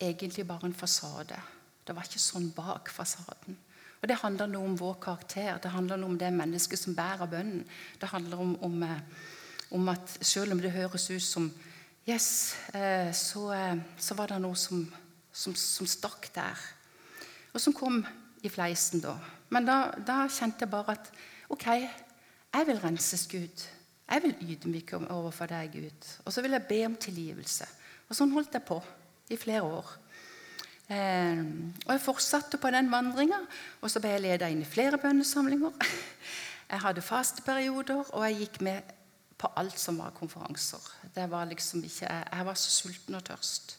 egentlig 0.00 0.46
bare 0.46 0.66
en 0.66 0.74
fasade. 0.74 1.38
Det 1.86 1.94
var 1.96 2.06
ikke 2.06 2.22
sånn 2.22 2.50
bak 2.54 2.90
fasaden. 2.94 3.58
Og 4.02 4.08
Det 4.08 4.18
handler 4.18 4.48
noe 4.50 4.66
om 4.66 4.78
vår 4.78 4.96
karakter, 5.02 5.58
det 5.62 5.70
handler 5.70 6.00
noe 6.00 6.10
om 6.10 6.18
det 6.18 6.32
mennesket 6.34 6.78
som 6.78 6.94
bærer 6.94 7.28
bønnen. 7.30 7.62
Det 8.00 8.08
handler 8.10 8.40
om, 8.42 8.56
om, 8.62 8.82
eh, 8.82 8.98
om, 9.70 9.88
at 9.88 10.18
selv 10.20 10.52
om 10.52 10.60
det 10.60 10.72
høres 10.74 11.10
ut 11.10 11.22
som 11.22 11.52
yes, 12.08 12.56
eh, 12.74 13.12
så, 13.14 13.52
eh, 13.52 13.78
så, 13.98 14.14
var 14.18 14.34
det 14.34 14.40
noe 14.42 14.58
som, 14.58 14.82
som, 15.32 15.54
som, 15.54 15.86
stakk 15.86 16.32
der. 16.34 16.58
Og 17.54 17.60
som 17.60 17.72
kom 17.72 18.02
i 18.42 18.50
fleisen 18.50 19.00
da. 19.00 19.14
Men 19.54 19.70
da, 19.70 19.94
da, 19.94 20.26
kjente 20.26 20.66
jeg 20.66 20.74
bare 20.74 20.98
at 20.98 21.12
OK, 21.48 21.66
jeg 21.68 22.66
vil 22.66 22.82
renses, 22.82 23.28
Gud. 23.30 23.66
Jeg 24.10 24.22
vil 24.22 24.50
ydmyke 24.50 24.98
overfor 25.14 25.46
deg, 25.46 25.78
Gud. 25.78 26.10
Og 26.26 26.32
så 26.32 26.42
vil 26.42 26.58
jeg 26.58 26.66
be 26.66 26.84
om 26.86 26.98
tilgivelse. 26.98 27.70
Og 28.08 28.18
sånn 28.18 28.34
holdt 28.34 28.58
jeg 28.58 28.66
på 28.66 28.82
i 29.30 29.38
flere 29.38 29.62
år. 29.62 30.01
Eh, 30.88 31.42
og 31.86 31.92
Jeg 31.92 32.04
fortsatte 32.04 32.58
på 32.58 32.70
den 32.74 32.90
vandringa, 32.92 33.38
og 33.80 33.90
så 33.90 34.00
ble 34.00 34.16
jeg 34.16 34.24
leda 34.24 34.48
inn 34.50 34.64
i 34.64 34.68
flere 34.68 34.98
bønnesamlinger. 34.98 35.76
Jeg 36.72 36.80
hadde 36.80 37.02
fasteperioder, 37.04 38.14
og 38.16 38.22
jeg 38.24 38.38
gikk 38.38 38.54
med 38.64 38.92
på 39.36 39.50
alt 39.60 39.76
som 39.76 39.98
var 40.00 40.14
konferanser. 40.16 40.80
Var 41.12 41.50
liksom 41.50 41.82
ikke, 41.84 42.08
Jeg 42.08 42.46
var 42.46 42.54
så 42.56 42.70
sulten 42.70 43.18
og 43.18 43.24
tørst. 43.26 43.74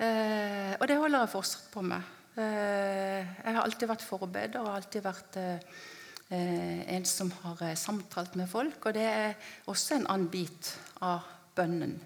Eh, 0.00 0.72
og 0.80 0.88
det 0.88 0.96
holder 0.96 1.20
jeg 1.20 1.32
fortsatt 1.34 1.66
på 1.74 1.82
med. 1.84 2.00
Eh, 2.32 3.20
jeg 3.20 3.54
har 3.54 3.60
alltid 3.60 3.90
vært 3.90 4.06
forbeder 4.06 4.62
og 4.62 4.72
alltid 4.72 5.04
vært 5.04 5.36
eh, 5.36 5.58
en 6.96 7.04
som 7.04 7.28
har 7.42 7.60
eh, 7.66 7.76
samtalt 7.76 8.38
med 8.40 8.48
folk. 8.48 8.86
Og 8.86 8.96
det 8.96 9.04
er 9.04 9.52
også 9.68 9.98
en 9.98 10.08
annen 10.08 10.30
bit 10.32 10.72
av 11.04 11.28
bønnen. 11.56 11.98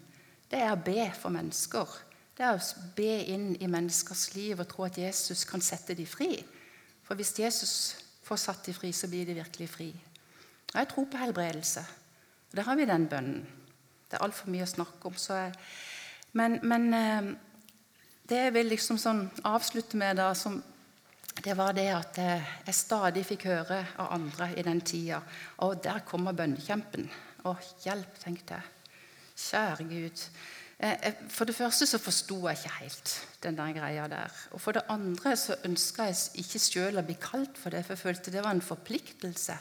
Det 0.50 0.58
er 0.62 0.74
å 0.74 0.82
be 0.82 1.06
for 1.14 1.34
mennesker. 1.34 1.94
Det 2.36 2.44
er 2.44 2.52
å 2.52 2.88
be 2.96 3.12
inn 3.32 3.54
i 3.64 3.68
menneskers 3.70 4.26
liv 4.34 4.58
og 4.60 4.68
tro 4.68 4.84
at 4.84 4.98
Jesus 5.00 5.46
kan 5.48 5.62
sette 5.64 5.94
dem 5.96 6.08
fri. 6.08 6.34
For 7.06 7.16
hvis 7.16 7.32
Jesus 7.38 7.74
får 8.26 8.42
satt 8.42 8.66
dem 8.66 8.76
fri, 8.76 8.90
så 8.92 9.08
blir 9.08 9.24
de 9.24 9.38
virkelig 9.38 9.68
fri. 9.72 9.88
Og 10.74 10.76
jeg 10.76 10.88
tror 10.90 11.06
på 11.08 11.20
helbredelse. 11.22 11.84
Og 12.50 12.56
Der 12.56 12.68
har 12.68 12.76
vi 12.76 12.84
den 12.84 13.08
bønnen. 13.08 13.46
Det 14.10 14.18
er 14.18 14.24
altfor 14.26 14.50
mye 14.52 14.66
å 14.66 14.68
snakke 14.68 15.08
om. 15.08 15.16
Jeg, 15.16 15.54
men, 16.36 16.58
men, 16.62 16.94
eh, 16.94 17.30
det 18.28 18.42
jeg 18.42 18.54
vil 18.54 18.68
liksom 18.68 18.98
sånn 19.00 19.24
avslutte 19.48 19.96
med, 19.96 20.20
da, 20.20 20.28
som, 20.34 20.60
det 21.42 21.56
var 21.56 21.72
det 21.72 21.88
at 21.94 22.20
eh, 22.20 22.52
jeg 22.66 22.76
stadig 22.76 23.24
fikk 23.26 23.48
høre 23.48 23.80
av 23.96 24.12
andre 24.12 24.52
i 24.56 24.64
den 24.66 24.80
tida 24.80 25.22
Og 25.64 25.80
der 25.82 26.04
kommer 26.04 26.36
bønnekjempen. 26.36 27.08
Å, 27.48 27.56
hjelp, 27.86 28.20
tenkte 28.20 28.60
jeg. 28.60 28.94
Kjære 29.36 29.88
Gud. 29.88 30.28
Eh, 30.76 31.12
for 31.32 31.48
det 31.48 31.56
første 31.56 31.86
så 31.88 31.98
forsto 31.98 32.36
jeg 32.50 32.58
ikke 32.58 32.74
helt 32.82 33.12
den 33.42 33.56
der 33.56 33.72
greia 33.72 34.08
der. 34.12 34.32
Og 34.52 34.60
for 34.60 34.76
det 34.76 34.84
andre 34.92 35.32
så 35.36 35.56
ønska 35.64 36.10
jeg 36.10 36.42
ikke 36.42 36.60
sjøl 36.60 37.00
å 37.00 37.06
bli 37.06 37.16
kalt 37.20 37.56
for 37.56 37.72
det, 37.72 37.84
for 37.86 37.96
jeg 37.96 38.04
følte 38.04 38.34
det 38.34 38.44
var 38.44 38.52
en 38.52 38.64
forpliktelse. 38.64 39.56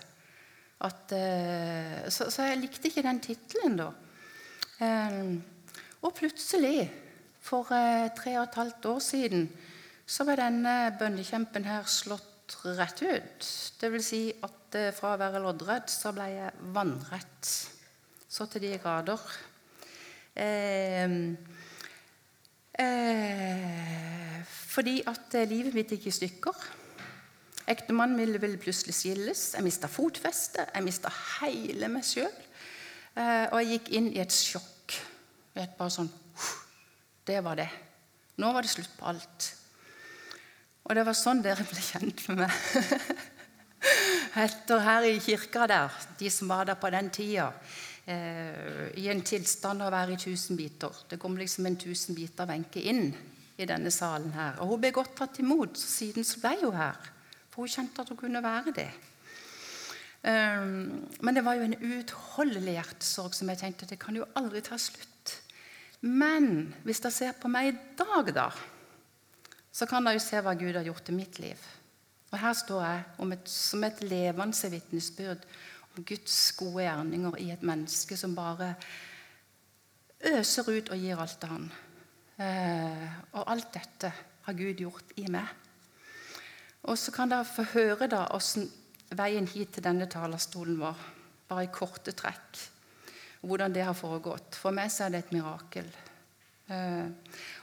At, 0.84 1.16
eh, 1.16 2.04
så, 2.12 2.28
så, 2.30 2.50
jeg 2.50 2.60
likte 2.60 2.90
ikke 2.90 3.06
den 3.06 3.24
tittelen, 3.24 3.80
da. 3.80 3.90
Eh, 4.84 5.32
og 6.04 6.14
plutselig, 6.18 6.90
for 7.46 7.72
eh, 7.72 8.12
tre 8.18 8.36
og 8.36 8.50
et 8.50 8.60
halvt 8.60 8.92
år 8.92 9.00
siden, 9.00 9.48
så 10.06 10.28
var 10.28 10.42
denne 10.42 10.76
bønnekjempen 11.00 11.66
her 11.66 11.88
slått 11.88 12.60
rett 12.76 13.02
ut. 13.02 13.48
Det 13.80 13.90
vil 13.94 14.04
si 14.04 14.22
at 14.44 14.76
fra 14.94 15.16
å 15.16 15.18
være 15.22 15.40
loddrett, 15.42 15.90
så 15.90 16.12
ble 16.14 16.28
jeg 16.34 16.72
vannrett. 16.76 17.52
Så 18.28 18.46
til 18.52 18.68
de 18.68 18.76
grader. 18.84 19.22
Eh, 20.36 21.12
eh, 22.80 24.42
fordi 24.46 24.98
at 25.08 25.38
livet 25.48 25.74
mitt 25.78 25.94
gikk 25.96 26.10
i 26.10 26.16
stykker. 26.20 26.66
Ektemannen 27.72 28.20
min 28.20 28.36
ville 28.42 28.62
plutselig 28.62 28.94
skilles. 28.94 29.54
Jeg 29.56 29.66
mista 29.66 29.90
fotfestet. 29.90 30.70
Jeg 30.76 30.86
mista 30.86 31.12
hele 31.40 31.90
meg 31.90 32.06
sjøl. 32.06 32.34
Eh, 33.16 33.48
og 33.50 33.62
jeg 33.62 33.78
gikk 33.78 33.92
inn 33.98 34.12
i 34.14 34.22
et 34.22 34.34
sjokk. 34.34 34.98
Vet, 35.56 35.78
bare 35.78 35.94
sånn 35.94 36.12
Det 37.26 37.40
var 37.42 37.56
det. 37.58 37.70
Nå 38.38 38.52
var 38.54 38.66
det 38.66 38.74
slutt 38.74 38.92
på 39.00 39.08
alt. 39.10 39.48
Og 40.86 40.94
det 40.94 41.06
var 41.08 41.18
sånn 41.18 41.42
dere 41.42 41.64
ble 41.66 41.82
kjent 41.82 42.22
med 42.30 42.44
meg. 42.44 42.60
Etter 44.46 44.84
her 44.84 45.08
i 45.08 45.16
kirka 45.24 45.66
der, 45.70 45.96
de 46.20 46.30
som 46.34 46.52
var 46.52 46.68
der 46.68 46.78
på 46.78 46.92
den 46.94 47.10
tida, 47.14 47.48
eh, 48.06 48.92
i 49.02 49.08
en 49.12 49.24
tilstand 49.26 49.84
av 49.84 49.90
å 49.90 49.96
være 49.96 50.16
i 50.16 50.22
tusen 50.22 50.60
biter. 50.60 51.04
Det 51.10 51.20
kom 51.22 51.38
liksom 51.38 51.68
en 51.70 51.80
tusen 51.80 52.18
biter 52.18 52.48
Wenche 52.50 52.84
inn 52.86 53.10
i 53.58 53.68
denne 53.68 53.92
salen 53.94 54.34
her. 54.36 54.60
Og 54.62 54.74
hun 54.74 54.84
ble 54.84 54.94
godt 54.96 55.16
tatt 55.20 55.40
imot, 55.44 55.78
så 55.80 55.92
siden 56.02 56.28
så 56.28 56.42
ble 56.44 56.56
hun 56.64 56.78
her. 56.78 57.12
For 57.54 57.64
hun 57.64 57.72
kjente 57.72 58.04
at 58.04 58.12
hun 58.12 58.20
kunne 58.20 58.44
være 58.44 58.76
det. 58.76 58.90
Um, 60.26 61.06
men 61.22 61.38
det 61.38 61.44
var 61.46 61.54
jo 61.54 61.68
en 61.68 61.78
uutholdelig 61.78 62.80
hjertesorg 62.80 63.36
som 63.38 63.50
jeg 63.52 63.60
tenkte 63.60 63.86
det 63.92 64.00
kan 64.02 64.16
jo 64.18 64.26
aldri 64.34 64.64
ta 64.66 64.78
slutt. 64.82 65.36
Men 66.02 66.74
hvis 66.86 67.02
dere 67.04 67.14
ser 67.14 67.36
på 67.38 67.50
meg 67.52 67.70
i 67.70 67.76
dag, 68.00 68.32
da, 68.34 68.50
så 69.70 69.86
kan 69.90 70.06
dere 70.06 70.18
jo 70.18 70.26
se 70.26 70.42
hva 70.42 70.56
Gud 70.58 70.74
har 70.74 70.88
gjort 70.88 71.12
i 71.12 71.16
mitt 71.16 71.38
liv. 71.44 71.62
Og 72.34 72.42
her 72.42 72.58
står 72.58 72.82
jeg 72.84 73.30
et, 73.38 73.50
som 73.54 73.86
et 73.86 74.02
levende 74.04 74.72
vitnesbyrd 74.74 75.46
Guds 76.04 76.52
gode 76.58 76.84
gjerninger 76.84 77.38
i 77.44 77.52
et 77.54 77.64
menneske 77.64 78.18
som 78.18 78.36
bare 78.36 78.74
øser 80.26 80.70
ut 80.72 80.90
og 80.90 80.98
gir 80.98 81.22
alt 81.22 81.38
til 81.40 81.54
Han. 81.54 81.68
Uh, 82.36 83.06
og 83.40 83.52
alt 83.52 83.70
dette 83.74 84.12
har 84.46 84.58
Gud 84.58 84.82
gjort 84.82 85.14
i 85.22 85.28
meg. 85.32 85.48
Og 86.86 86.98
så 87.00 87.14
kan 87.16 87.32
dere 87.32 87.48
få 87.48 87.66
høre 87.74 88.10
da 88.12 88.26
hvordan 88.30 88.68
veien 89.18 89.48
hit 89.50 89.76
til 89.76 89.86
denne 89.86 90.08
talerstolen 90.12 90.78
var. 90.82 91.00
Bare 91.48 91.66
i 91.66 91.74
korte 91.74 92.14
trekk. 92.18 92.60
Hvordan 93.46 93.74
det 93.74 93.86
har 93.86 93.98
foregått. 93.98 94.58
For 94.58 94.74
meg 94.74 94.92
så 94.94 95.06
er 95.06 95.14
det 95.14 95.24
et 95.24 95.34
mirakel. 95.36 95.88
Eh, 96.74 97.06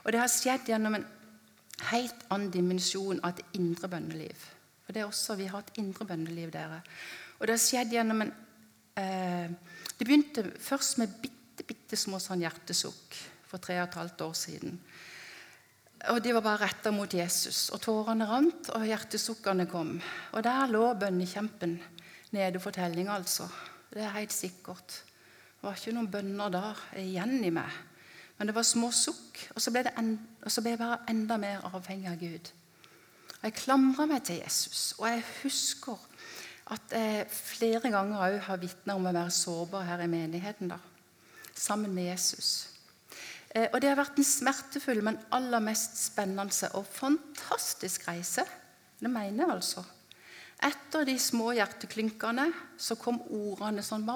og 0.03 0.11
det 0.11 0.21
har 0.21 0.31
skjedd 0.31 0.69
gjennom 0.71 0.95
en 0.95 1.07
helt 1.89 2.23
annen 2.31 2.51
dimensjon 2.51 3.19
av 3.23 3.33
et 3.33 3.57
indre 3.59 3.89
bønneliv. 3.91 4.45
For 4.83 4.95
det 4.95 5.03
er 5.03 5.09
også, 5.09 5.35
Vi 5.35 5.47
har 5.51 5.59
et 5.59 5.77
indre 5.79 6.05
bønneliv, 6.05 6.51
dere. 6.51 6.81
Og 7.43 7.47
det 7.49 7.57
har 7.57 7.59
skjedd 7.59 7.91
gjennom 7.91 8.21
en 8.23 8.29
eh, 8.95 9.49
Det 9.99 10.05
begynte 10.07 10.45
først 10.63 11.01
med 11.01 11.11
bitte, 11.19 11.65
bitte 11.67 11.97
små 11.99 12.15
sånn 12.23 12.39
hjertesukk 12.39 13.17
for 13.49 13.59
tre 13.59 13.81
og 13.81 13.89
et 13.89 13.97
halvt 13.99 14.23
år 14.23 14.37
siden. 14.37 14.77
Og 16.13 16.21
de 16.23 16.31
var 16.35 16.43
bare 16.43 16.61
retta 16.63 16.91
mot 16.95 17.11
Jesus. 17.13 17.67
Og 17.75 17.83
tårene 17.83 18.25
rant, 18.27 18.71
og 18.75 18.87
hjertesukkene 18.87 19.67
kom. 19.71 19.97
Og 20.31 20.43
der 20.43 20.71
lå 20.71 20.85
bønnekjempen 20.99 21.77
nede 22.31 22.63
for 22.63 22.75
telling, 22.75 23.11
altså. 23.11 23.49
Det 23.91 24.01
er 24.01 24.15
helt 24.15 24.33
sikkert. 24.33 25.03
Det 25.59 25.67
var 25.67 25.75
ikke 25.77 25.95
noen 25.99 26.11
bønner 26.15 26.55
der 26.55 26.81
igjen 27.03 27.37
i 27.43 27.51
meg. 27.53 27.75
Men 28.39 28.49
det 28.49 28.55
var 28.55 28.67
små 28.67 28.89
sukk, 28.95 29.43
og 29.53 29.61
så 29.61 29.71
ble, 29.75 29.83
en, 29.99 30.15
og 30.41 30.51
så 30.51 30.63
ble 30.63 30.73
jeg 30.73 30.81
bare 30.81 31.03
enda 31.11 31.37
mer 31.39 31.67
avhengig 31.69 32.09
av 32.09 32.17
Gud. 32.23 32.51
Og 33.35 33.45
Jeg 33.49 33.59
klamra 33.59 34.07
meg 34.09 34.23
til 34.23 34.39
Jesus, 34.41 34.93
og 34.97 35.11
jeg 35.11 35.23
husker 35.43 35.99
at 36.71 36.93
jeg 36.95 37.25
flere 37.33 37.91
ganger 37.91 38.21
òg 38.23 38.37
har 38.47 38.61
vitna 38.61 38.95
om 38.95 39.07
å 39.09 39.13
være 39.15 39.33
sårbar 39.35 39.87
her 39.87 40.03
i 40.05 40.11
menigheten. 40.11 40.71
da, 40.71 40.79
Sammen 41.55 41.93
med 41.93 42.11
Jesus. 42.11 42.69
Eh, 43.53 43.67
og 43.73 43.81
det 43.81 43.89
har 43.89 43.99
vært 43.99 44.17
en 44.17 44.27
smertefull, 44.27 45.03
men 45.03 45.19
aller 45.31 45.59
mest 45.59 45.97
spennende 45.99 46.69
og 46.73 46.87
fantastisk 46.87 48.07
reise. 48.07 48.45
Det 48.99 49.11
mener 49.11 49.43
jeg 49.43 49.55
altså. 49.57 49.83
Etter 50.63 51.03
de 51.05 51.17
små 51.19 51.51
hjerteklynkene 51.57 52.47
så 52.79 52.95
kom 52.95 53.19
ordene 53.27 53.83
sånn 53.83 54.07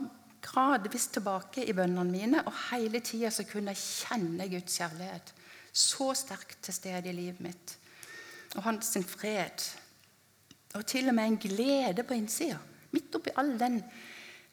gradvis 0.41 1.10
tilbake 1.12 1.66
i 1.68 1.76
bønnene 1.76 2.08
mine. 2.08 2.43
Og 2.48 2.56
hele 2.72 3.02
tida 3.04 3.32
kunne 3.50 3.76
jeg 3.76 4.08
kjenne 4.08 4.48
Guds 4.50 4.80
kjærlighet 4.80 5.34
så 5.78 6.14
sterkt 6.18 6.62
til 6.66 6.74
stede 6.74 7.12
i 7.12 7.16
livet 7.16 7.41
mitt. 7.43 7.76
Og 8.56 8.64
hans 8.66 8.95
fred. 9.06 9.66
Og 10.76 10.86
til 10.86 11.07
og 11.09 11.15
med 11.15 11.32
en 11.32 11.39
glede 11.41 12.03
på 12.03 12.18
innsida. 12.18 12.57
Midt 12.91 13.15
oppi 13.15 13.34
all 13.39 13.55
den 13.59 13.80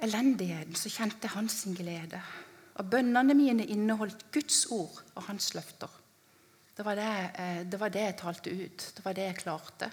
elendigheten 0.03 0.77
så 0.79 0.93
kjente 0.93 1.27
jeg 1.27 1.35
hans 1.35 1.65
glede. 1.77 2.21
Og 2.75 2.91
bønnene 2.91 3.35
mine 3.35 3.67
inneholdt 3.71 4.27
Guds 4.35 4.65
ord 4.75 5.03
og 5.15 5.27
hans 5.29 5.53
løfter. 5.55 5.91
Det 6.75 6.85
var 6.85 6.99
det, 6.99 7.11
eh, 7.39 7.61
det 7.71 7.81
var 7.81 7.89
det, 7.89 8.01
jeg 8.01 8.17
talte 8.19 8.51
ut. 8.51 8.93
Det 8.97 9.05
var 9.05 9.13
det 9.15 9.29
jeg 9.29 9.39
klarte. 9.39 9.91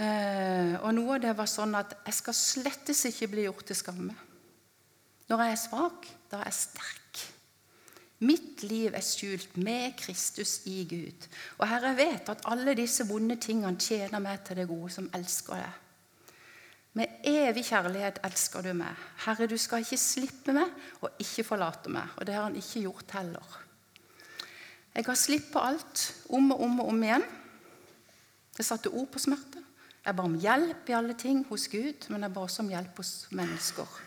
Eh, 0.00 0.80
og 0.80 0.94
noe 0.96 1.18
av 1.18 1.20
det 1.20 1.34
var 1.36 1.48
sånn 1.50 1.74
at 1.76 1.98
jeg 2.06 2.16
skal 2.16 2.36
slettes 2.36 3.04
ikke 3.10 3.28
bli 3.34 3.44
gjort 3.44 3.66
til 3.68 3.76
skamme. 3.76 4.16
Når 5.28 5.44
jeg 5.44 5.52
er 5.52 5.60
svak, 5.60 6.08
da 6.30 6.40
er 6.40 6.48
jeg 6.48 6.56
sterk. 6.56 6.99
Mitt 8.20 8.60
liv 8.68 8.92
er 8.92 9.04
skjult 9.04 9.54
med 9.56 9.94
Kristus 9.96 10.58
i 10.68 10.82
Gud. 10.84 11.28
Og 11.56 11.68
Herre, 11.68 11.94
jeg 11.94 12.00
vet 12.02 12.32
at 12.34 12.42
alle 12.52 12.74
disse 12.76 13.06
vonde 13.08 13.38
tingene 13.40 13.80
tjener 13.80 14.20
meg 14.20 14.42
til 14.44 14.60
det 14.60 14.66
gode, 14.68 14.90
som 14.92 15.08
elsker 15.16 15.56
deg. 15.56 15.78
Med 17.00 17.22
evig 17.24 17.64
kjærlighet 17.70 18.18
elsker 18.26 18.66
du 18.66 18.74
meg. 18.76 18.98
Herre, 19.24 19.48
du 19.48 19.56
skal 19.60 19.86
ikke 19.86 20.00
slippe 20.00 20.52
meg 20.52 20.68
og 21.00 21.22
ikke 21.22 21.46
forlate 21.48 21.92
meg. 21.92 22.12
Og 22.18 22.28
det 22.28 22.36
har 22.36 22.44
han 22.48 22.58
ikke 22.60 22.84
gjort 22.84 23.16
heller. 23.16 23.56
Jeg 24.90 25.06
ga 25.06 25.16
slipp 25.16 25.48
på 25.54 25.62
alt, 25.62 26.04
om 26.28 26.52
og 26.52 26.64
om 26.66 26.80
og 26.82 26.92
om 26.92 27.02
igjen. 27.06 27.24
Jeg 28.58 28.68
satte 28.68 28.92
ord 28.92 29.08
på 29.14 29.22
smerte. 29.22 29.64
Jeg 30.04 30.16
ba 30.16 30.24
om 30.26 30.36
hjelp 30.40 30.88
i 30.90 30.96
alle 30.96 31.16
ting 31.16 31.44
hos 31.48 31.68
Gud, 31.72 32.08
men 32.12 32.26
jeg 32.26 32.34
ba 32.34 32.44
også 32.44 32.64
om 32.66 32.72
hjelp 32.72 33.00
hos 33.00 33.14
mennesker. 33.32 34.00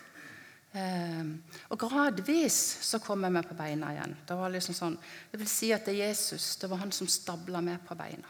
Eh, 0.74 1.26
og 1.70 1.78
gradvis 1.78 2.56
så 2.82 2.98
kom 3.02 3.22
jeg 3.22 3.34
meg 3.36 3.46
på 3.46 3.56
beina 3.58 3.92
igjen. 3.94 4.16
Det 4.26 4.38
var 4.38 4.50
liksom 4.50 4.74
sånn, 4.74 4.96
det 5.30 5.38
vil 5.38 5.50
si 5.50 5.70
at 5.74 5.86
det 5.86 5.94
er 5.94 6.08
Jesus 6.08 6.56
det 6.58 6.70
var 6.70 6.82
han 6.82 6.94
som 6.94 7.10
stabla 7.10 7.62
meg 7.62 7.84
på 7.86 7.94
beina. 7.98 8.26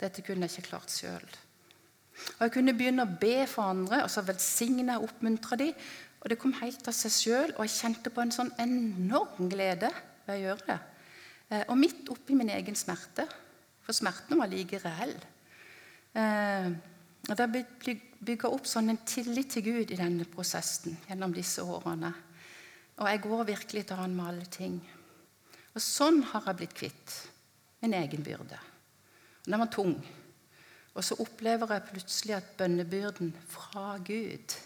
Dette 0.00 0.24
kunne 0.24 0.48
jeg 0.48 0.58
ikke 0.58 0.72
klart 0.74 0.92
sjøl. 0.92 1.24
Og 2.36 2.44
Jeg 2.44 2.52
kunne 2.52 2.76
begynne 2.76 3.06
å 3.06 3.18
be 3.20 3.46
for 3.48 3.72
andre, 3.72 4.02
og 4.04 4.12
så 4.12 4.24
velsigne 4.24 4.98
og 4.98 5.08
oppmuntre 5.08 5.58
dem. 5.60 5.88
Og 6.20 6.28
det 6.28 6.36
kom 6.40 6.52
helt 6.58 6.84
av 6.88 6.96
seg 6.96 7.14
sjøl, 7.14 7.52
og 7.56 7.64
jeg 7.64 7.76
kjente 7.78 8.12
på 8.12 8.20
en 8.20 8.32
sånn 8.34 8.52
enorm 8.60 9.48
glede 9.48 9.88
ved 10.26 10.34
å 10.34 10.40
gjøre 10.42 10.66
det. 10.68 10.78
Eh, 11.48 11.64
og 11.64 11.78
midt 11.80 12.12
oppi 12.12 12.36
min 12.36 12.52
egen 12.52 12.76
smerte, 12.76 13.24
for 13.80 13.96
smerten 13.96 14.40
var 14.40 14.52
like 14.52 14.80
reell. 14.84 15.16
Eh, 16.12 16.68
og 17.28 17.36
Det 17.36 17.48
ble 17.48 17.96
bygga 18.20 18.50
opp 18.52 18.66
sånn 18.68 18.92
en 18.92 19.00
tillit 19.08 19.54
til 19.54 19.64
Gud 19.64 19.92
i 19.92 19.98
denne 19.98 20.26
prosessen 20.28 20.98
gjennom 21.08 21.32
disse 21.34 21.64
årene. 21.64 22.12
Og 23.00 23.08
jeg 23.08 23.22
går 23.24 23.44
virkelig 23.48 23.86
til 23.88 24.00
Han 24.00 24.16
med 24.16 24.28
alle 24.28 24.48
ting. 24.52 24.80
Og 25.74 25.82
sånn 25.82 26.20
har 26.32 26.44
jeg 26.50 26.58
blitt 26.60 26.76
kvitt 26.76 27.14
min 27.80 27.96
egen 27.96 28.24
byrde. 28.24 28.58
Den 29.46 29.62
var 29.62 29.70
tung. 29.72 29.94
Og 30.92 31.06
så 31.06 31.16
opplever 31.22 31.70
jeg 31.72 31.88
plutselig 31.92 32.36
at 32.36 32.50
bønnebyrden 32.58 33.30
fra 33.48 33.94
Gud 34.04 34.56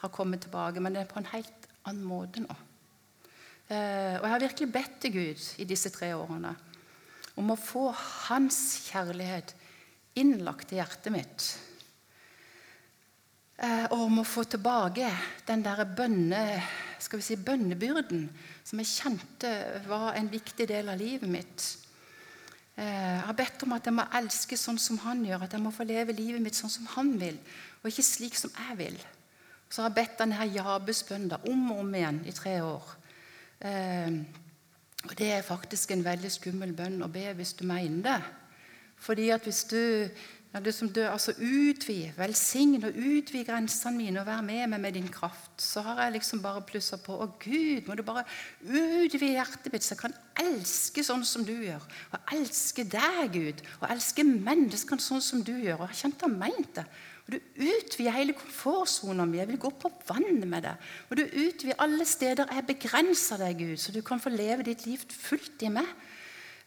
har 0.00 0.14
kommet 0.14 0.42
tilbake, 0.46 0.80
men 0.80 0.94
det 0.94 1.04
er 1.04 1.10
på 1.10 1.20
en 1.20 1.30
helt 1.34 1.68
annen 1.86 2.06
måte 2.08 2.42
nå. 2.42 2.56
Eh, 3.68 4.16
og 4.16 4.24
jeg 4.24 4.32
har 4.32 4.42
virkelig 4.42 4.72
bedt 4.72 4.98
til 5.02 5.14
Gud 5.14 5.46
i 5.60 5.66
disse 5.68 5.92
tre 5.92 6.14
årene 6.16 6.54
om 7.38 7.52
å 7.52 7.60
få 7.60 7.90
Hans 8.26 8.58
kjærlighet 8.88 9.52
innlagt 10.18 10.72
i 10.72 10.80
hjertet 10.80 11.12
mitt. 11.14 11.48
Eh, 13.58 13.88
og 13.90 14.04
om 14.04 14.20
å 14.20 14.26
få 14.26 14.44
tilbake 14.46 15.08
den 15.48 15.64
der 15.66 15.82
bønne, 15.82 16.60
skal 17.02 17.18
vi 17.18 17.26
si, 17.26 17.36
bønnebyrden 17.42 18.28
som 18.62 18.78
jeg 18.78 18.90
kjente 18.92 19.50
var 19.88 20.14
en 20.14 20.30
viktig 20.30 20.68
del 20.70 20.90
av 20.92 21.00
livet 21.00 21.30
mitt. 21.30 21.64
Eh, 22.78 22.86
jeg 22.86 23.24
har 23.26 23.38
bedt 23.40 23.64
om 23.66 23.74
at 23.74 23.90
jeg 23.90 23.96
må 23.96 24.04
elske 24.20 24.58
sånn 24.60 24.78
som 24.78 25.00
han 25.02 25.24
gjør, 25.26 25.42
at 25.42 25.56
jeg 25.56 25.64
må 25.64 25.74
få 25.74 25.88
leve 25.88 26.14
livet 26.14 26.44
mitt 26.44 26.54
sånn 26.54 26.70
som 26.70 26.86
han 26.94 27.16
vil, 27.18 27.40
og 27.82 27.90
ikke 27.90 28.06
slik 28.06 28.38
som 28.38 28.54
jeg 28.54 28.78
vil. 28.78 29.00
Så 29.66 29.82
har 29.82 29.90
jeg 29.90 29.98
bedt 29.98 30.22
denne 30.22 30.46
Jabes-bønnen 30.54 31.50
om 31.50 31.72
og 31.74 31.82
om 31.82 31.94
igjen 31.98 32.22
i 32.30 32.36
tre 32.36 32.60
år. 32.62 32.94
Eh, 33.58 34.20
og 35.02 35.16
Det 35.18 35.32
er 35.34 35.42
faktisk 35.46 35.90
en 35.96 36.06
veldig 36.06 36.30
skummel 36.30 36.78
bønn 36.78 37.02
å 37.02 37.10
be 37.10 37.26
hvis 37.34 37.56
du 37.58 37.66
mener 37.66 38.06
det. 38.06 38.20
Fordi 39.02 39.28
at 39.34 39.42
hvis 39.46 39.64
du 39.70 39.82
ja, 40.48 40.60
du 40.64 40.70
som 40.72 40.88
dør, 40.88 41.10
altså 41.12 41.34
Utvid, 41.36 42.14
velsign 42.16 42.78
og 42.80 42.96
utvid 42.96 43.44
grensene 43.44 43.98
mine 43.98 44.22
og 44.22 44.28
vær 44.30 44.40
med 44.40 44.64
meg 44.72 44.80
med 44.80 44.96
din 44.96 45.10
kraft. 45.12 45.50
Så 45.60 45.82
har 45.84 46.00
jeg 46.06 46.14
liksom 46.14 46.40
bare 46.40 46.62
plussa 46.64 46.96
på. 46.96 47.18
Å 47.20 47.26
Gud, 47.42 47.84
må 47.84 47.98
du 47.98 48.02
bare 48.06 48.24
utvide 48.64 49.34
hjertet 49.34 49.68
mitt, 49.74 49.84
så 49.84 49.92
jeg 49.92 50.00
kan 50.06 50.16
elske 50.40 51.04
sånn 51.04 51.26
som 51.28 51.44
du 51.44 51.52
gjør. 51.52 51.84
Og 52.16 52.32
elske 52.38 52.86
deg, 52.88 53.20
Gud. 53.34 53.62
Og 53.82 53.86
elske 53.92 54.24
menneskene 54.24 55.04
sånn 55.04 55.22
som 55.24 55.44
du 55.44 55.52
gjør. 55.52 55.82
Og 55.82 55.92
jeg 55.92 56.00
kjente 56.06 56.30
og 56.30 56.40
ment 56.40 56.74
det. 56.80 56.88
Og 57.28 57.34
du 57.36 57.64
utvider 57.68 58.16
hele 58.16 58.36
komfortsona 58.40 59.28
mi. 59.28 59.42
Jeg 59.42 59.50
vil 59.50 59.60
gå 59.60 59.74
på 59.84 59.92
vannet 60.08 60.48
med 60.48 60.64
deg. 60.64 60.92
Og 61.10 61.20
du 61.20 61.26
utvider 61.26 61.82
alle 61.84 62.08
steder 62.08 62.56
jeg 62.56 62.70
begrenser 62.72 63.44
deg, 63.44 63.66
Gud, 63.66 63.76
så 63.84 63.92
du 63.92 64.00
kan 64.00 64.22
få 64.22 64.32
leve 64.32 64.64
ditt 64.64 64.88
liv 64.88 65.04
fullt 65.12 65.68
i 65.68 65.76
meg. 65.76 65.92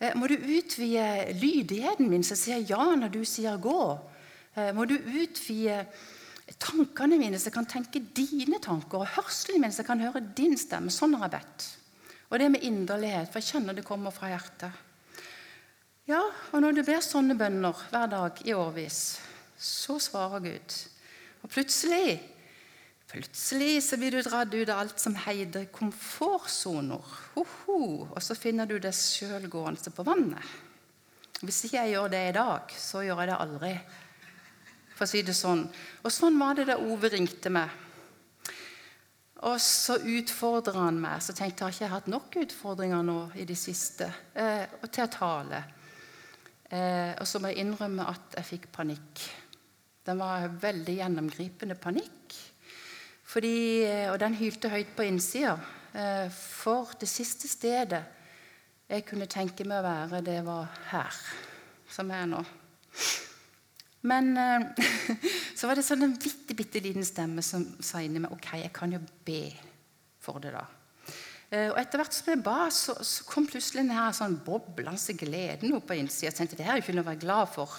Eh, 0.02 0.16
må 0.18 0.28
du 0.28 0.34
utvide 0.34 1.36
lydigheten 1.38 2.10
min, 2.10 2.26
så 2.26 2.38
sier 2.40 2.64
ja 2.66 2.82
når 2.98 3.14
du 3.14 3.22
sier 3.28 3.62
gå. 3.62 3.84
Eh, 4.58 4.72
må 4.74 4.88
du 4.90 4.98
utvide 4.98 5.84
tankene 6.62 7.20
mine, 7.22 7.40
jeg 7.40 7.54
kan 7.54 7.70
tenke 7.70 8.02
dine 8.02 8.60
tanker. 8.64 9.04
Og 9.04 9.14
hørselen 9.16 9.62
min, 9.62 9.74
jeg 9.76 9.88
kan 9.88 10.02
høre 10.02 10.24
din 10.38 10.58
stemme. 10.58 10.92
Sånn 10.94 11.14
har 11.20 11.30
jeg 11.30 11.38
bedt. 11.38 11.68
Og 12.32 12.40
det 12.40 12.50
med 12.50 12.66
inderlighet, 12.66 13.30
for 13.30 13.44
jeg 13.44 13.54
kjenner 13.54 13.78
det 13.78 13.86
kommer 13.86 14.14
fra 14.16 14.32
hjertet. 14.32 14.88
Ja, 16.10 16.22
og 16.52 16.64
når 16.64 16.80
du 16.80 16.82
ber 16.88 17.04
sånne 17.06 17.38
bønner 17.38 17.78
hver 17.92 18.08
dag 18.10 18.40
i 18.48 18.56
årvis, 18.58 19.20
så 19.62 20.00
svarer 20.02 20.42
Gud. 20.44 20.78
Og 21.46 21.52
plutselig 21.54 22.18
Plutselig 23.12 23.82
så 23.84 23.98
blir 24.00 24.16
du 24.16 24.22
dratt 24.24 24.54
ut 24.54 24.70
av 24.72 24.86
alt 24.86 25.00
som 25.02 25.18
heter 25.20 25.66
komfortsoner. 25.76 27.16
Og 27.36 28.20
så 28.24 28.38
finner 28.40 28.70
du 28.70 28.78
deg 28.80 28.96
sjøl 28.96 29.50
gående 29.52 29.92
på 29.92 30.06
vannet. 30.08 30.54
Hvis 31.42 31.66
ikke 31.66 31.82
jeg 31.82 31.96
gjør 31.98 32.12
det 32.14 32.22
i 32.30 32.34
dag, 32.38 32.72
så 32.78 33.02
gjør 33.04 33.20
jeg 33.20 33.32
det 33.32 33.40
aldri. 33.44 33.72
For 34.96 35.08
å 35.08 35.12
si 35.12 35.24
det 35.28 35.36
sånn. 35.36 35.66
Og 36.06 36.14
sånn 36.14 36.38
var 36.40 36.56
det 36.56 36.70
da 36.70 36.78
Ove 36.80 37.10
ringte 37.12 37.52
meg. 37.52 37.74
Og 39.50 39.58
så 39.60 39.98
utfordrer 39.98 40.78
han 40.78 41.00
meg. 41.02 41.20
Så 41.26 41.34
tenkte 41.34 41.66
jeg 41.66 41.68
har 41.68 41.76
ikke 41.76 41.86
jeg 41.88 41.94
hatt 41.96 42.10
nok 42.14 42.40
utfordringer 42.44 43.04
nå 43.04 43.18
i 43.42 43.48
det 43.50 43.58
siste 43.60 44.08
eh, 44.38 44.70
til 44.86 45.04
å 45.08 45.12
tale. 45.12 45.64
Eh, 46.70 47.18
og 47.18 47.28
så 47.28 47.42
må 47.42 47.52
jeg 47.52 47.66
innrømme 47.66 48.06
at 48.08 48.38
jeg 48.38 48.50
fikk 48.54 48.70
panikk. 48.78 49.26
Den 50.06 50.22
var 50.22 50.48
veldig 50.62 50.96
gjennomgripende 51.02 51.76
panikk. 51.82 52.38
Fordi, 53.32 53.84
eh, 53.88 54.10
og 54.12 54.20
den 54.20 54.36
hylte 54.36 54.72
høyt 54.72 54.92
på 54.96 55.06
innsida. 55.08 55.56
Eh, 55.96 56.28
for 56.32 56.92
det 57.00 57.08
siste 57.10 57.48
stedet 57.48 58.04
jeg 58.92 59.06
kunne 59.08 59.28
tenke 59.32 59.64
meg 59.64 59.80
å 59.80 59.86
være, 59.86 60.20
det 60.26 60.40
var 60.44 60.68
her, 60.90 61.20
som 61.88 62.10
jeg 62.12 62.26
er 62.26 62.28
nå. 62.28 62.42
Men 64.12 64.34
eh, 64.36 64.66
så 65.58 65.70
var 65.70 65.80
det 65.80 65.86
sånn 65.88 66.04
en 66.10 66.18
bitte, 66.20 66.58
bitte 66.58 66.82
liten 66.84 67.08
stemme 67.08 67.44
som 67.46 67.64
sa 67.80 68.02
inni 68.04 68.20
meg 68.20 68.34
ok, 68.36 68.50
jeg 68.66 68.74
kan 68.76 68.98
jo 68.98 69.00
be 69.24 69.46
for 70.22 70.44
det, 70.44 70.52
da. 70.52 70.68
Og 71.52 71.76
etter 71.82 72.00
hvert 72.00 72.16
som 72.16 72.30
jeg 72.32 72.40
ba, 72.46 72.70
så, 72.72 72.94
så 73.04 73.26
kom 73.28 73.44
plutselig 73.44 73.82
denne 73.82 74.06
sånn 74.16 74.38
boblende 74.46 75.16
gleden 75.20 75.74
opp 75.76 75.90
på 75.90 75.98
innsida. 76.00 76.30
Jeg 76.30 76.38
tenkte 76.38 76.60
det 76.62 76.64
her 76.64 76.78
er 76.78 76.80
jo 76.80 76.86
ikke 76.86 76.94
noe 76.96 77.04
å 77.04 77.10
være 77.10 77.20
glad 77.26 77.50
for. 77.52 77.74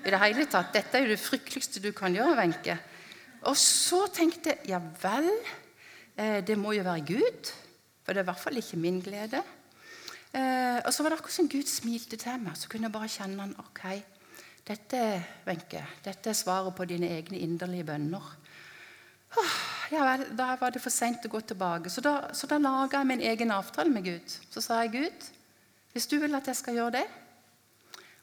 i 0.00 0.12
det 0.14 0.20
hele 0.22 0.46
tatt. 0.48 0.70
Dette 0.72 0.96
er 0.96 1.04
jo 1.04 1.10
det 1.12 1.20
frykteligste 1.20 1.82
du 1.84 1.90
kan 1.92 2.16
gjøre, 2.16 2.38
Wenche. 2.38 2.78
Og 3.46 3.54
så 3.58 4.06
tenkte 4.14 4.54
jeg 4.54 4.72
ja 4.72 4.80
vel, 5.02 5.30
eh, 6.18 6.40
det 6.46 6.58
må 6.58 6.72
jo 6.74 6.86
være 6.86 7.06
Gud. 7.06 7.52
For 8.02 8.14
det 8.14 8.22
er 8.22 8.26
i 8.26 8.30
hvert 8.30 8.42
fall 8.42 8.58
ikke 8.60 8.78
min 8.78 9.00
glede. 9.02 9.42
Eh, 10.34 10.78
og 10.84 10.92
så 10.94 11.02
var 11.02 11.10
det 11.10 11.18
akkurat 11.18 11.38
som 11.38 11.48
Gud 11.48 11.66
smilte 11.70 12.16
til 12.16 12.42
meg. 12.42 12.56
Så 12.58 12.68
kunne 12.68 12.88
jeg 12.88 12.94
bare 12.94 13.10
kjenne 13.10 13.42
han, 13.42 13.54
ok, 13.58 13.84
dette, 14.66 15.00
Wenche, 15.46 15.82
dette 16.04 16.30
er 16.30 16.38
svaret 16.38 16.74
på 16.74 16.84
dine 16.84 17.10
egne 17.18 17.38
inderlige 17.38 17.86
bønner. 17.86 18.34
Ja 19.92 20.02
vel, 20.02 20.24
Da 20.36 20.56
var 20.58 20.72
det 20.74 20.82
for 20.82 20.90
seint 20.90 21.22
å 21.26 21.30
gå 21.30 21.40
tilbake. 21.46 21.90
Så 21.90 22.02
da, 22.02 22.32
så 22.34 22.48
da 22.50 22.58
laga 22.58 22.98
jeg 22.98 23.06
min 23.06 23.20
egen 23.22 23.52
avtale 23.54 23.92
med 23.92 24.02
Gud. 24.02 24.34
Så 24.50 24.62
sa 24.64 24.80
jeg, 24.82 24.90
Gud, 24.96 25.28
hvis 25.92 26.06
du 26.10 26.18
vil 26.18 26.34
at 26.34 26.48
jeg 26.50 26.58
skal 26.58 26.74
gjøre 26.74 26.96
det, 26.98 27.06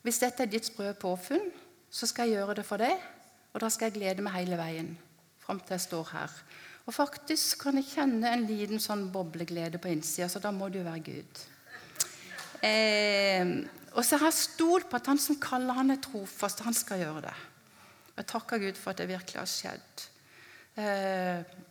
hvis 0.04 0.20
dette 0.20 0.44
er 0.44 0.52
ditt 0.52 0.68
sprø 0.68 0.92
påfunn, 1.00 1.54
så 1.88 2.10
skal 2.10 2.28
jeg 2.28 2.42
gjøre 2.42 2.58
det 2.60 2.66
for 2.68 2.84
deg. 2.84 3.00
Og 3.54 3.64
da 3.64 3.70
skal 3.72 3.88
jeg 3.92 4.02
glede 4.02 4.26
meg 4.26 4.36
hele 4.42 4.60
veien 4.60 4.92
fram 5.44 5.62
til 5.62 5.76
jeg 5.76 5.86
står 5.86 6.12
her. 6.16 6.38
Og 6.84 6.96
faktisk 6.96 7.62
kan 7.64 7.80
jeg 7.80 7.92
kjenne 7.94 8.32
en 8.34 8.46
liten 8.48 8.82
sånn 8.84 9.08
bobleglede 9.14 9.80
på 9.80 9.92
innsida, 9.92 10.28
så 10.28 10.42
da 10.44 10.52
må 10.52 10.68
det 10.72 10.82
jo 10.82 10.88
være 10.90 11.06
Gud. 11.06 11.44
Eh, 12.64 13.54
og 13.94 14.04
så 14.04 14.18
har 14.18 14.32
jeg 14.32 14.42
stolt 14.42 14.90
på 14.90 15.00
at 15.00 15.08
han 15.12 15.20
som 15.22 15.40
kaller 15.42 15.78
han 15.78 15.94
er 15.94 16.02
trofast, 16.04 16.64
han 16.66 16.76
skal 16.76 17.04
gjøre 17.04 17.28
det. 17.28 17.36
Jeg 18.18 18.30
takker 18.30 18.62
Gud 18.62 18.80
for 18.80 18.92
at 18.92 19.02
det 19.02 19.10
virkelig 19.10 19.40
har 19.40 19.50
skjedd. 19.50 20.04
Eh, 20.80 21.62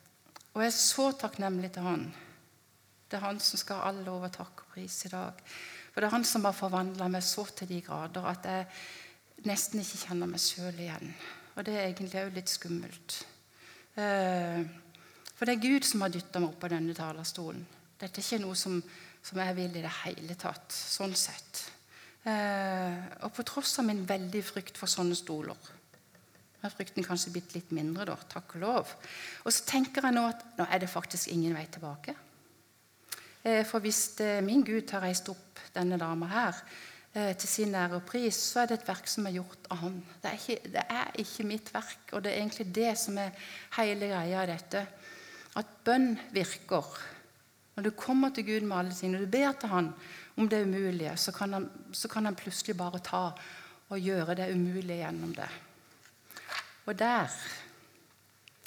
og 0.53 0.63
jeg 0.63 0.71
er 0.71 0.77
så 0.77 1.11
takknemlig 1.19 1.73
til 1.75 1.87
han. 1.87 2.07
Det 3.09 3.19
er 3.19 3.27
han 3.27 3.41
som 3.43 3.61
skal 3.61 3.81
ha 3.81 3.91
all 3.91 4.01
lov 4.07 4.27
og 4.29 4.35
takk 4.35 4.65
og 4.65 4.75
pris 4.75 4.97
i 5.07 5.13
dag. 5.13 5.39
For 5.93 6.01
det 6.01 6.09
er 6.09 6.17
han 6.17 6.27
som 6.29 6.47
har 6.49 6.57
forvandla 6.57 7.09
meg 7.13 7.25
så 7.27 7.45
til 7.53 7.69
de 7.69 7.83
grader 7.85 8.25
at 8.31 8.49
jeg 8.49 9.49
nesten 9.49 9.83
ikke 9.83 10.07
kjenner 10.07 10.31
meg 10.31 10.41
sjøl 10.41 10.81
igjen. 10.81 11.13
Og 11.57 11.67
det 11.67 11.77
er 11.77 11.89
egentlig 11.89 12.23
òg 12.23 12.33
litt 12.39 12.53
skummelt. 12.53 13.19
Eh, 13.93 14.63
for 15.37 15.49
det 15.49 15.57
er 15.57 15.65
Gud 15.67 15.85
som 15.85 16.05
har 16.05 16.13
dytta 16.13 16.41
meg 16.41 16.53
opp 16.53 16.61
på 16.63 16.71
denne 16.73 16.95
talerstolen. 16.97 17.65
Dette 18.01 18.21
er 18.21 18.25
ikke 18.25 18.43
noe 18.45 18.57
som, 18.59 18.79
som 19.23 19.41
jeg 19.43 19.57
vil 19.59 19.77
i 19.79 19.85
det 19.85 19.93
hele 20.03 20.37
tatt. 20.41 20.73
Sånn 20.73 21.15
sett. 21.19 21.65
Eh, 22.25 22.99
og 23.27 23.33
på 23.37 23.45
tross 23.47 23.77
av 23.83 23.89
min 23.89 24.05
veldige 24.09 24.47
frykt 24.53 24.81
for 24.81 24.91
sånne 24.91 25.19
stoler 25.19 25.71
er 26.63 26.71
frykten 26.71 27.03
kanskje 27.03 27.33
blitt 27.35 27.57
litt 27.57 27.73
mindre, 27.75 28.05
da, 28.07 28.15
takk 28.31 28.53
og 28.55 28.63
lov. 28.63 28.91
Og 29.43 29.51
så 29.51 29.65
tenker 29.67 30.05
jeg 30.07 30.15
nå 30.15 30.23
at 30.31 30.45
nå 30.55 30.67
er 30.71 30.79
det 30.79 30.93
faktisk 30.93 31.33
ingen 31.35 31.57
vei 31.59 31.65
tilbake. 31.67 32.15
Eh, 33.43 33.65
for 33.67 33.83
hvis 33.83 34.21
min 34.47 34.63
Gud 34.63 34.87
har 34.95 35.03
reist 35.03 35.27
opp 35.33 35.59
denne 35.75 35.99
dama 35.99 36.29
her, 36.31 36.61
til 37.13 37.49
sin 37.49 37.75
ære 37.77 37.99
og 37.99 38.07
pris, 38.09 38.37
så 38.37 38.63
er 38.63 38.71
det 38.71 38.79
et 38.81 38.89
verk 38.89 39.09
som 39.11 39.27
er 39.29 39.35
gjort 39.37 39.67
av 39.69 39.83
Han. 39.83 39.99
Det 40.23 40.31
er, 40.31 40.39
ikke, 40.39 40.71
det 40.73 40.85
er 40.89 41.11
ikke 41.21 41.45
mitt 41.45 41.73
verk, 41.75 42.05
og 42.13 42.23
det 42.25 42.33
er 42.33 42.41
egentlig 42.41 42.69
det 42.73 42.93
som 42.97 43.19
er 43.21 43.35
hele 43.77 44.09
greia 44.15 44.39
av 44.41 44.49
dette. 44.49 44.85
At 45.61 45.75
bønn 45.85 46.15
virker. 46.33 46.89
Når 47.77 47.85
du 47.85 47.91
kommer 47.97 48.33
til 48.33 48.47
Gud 48.49 48.65
med 48.65 48.79
alle 48.79 48.97
ting, 48.97 49.13
når 49.13 49.27
du 49.27 49.35
ber 49.35 49.53
til 49.61 49.73
Han 49.73 49.91
om 50.37 50.49
det 50.49 50.63
umulige, 50.65 51.17
så 51.17 51.33
kan 51.37 51.53
han, 51.53 51.69
så 51.93 52.09
kan 52.09 52.25
han 52.25 52.37
plutselig 52.37 52.77
bare 52.77 53.03
ta 53.05 53.25
og 53.93 54.01
gjøre 54.01 54.39
det 54.41 54.53
umulige 54.55 55.03
gjennom 55.03 55.35
det. 55.37 55.49
Og 56.87 56.97
der 56.99 57.29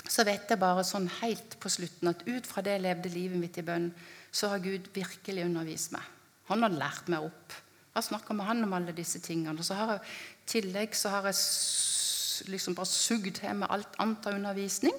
så 0.06 0.24
vet 0.24 0.50
jeg 0.50 0.62
bare 0.62 0.86
sånn 0.86 1.08
helt 1.20 1.58
på 1.60 1.70
slutten 1.74 2.12
at 2.12 2.22
ut 2.28 2.46
fra 2.48 2.62
det 2.64 2.78
jeg 2.78 2.86
levde 2.86 3.14
livet 3.14 3.42
mitt 3.42 3.58
i 3.58 3.66
bønn, 3.66 3.90
så 4.32 4.52
har 4.52 4.62
Gud 4.64 4.92
virkelig 4.94 5.48
undervist 5.48 5.96
meg. 5.96 6.04
Han 6.52 6.62
har 6.62 6.76
lært 6.76 7.10
meg 7.10 7.26
opp. 7.26 7.56
Jeg 7.96 8.02
har 8.02 8.08
snakka 8.10 8.36
med 8.36 8.46
han 8.46 8.64
om 8.66 8.74
alle 8.76 8.92
disse 8.92 9.22
tingene. 9.24 9.56
Og 9.56 9.66
så 9.66 9.78
har 9.80 9.94
jeg, 9.96 10.02
I 10.44 10.50
tillegg 10.52 10.96
så 11.00 11.14
har 11.14 11.30
jeg 11.30 12.50
liksom 12.52 12.76
bare 12.76 12.92
sugd 12.92 13.32
til 13.40 13.56
med 13.56 13.72
alt 13.72 13.96
annet 14.04 14.28
av 14.28 14.36
undervisning. 14.36 14.98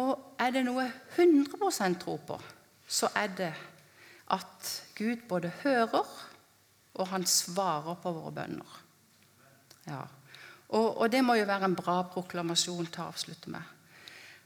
Og 0.00 0.16
er 0.40 0.54
det 0.54 0.64
noe 0.64 0.86
jeg 0.86 1.26
100% 1.28 2.00
tror 2.00 2.22
på, 2.26 2.38
så 2.88 3.12
er 3.12 3.34
det 3.36 3.52
at 4.32 4.70
Gud 4.96 5.26
både 5.28 5.52
hører 5.60 6.08
og 6.94 7.08
han 7.08 7.24
svarer 7.28 7.96
på 8.00 8.12
våre 8.12 8.32
bønner. 8.36 8.80
Ja. 9.88 10.02
Og, 10.72 10.86
og, 10.96 11.06
det 11.12 11.20
må 11.24 11.36
jo 11.36 11.48
være 11.48 11.68
en 11.68 11.76
bra 11.76 11.98
proklamasjon 12.08 12.88
til 12.88 13.04
å 13.04 13.10
avslutte 13.10 13.52
med. 13.52 13.64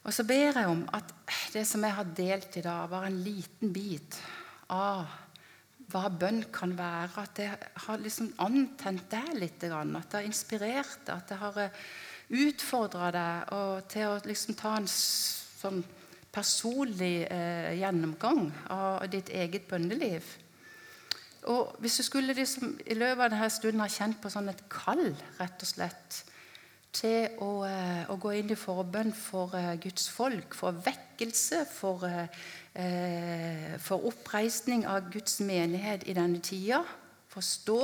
Og 0.07 0.15
så 0.15 0.27
ber 0.27 0.59
jeg 0.59 0.71
om 0.71 0.85
at 0.95 1.13
det 1.55 1.65
som 1.67 1.83
jeg 1.83 1.95
har 1.95 2.11
delt 2.19 2.59
i 2.59 2.65
dag, 2.67 2.91
var 2.91 3.07
en 3.07 3.23
liten 3.23 3.73
bit 3.75 4.19
av 4.71 5.07
hva 5.93 6.09
bønn 6.11 6.43
kan 6.55 6.75
være. 6.79 7.23
At 7.23 7.37
det 7.39 7.51
har 7.87 8.03
liksom 8.03 8.33
antent 8.43 9.07
deg 9.13 9.35
litt. 9.39 9.63
At 9.63 10.11
det 10.11 10.19
har 10.19 10.27
inspirert 10.27 10.99
deg. 11.07 11.15
At 11.17 11.31
det 11.31 11.41
har 11.43 11.61
eh, 11.67 11.85
utfordra 12.47 13.13
deg 13.15 13.55
til 13.93 14.09
å 14.11 14.19
liksom 14.27 14.59
ta 14.59 14.77
en 14.81 14.91
sånn 14.91 15.85
personlig 16.37 17.27
eh, 17.33 17.73
gjennomgang 17.81 18.51
av 18.73 19.07
ditt 19.13 19.31
eget 19.33 19.69
bønneliv. 19.71 20.27
Og 21.47 21.77
hvis 21.81 22.01
du 22.01 22.03
skulle 22.03 22.35
liksom, 22.35 22.75
i 22.85 22.97
løpet 22.99 23.23
av 23.23 23.31
denne 23.31 23.51
stunden 23.55 23.85
ha 23.85 23.91
kjent 23.91 24.19
på 24.21 24.33
sånn 24.33 24.51
et 24.51 24.65
kall 24.73 25.13
rett 25.39 25.63
og 25.63 25.71
slett, 25.71 26.25
til 26.97 27.37
å, 27.45 27.51
eh, 27.69 28.09
å 28.09 28.17
gå 28.21 28.33
inn 28.39 28.53
i 28.53 28.59
forbønn 28.59 29.13
for 29.17 29.55
eh, 29.57 29.75
Guds 29.81 30.09
folk, 30.13 30.55
for 30.57 30.77
vekkelse, 30.85 31.65
for, 31.69 32.07
eh, 32.09 33.77
for 33.83 34.07
oppreisning 34.09 34.87
av 34.89 35.11
Guds 35.13 35.41
menighet 35.45 36.07
i 36.09 36.17
denne 36.17 36.41
tida, 36.41 36.83
for 37.29 37.45
å 37.45 37.51
stå 37.51 37.81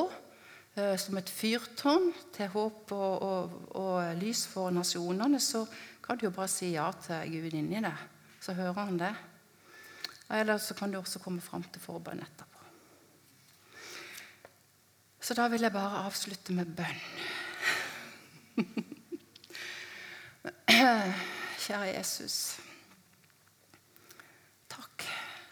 som 0.72 1.18
et 1.20 1.28
fyrtårn 1.28 2.06
til 2.32 2.48
håp 2.48 2.92
og, 2.96 3.24
og, 3.26 3.56
og, 3.76 4.14
lys 4.16 4.46
for 4.48 4.72
nasjonene, 4.72 5.36
så 5.36 5.66
kan 6.00 6.16
du 6.16 6.24
jo 6.24 6.30
bare 6.32 6.48
si 6.48 6.70
ja 6.72 6.86
til 6.96 7.28
Gud 7.28 7.58
inni 7.58 7.82
det. 7.84 7.92
Så 8.40 8.54
hører 8.56 8.78
han 8.78 8.96
det. 8.96 9.10
Eller 10.32 10.56
så 10.56 10.72
kan 10.72 10.88
du 10.88 10.96
også 10.96 11.20
komme 11.20 11.44
fram 11.44 11.66
til 11.68 11.84
forbønn 11.84 12.24
etterpå. 12.24 12.64
Så 15.20 15.36
da 15.36 15.44
vil 15.52 15.68
jeg 15.68 15.76
bare 15.76 16.06
avslutte 16.06 16.56
med 16.56 16.72
bønn. 16.72 17.04
Kjære 20.73 21.93
Jesus. 21.93 22.37
Takk. 24.73 25.05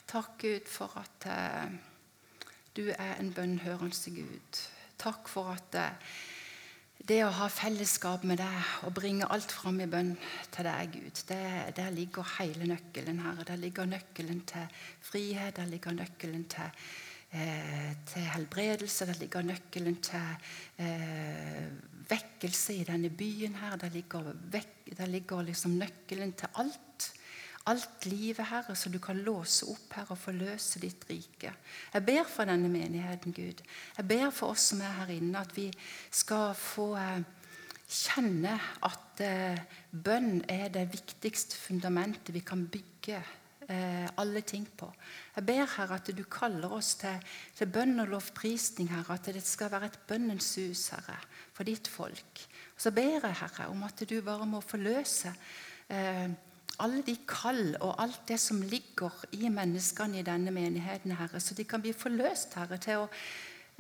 Takk, 0.09 0.31
Gud, 0.41 0.69
for 0.69 0.97
at 0.97 1.27
eh, 1.29 1.73
du 2.77 2.89
er 2.89 3.19
en 3.21 3.33
bønnhørende 3.35 4.15
Gud. 4.17 4.61
Takk 4.99 5.29
for 5.29 5.53
at 5.53 5.77
eh, 5.77 6.15
det 7.09 7.21
å 7.27 7.35
ha 7.37 7.51
fellesskap 7.53 8.25
med 8.29 8.41
deg 8.41 8.87
og 8.87 8.95
bringe 8.97 9.29
alt 9.29 9.53
fram 9.53 9.81
i 9.83 9.89
bønn 9.91 10.15
til 10.55 10.69
deg, 10.69 10.97
Gud, 10.97 11.23
det, 11.29 11.77
der 11.77 11.93
ligger 11.93 12.37
hele 12.39 12.69
nøkkelen 12.73 13.21
her. 13.25 13.45
Der 13.45 13.61
ligger 13.61 13.89
nøkkelen 13.89 14.45
til 14.49 14.83
frihet, 15.05 15.57
der 15.57 15.69
ligger 15.69 15.97
nøkkelen 16.01 16.49
til 16.49 16.91
eh, 17.33 17.93
til 18.07 18.27
helbredelse. 18.35 19.07
Der 19.07 19.19
ligger 19.21 19.47
nøkkelen 19.47 19.97
til 20.05 20.35
eh, 20.79 21.71
vekkelse 22.11 22.75
i 22.81 22.85
denne 22.89 23.11
byen 23.11 23.57
her. 23.63 23.77
Der 23.81 23.93
ligger, 23.95 24.33
vek, 24.53 24.91
der 24.97 25.07
ligger 25.07 25.43
liksom 25.43 25.79
nøkkelen 25.81 26.33
til 26.33 26.49
alt. 26.55 27.11
Alt 27.69 28.07
livet, 28.07 28.47
Herre, 28.49 28.75
så 28.75 28.89
du 28.89 28.99
kan 28.99 29.19
låse 29.21 29.67
opp 29.69 29.93
her 29.95 30.09
og 30.11 30.19
forløse 30.19 30.81
ditt 30.81 31.05
rike. 31.11 31.53
Jeg 31.93 32.07
ber 32.07 32.25
for 32.25 32.49
denne 32.49 32.71
menigheten, 32.73 33.35
Gud. 33.37 33.61
Jeg 33.99 34.09
ber 34.09 34.31
for 34.33 34.55
oss 34.55 34.71
som 34.73 34.81
er 34.81 34.97
her 35.03 35.13
inne, 35.13 35.43
at 35.43 35.53
vi 35.57 35.69
skal 36.11 36.55
få 36.57 36.95
eh, 36.97 37.21
kjenne 37.91 38.55
at 38.87 39.23
eh, 39.27 39.61
bønn 39.91 40.41
er 40.49 40.71
det 40.73 40.89
viktigste 40.93 41.59
fundamentet 41.59 42.33
vi 42.35 42.43
kan 42.47 42.65
bygge 42.71 43.21
eh, 43.71 44.09
alle 44.21 44.43
ting 44.47 44.67
på. 44.77 44.89
Jeg 45.37 45.47
ber 45.47 45.71
Herre 45.77 45.99
at 46.01 46.11
du 46.17 46.25
kaller 46.31 46.73
oss 46.75 46.97
til, 47.01 47.17
til 47.57 47.71
bønn 47.71 48.03
og 48.03 48.13
lovprisning, 48.13 48.91
Herre. 48.93 49.17
At 49.17 49.31
det 49.33 49.45
skal 49.47 49.73
være 49.73 49.93
et 49.93 49.99
bønnens 50.09 50.53
hus, 50.59 50.89
Herre, 50.95 51.19
for 51.57 51.69
ditt 51.69 51.89
folk. 51.89 52.45
Og 52.75 52.85
så 52.87 52.93
ber 52.95 53.19
jeg, 53.19 53.35
Herre, 53.41 53.71
om 53.71 53.83
at 53.87 54.05
du 54.09 54.19
bare 54.27 54.49
må 54.49 54.63
forløse 54.65 55.33
eh, 55.89 56.29
alle 56.81 57.03
de 57.05 57.17
kall 57.29 57.75
og 57.81 57.99
alt 58.03 58.23
det 58.29 58.39
som 58.41 58.63
ligger 58.63 59.13
i 59.37 59.51
menneskene 59.53 60.21
i 60.21 60.27
denne 60.27 60.53
menigheten, 60.55 61.13
Herre, 61.19 61.41
så 61.41 61.55
de 61.55 61.67
kan 61.69 61.83
bli 61.83 61.93
forløst, 61.97 62.57
Herre, 62.57 62.79
til 62.81 63.05
å 63.05 63.09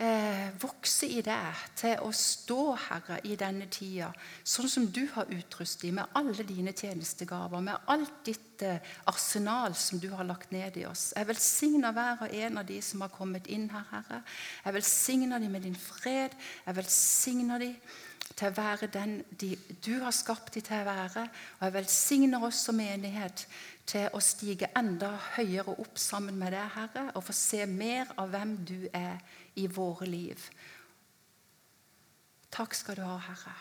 eh, 0.00 0.48
vokse 0.60 1.08
i 1.08 1.20
deg, 1.24 1.64
til 1.78 2.00
å 2.04 2.10
stå, 2.14 2.60
Herre, 2.88 3.20
i 3.28 3.36
denne 3.38 3.68
tida, 3.72 4.10
sånn 4.42 4.70
som 4.72 4.88
du 4.92 5.02
har 5.14 5.30
utrustet 5.30 5.88
dem 5.88 6.00
med 6.00 6.16
alle 6.18 6.46
dine 6.48 6.74
tjenestegaver, 6.76 7.62
med 7.64 7.90
alt 7.92 8.20
ditt 8.26 8.64
eh, 8.66 8.92
arsenal 9.10 9.76
som 9.78 10.00
du 10.00 10.08
har 10.14 10.28
lagt 10.28 10.54
ned 10.56 10.78
i 10.80 10.86
oss. 10.88 11.10
Jeg 11.16 11.28
velsigner 11.28 11.96
hver 11.96 12.26
og 12.26 12.36
en 12.42 12.62
av 12.62 12.68
de 12.68 12.80
som 12.84 13.04
har 13.04 13.12
kommet 13.14 13.50
inn 13.52 13.68
her, 13.72 13.88
Herre. 13.92 14.22
Jeg 14.64 14.78
velsigner 14.80 15.42
dem 15.42 15.52
med 15.52 15.68
din 15.68 15.76
fred. 15.78 16.36
Jeg 16.66 16.80
velsigner 16.80 17.60
dem 17.62 17.76
til 18.30 18.48
å 18.48 18.54
være 18.56 18.88
den 18.92 19.18
de, 19.40 19.54
du 19.84 19.98
har 20.04 20.14
skapt 20.14 20.54
dem 20.54 20.64
til 20.64 20.80
å 20.80 20.88
være. 20.88 21.26
Og 21.58 21.66
jeg 21.66 21.76
velsigner 21.76 22.46
oss 22.46 22.64
som 22.66 22.78
menighet 22.78 23.44
til 23.90 24.08
å 24.14 24.20
stige 24.22 24.70
enda 24.78 25.10
høyere 25.34 25.74
opp 25.82 25.98
sammen 25.98 26.38
med 26.38 26.54
deg, 26.54 26.68
Herre, 26.76 27.08
og 27.18 27.24
få 27.26 27.34
se 27.36 27.64
mer 27.66 28.12
av 28.20 28.30
hvem 28.32 28.56
du 28.64 28.78
er 28.94 29.18
i 29.54 29.66
våre 29.66 30.06
liv. 30.06 30.50
Takk 32.50 32.74
skal 32.74 32.98
du 32.98 33.04
ha, 33.06 33.18
Herre. 33.30 33.54